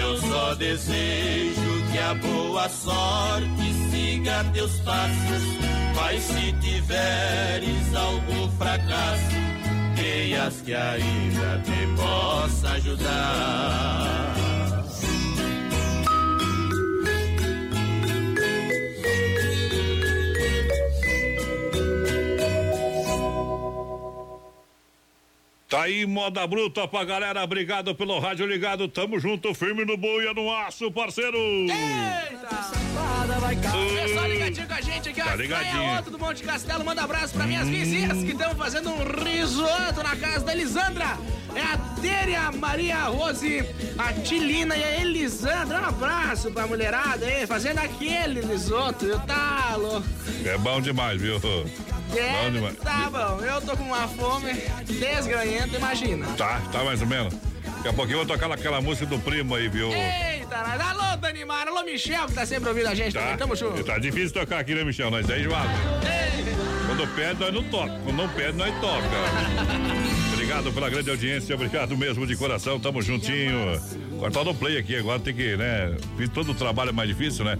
[0.00, 5.42] Eu só desejo que a boa sorte siga teus passos,
[5.94, 9.36] mas se tiveres algum fracasso,
[9.96, 14.49] creias que ainda te possa ajudar.
[25.70, 27.44] Tá aí, moda bruta pra galera.
[27.44, 28.88] Obrigado pelo rádio ligado.
[28.88, 31.38] Tamo junto, firme no boia no aço, parceiro.
[34.02, 35.24] Pessoal ligadinho com a gente aqui, ó.
[35.26, 35.94] Tá ligadinho.
[35.94, 36.84] Outro do Monte Castelo.
[36.84, 41.16] Manda abraço pra minhas vizinhas que estão fazendo um risoto na casa da Elisandra.
[41.54, 43.64] É a Téria Maria Rose,
[43.96, 45.82] a Tilina e a Elisandra.
[45.82, 49.20] Um abraço pra mulherada aí, fazendo aquele risoto, viu?
[49.20, 50.06] Tá louco.
[50.44, 51.40] É bom demais, viu?
[52.16, 53.44] É, tá bom.
[53.44, 54.52] Eu tô com uma fome
[54.86, 56.26] desgranhenta, imagina.
[56.36, 57.34] Tá, tá mais ou menos.
[57.76, 59.90] Daqui a pouquinho eu vou tocar aquela música do primo aí, viu?
[59.90, 60.80] Eita, nós.
[60.80, 61.70] Alô, Dani Mara.
[61.70, 63.36] Alô, Michel, que tá sempre ouvindo a gente também.
[63.36, 63.82] Tamo junto.
[63.84, 65.10] Tá difícil tocar aqui, né, Michel?
[65.10, 65.68] Nós é enjoado.
[66.86, 67.98] Quando pede, nós não toca.
[68.04, 69.06] Quando não pede, nós toca.
[70.34, 73.80] Obrigado pela grande audiência, obrigado mesmo de coração, tamo juntinho.
[74.20, 75.96] Agora tá no play aqui, agora tem que, né?
[76.18, 77.58] Fiz todo o trabalho mais difícil, né?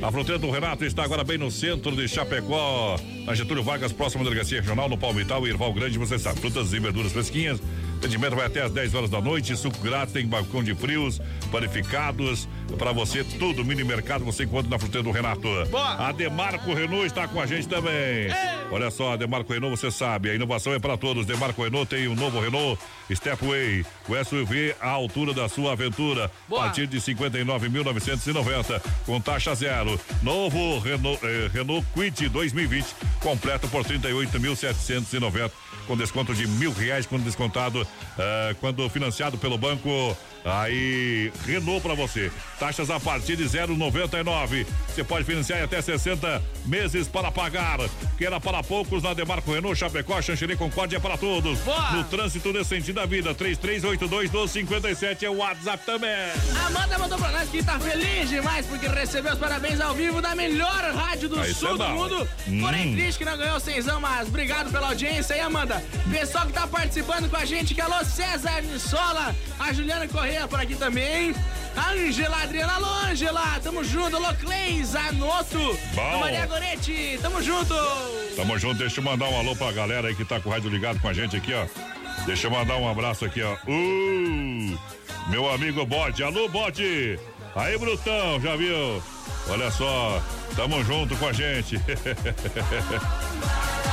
[0.00, 4.24] A fronteira do Renato está agora bem no centro de Chapecó, na Getúlio Vargas, próximo
[4.24, 7.60] da Delegacia Regional, no Palmital e Irval Grande, você sabe, frutas e verduras fresquinhas.
[7.98, 11.20] Atendimento vai até às 10 horas da noite, suco grátis, tem balcão de frios,
[11.52, 12.48] panificados,
[12.78, 15.42] para você, tudo, mini mercado, você encontra na fronteira do Renato.
[15.70, 16.08] Boa.
[16.08, 18.28] A Demarco Renault está com a gente também.
[18.70, 21.24] Olha só, Demarco Renault, você sabe, a inovação é para todos.
[21.24, 22.78] Demarco Renault tem um novo Renault
[23.10, 26.60] Stepway, o SUV à altura da sua aventura, Boa.
[26.60, 29.98] a partir de 59.990, com taxa zero.
[30.22, 32.86] Novo Renault, eh, Renault Quid 2020,
[33.20, 35.50] completo por 38.790,
[35.86, 37.86] com desconto de mil reais quando descontado,
[38.18, 40.16] eh, quando financiado pelo banco.
[40.44, 42.30] Aí, Renault para você.
[42.58, 44.66] Taxas a partir de 0,99.
[44.86, 47.78] Você pode financiar em até 60 meses para pagar.
[48.16, 51.58] Que era para poucos na Demarco Renault, Chapecó, Xanxerê, Concórdia é para todos.
[51.60, 51.92] Boa.
[51.92, 56.10] No trânsito sentido da vida, 3382 1257 é o WhatsApp também.
[56.66, 60.34] Amanda mandou pra nós que tá feliz demais porque recebeu os parabéns ao vivo da
[60.34, 62.28] melhor rádio do Ah, isso sul é do mundo.
[62.48, 62.60] Hum.
[62.60, 65.82] Porém, triste que não ganhou cenzão, mas obrigado pela audiência aí, Amanda.
[66.10, 70.58] Pessoal que tá participando com a gente, que alô César Nissola, a Juliana Correia por
[70.58, 71.34] aqui também.
[71.78, 76.18] Angela Adriana, alô Angela, tamo junto, alô Cleis, Anoto, Bom.
[76.20, 77.74] Maria Goretti, tamo junto.
[78.34, 80.70] Tamo junto, deixa eu mandar um alô pra galera aí que tá com o rádio
[80.70, 81.66] ligado com a gente aqui, ó.
[82.26, 83.54] Deixa eu mandar um abraço aqui, ó.
[83.66, 84.78] Uh,
[85.28, 87.18] meu amigo Bode, alô Bode!
[87.54, 89.02] Aí, Brutão, já viu?
[89.48, 90.22] Olha só,
[90.54, 91.80] tamo junto com a gente.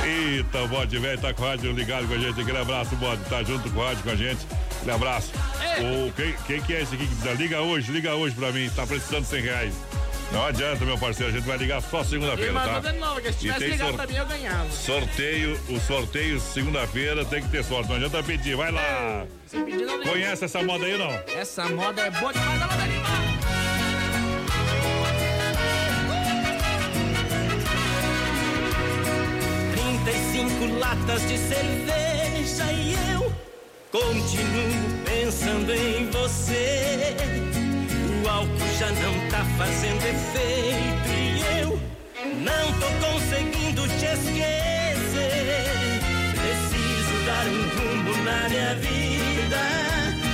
[0.04, 2.40] Eita, o Bode velho tá com o rádio ligado com a gente.
[2.40, 4.46] Aquele abraço, Bode, tá junto com o rádio com a gente.
[4.76, 5.32] Aquele abraço.
[5.80, 7.32] O, quem, quem que é esse aqui que tá?
[7.32, 9.74] Liga hoje, liga hoje pra mim, tá precisando de 100 reais.
[10.32, 12.80] Não adianta, meu parceiro, a gente vai ligar só segunda-feira, tá?
[12.80, 14.70] de novo, que se E tivesse tem ligado sor- pra mim eu ganhava.
[14.70, 17.88] Sorteio, o sorteio segunda-feira tem que ter sorte.
[17.88, 19.24] Não adianta pedir, vai lá.
[19.46, 20.02] Se pedir, não.
[20.02, 21.12] Conhece essa moda aí ou não?
[21.38, 23.26] Essa moda é boa demais, ela vai animar.
[29.72, 33.32] 35 latas de cerveja e eu
[33.90, 37.14] continuo pensando em você.
[38.26, 41.78] O álcool já não tá fazendo efeito e eu
[42.42, 45.64] não tô conseguindo te esquecer.
[46.34, 49.62] Preciso dar um rumo na minha vida,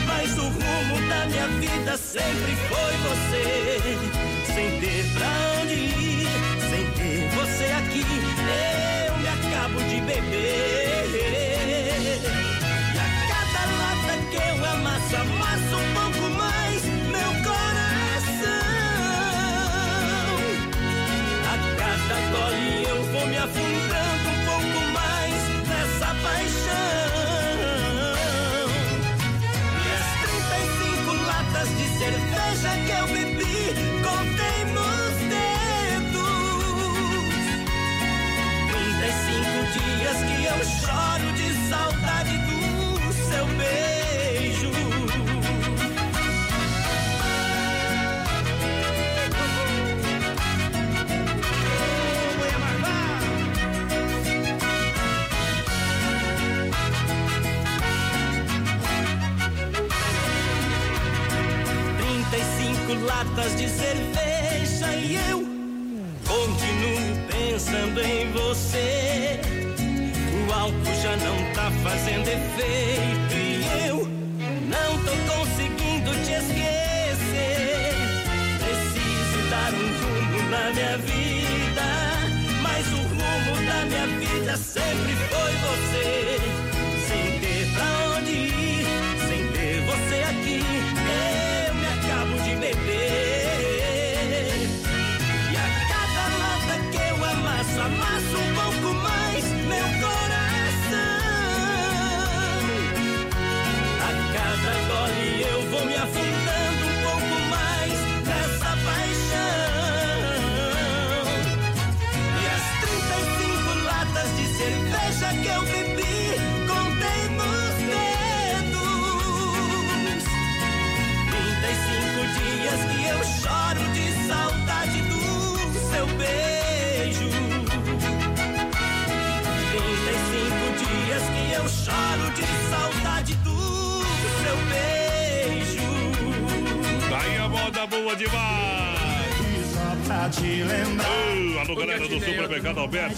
[0.07, 3.99] mas o rumo da minha vida sempre foi você.
[4.55, 5.29] Sem ter pra
[5.61, 6.29] onde ir,
[6.71, 8.07] sem ter você aqui,
[9.09, 10.72] eu me acabo de beber.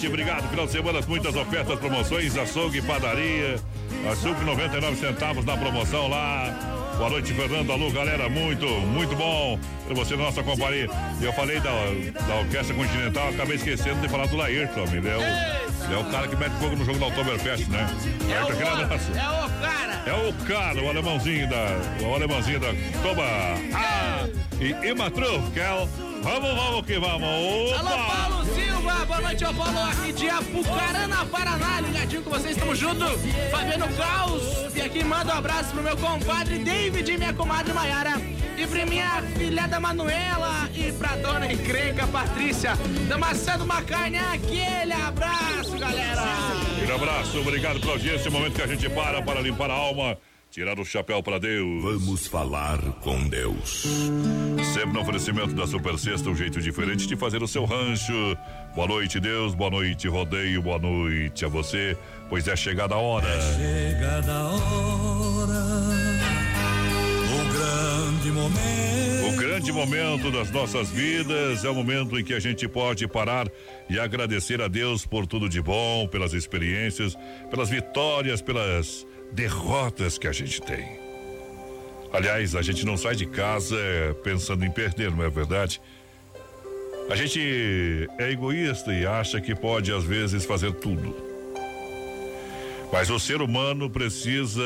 [0.04, 0.48] Alberti, obrigado.
[0.48, 3.56] Final de semana, muitas ofertas, promoções, açougue, padaria.
[4.10, 6.92] Açougue 99 centavos na promoção lá.
[6.96, 7.70] Boa noite, Fernando.
[7.70, 9.58] Alô, galera, muito, muito bom
[9.88, 10.88] ter você na nossa companhia.
[11.20, 11.70] Eu falei da,
[12.26, 14.84] da Orquestra Continental, acabei esquecendo de falar do Laírton.
[14.92, 17.86] Ele é o, ele é o cara que mete fogo no jogo da Oktoberfest, né?
[18.28, 19.10] É Laírton, aquele o, abraço.
[19.12, 20.02] é o cara.
[20.06, 22.06] É o cara, o alemãozinho da.
[22.06, 22.68] O alemãozinho da.
[23.02, 23.24] Toma!
[23.74, 24.26] Ah!
[24.60, 25.88] E Imatruf, que é o
[26.24, 27.70] Vamos, vamos que vamos.
[27.72, 27.90] Opa!
[27.90, 28.54] Alô, Paulo
[29.06, 33.20] Boa noite, ao Paulo, aqui de Apucarana, Paraná, ligadinho com vocês, estamos juntos.
[33.50, 38.20] Fabiano Caos, e aqui manda um abraço pro meu compadre David e minha comadre Maiara.
[38.56, 42.72] E pra minha filhada Manuela e pra dona encrenca Patrícia.
[43.02, 46.22] Estamos assando uma carne, aquele abraço, galera.
[46.76, 48.30] Aquele abraço, obrigado pela audiência.
[48.30, 50.16] Momento que a gente para para limpar a alma.
[50.54, 51.82] Tirar o chapéu para Deus.
[51.82, 53.82] Vamos falar com Deus.
[54.72, 58.38] Sempre no oferecimento da Super Sexta, um jeito diferente de fazer o seu rancho.
[58.72, 59.52] Boa noite, Deus.
[59.52, 60.62] Boa noite, rodeio.
[60.62, 61.98] Boa noite a você,
[62.28, 63.26] pois é chegada a hora.
[63.56, 65.64] Chegada a hora,
[67.34, 69.34] o grande momento.
[69.34, 73.48] O grande momento das nossas vidas é o momento em que a gente pode parar
[73.90, 77.18] e agradecer a Deus por tudo de bom, pelas experiências,
[77.50, 80.98] pelas vitórias, pelas derrotas que a gente tem.
[82.12, 83.76] Aliás, a gente não sai de casa
[84.22, 85.80] pensando em perder, não é verdade?
[87.10, 91.14] A gente é egoísta e acha que pode, às vezes, fazer tudo.
[92.92, 94.62] Mas o ser humano precisa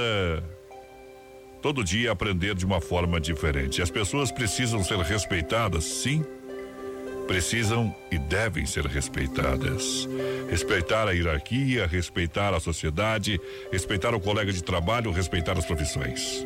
[1.63, 3.83] todo dia aprender de uma forma diferente.
[3.83, 6.25] As pessoas precisam ser respeitadas, sim.
[7.29, 10.09] Precisam e devem ser respeitadas.
[10.51, 13.39] Respeitar a hierarquia, respeitar a sociedade,
[13.71, 16.45] respeitar o colega de trabalho, respeitar as profissões.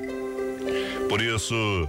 [1.09, 1.89] Por isso,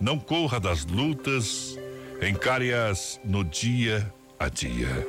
[0.00, 1.78] não corra das lutas,
[2.20, 5.06] encare-as no dia a dia.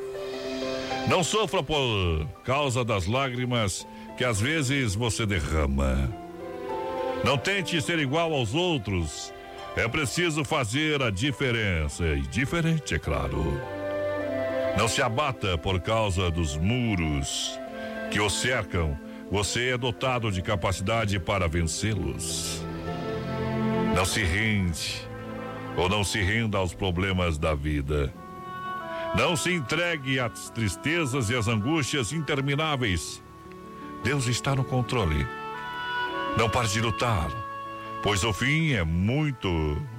[1.08, 3.88] Não sofra por causa das lágrimas
[4.18, 6.14] que às vezes você derrama.
[7.24, 9.34] Não tente ser igual aos outros.
[9.80, 12.04] É preciso fazer a diferença.
[12.04, 13.62] E diferente, é claro.
[14.78, 17.58] Não se abata por causa dos muros
[18.12, 19.00] que o cercam.
[19.32, 22.62] Você é dotado de capacidade para vencê-los.
[23.96, 25.08] Não se rende
[25.78, 28.14] ou não se renda aos problemas da vida.
[29.16, 33.24] Não se entregue às tristezas e às angústias intermináveis.
[34.04, 35.26] Deus está no controle.
[36.38, 37.30] Não pare de lutar,
[38.04, 39.50] pois o fim é muito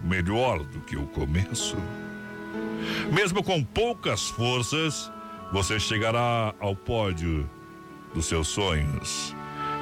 [0.02, 1.76] melhor do que o começo.
[3.12, 5.10] Mesmo com poucas forças,
[5.52, 7.48] você chegará ao pódio
[8.14, 9.34] dos seus sonhos.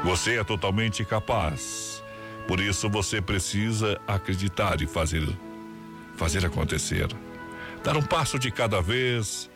[0.05, 2.03] Você é totalmente capaz.
[2.47, 5.29] Por isso você precisa acreditar e fazer
[6.19, 7.07] fazer acontecer.
[7.85, 9.49] Dar um passo de cada vez,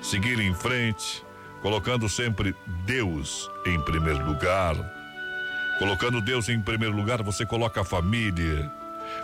[0.00, 1.24] seguir em frente,
[1.60, 2.54] colocando sempre
[2.86, 4.76] Deus em primeiro lugar.
[5.80, 8.70] Colocando Deus em primeiro lugar, você coloca a família,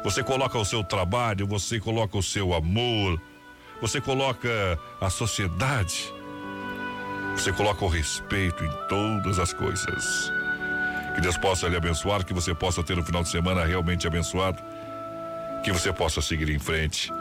[0.03, 3.21] você coloca o seu trabalho, você coloca o seu amor,
[3.79, 4.49] você coloca
[4.99, 6.11] a sociedade,
[7.35, 10.33] você coloca o respeito em todas as coisas.
[11.15, 14.63] Que Deus possa lhe abençoar, que você possa ter um final de semana realmente abençoado,
[15.63, 17.13] que você possa seguir em frente,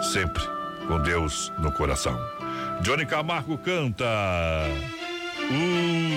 [0.00, 0.42] sempre
[0.88, 2.18] com Deus no coração.
[2.80, 4.06] Johnny Camargo canta.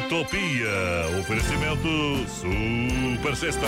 [0.06, 1.20] Utopia.
[1.20, 1.90] Oferecimento
[2.28, 3.68] Super Sexta.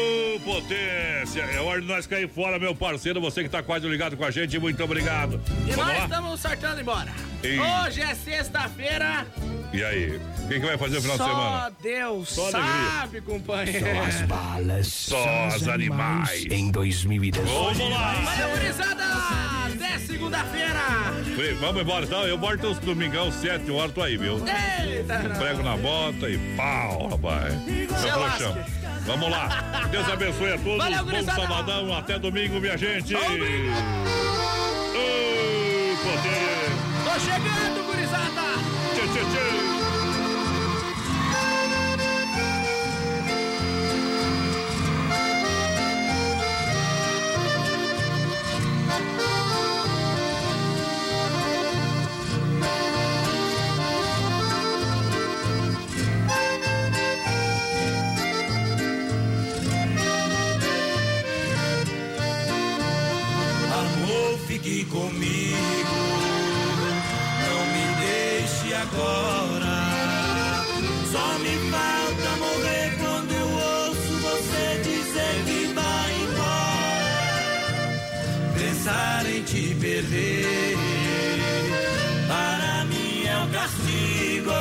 [0.51, 1.41] potência!
[1.43, 3.21] É hora de nós cair fora, meu parceiro.
[3.21, 5.39] Você que tá quase ligado com a gente, muito obrigado.
[5.65, 6.03] E Vamos nós lá?
[6.03, 7.11] estamos sortando embora.
[7.41, 7.57] Ei.
[7.59, 9.25] Hoje é sexta-feira.
[9.73, 10.19] E aí?
[10.49, 11.71] Quem que vai fazer o final Só de semana?
[11.81, 12.91] Deus Só alegria.
[12.91, 13.85] sabe, companheiro.
[13.85, 14.87] Só as balas.
[14.87, 16.45] Só os animais.
[16.51, 17.47] Em 2018.
[17.49, 18.13] Vamos lá!
[18.13, 19.03] Valeu, gurizada!
[19.73, 20.81] Até segunda-feira!
[21.61, 22.27] Vamos embora então.
[22.27, 24.41] Eu bordo os domingão, sete horas, tô aí, viu?
[24.45, 27.53] Eita, Prego na bota e pau, rapaz.
[29.05, 29.87] Vamos lá.
[29.89, 30.77] Deus abençoe a todos.
[30.77, 31.93] Valeu, Bom sabadão.
[31.93, 33.15] Até domingo, minha gente.
[33.15, 33.19] Ô,
[36.03, 36.71] poder.
[37.03, 38.41] Tô chegando, gurizada!
[38.93, 39.70] Tchê, tchê, tchê.
[64.91, 65.97] Comigo.
[67.47, 69.75] Não me deixe agora.
[71.11, 77.85] Só me falta morrer quando eu ouço você dizer que vai embora.
[78.57, 80.77] Pensar em te perder,
[82.27, 84.51] para mim é um castigo.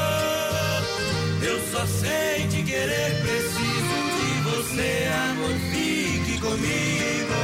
[1.43, 7.39] Eu só sei te querer, preciso de você, amor, fique comigo.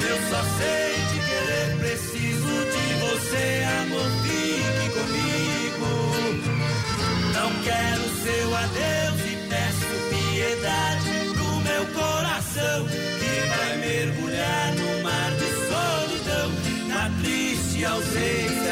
[0.00, 0.89] Eu só sei
[3.30, 5.90] você, amor, fique comigo.
[7.32, 15.30] Não quero seu adeus e peço piedade pro meu coração que vai mergulhar no mar
[15.32, 16.50] de solidão,
[16.88, 18.69] na triste ausência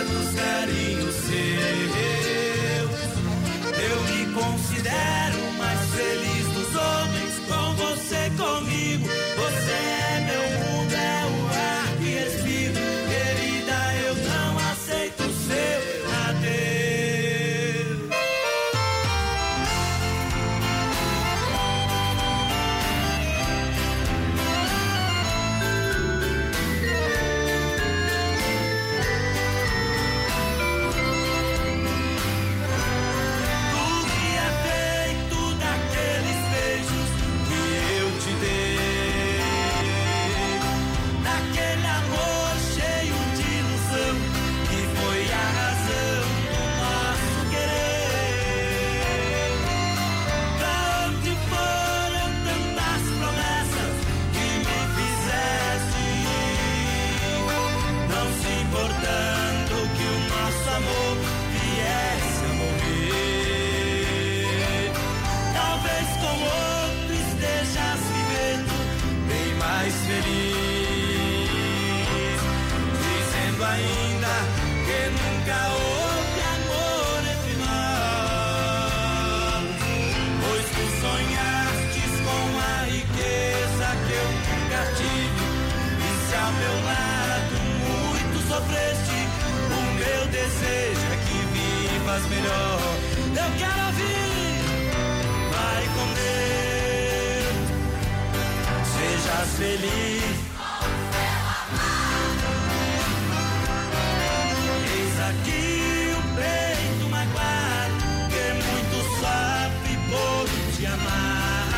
[99.58, 100.38] feliz.
[104.94, 107.98] Eis aqui o peito magoado,
[108.30, 111.68] que muito sofre por te amar.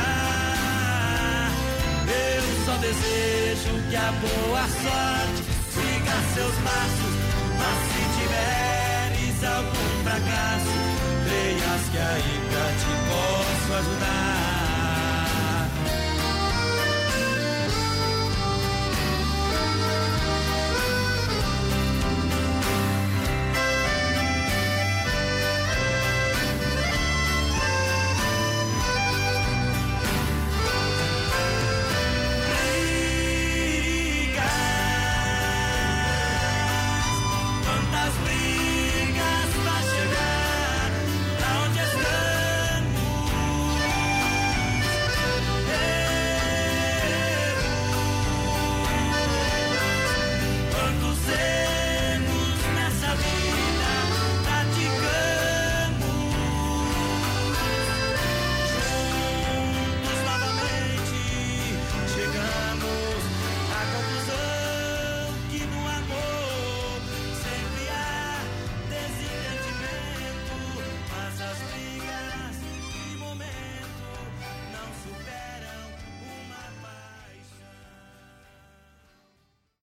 [2.07, 5.41] Eu só desejo que a boa sorte
[5.73, 7.15] siga seus passos,
[7.61, 10.77] mas se tiveres algum fracasso,
[11.25, 12.93] creias que ainda te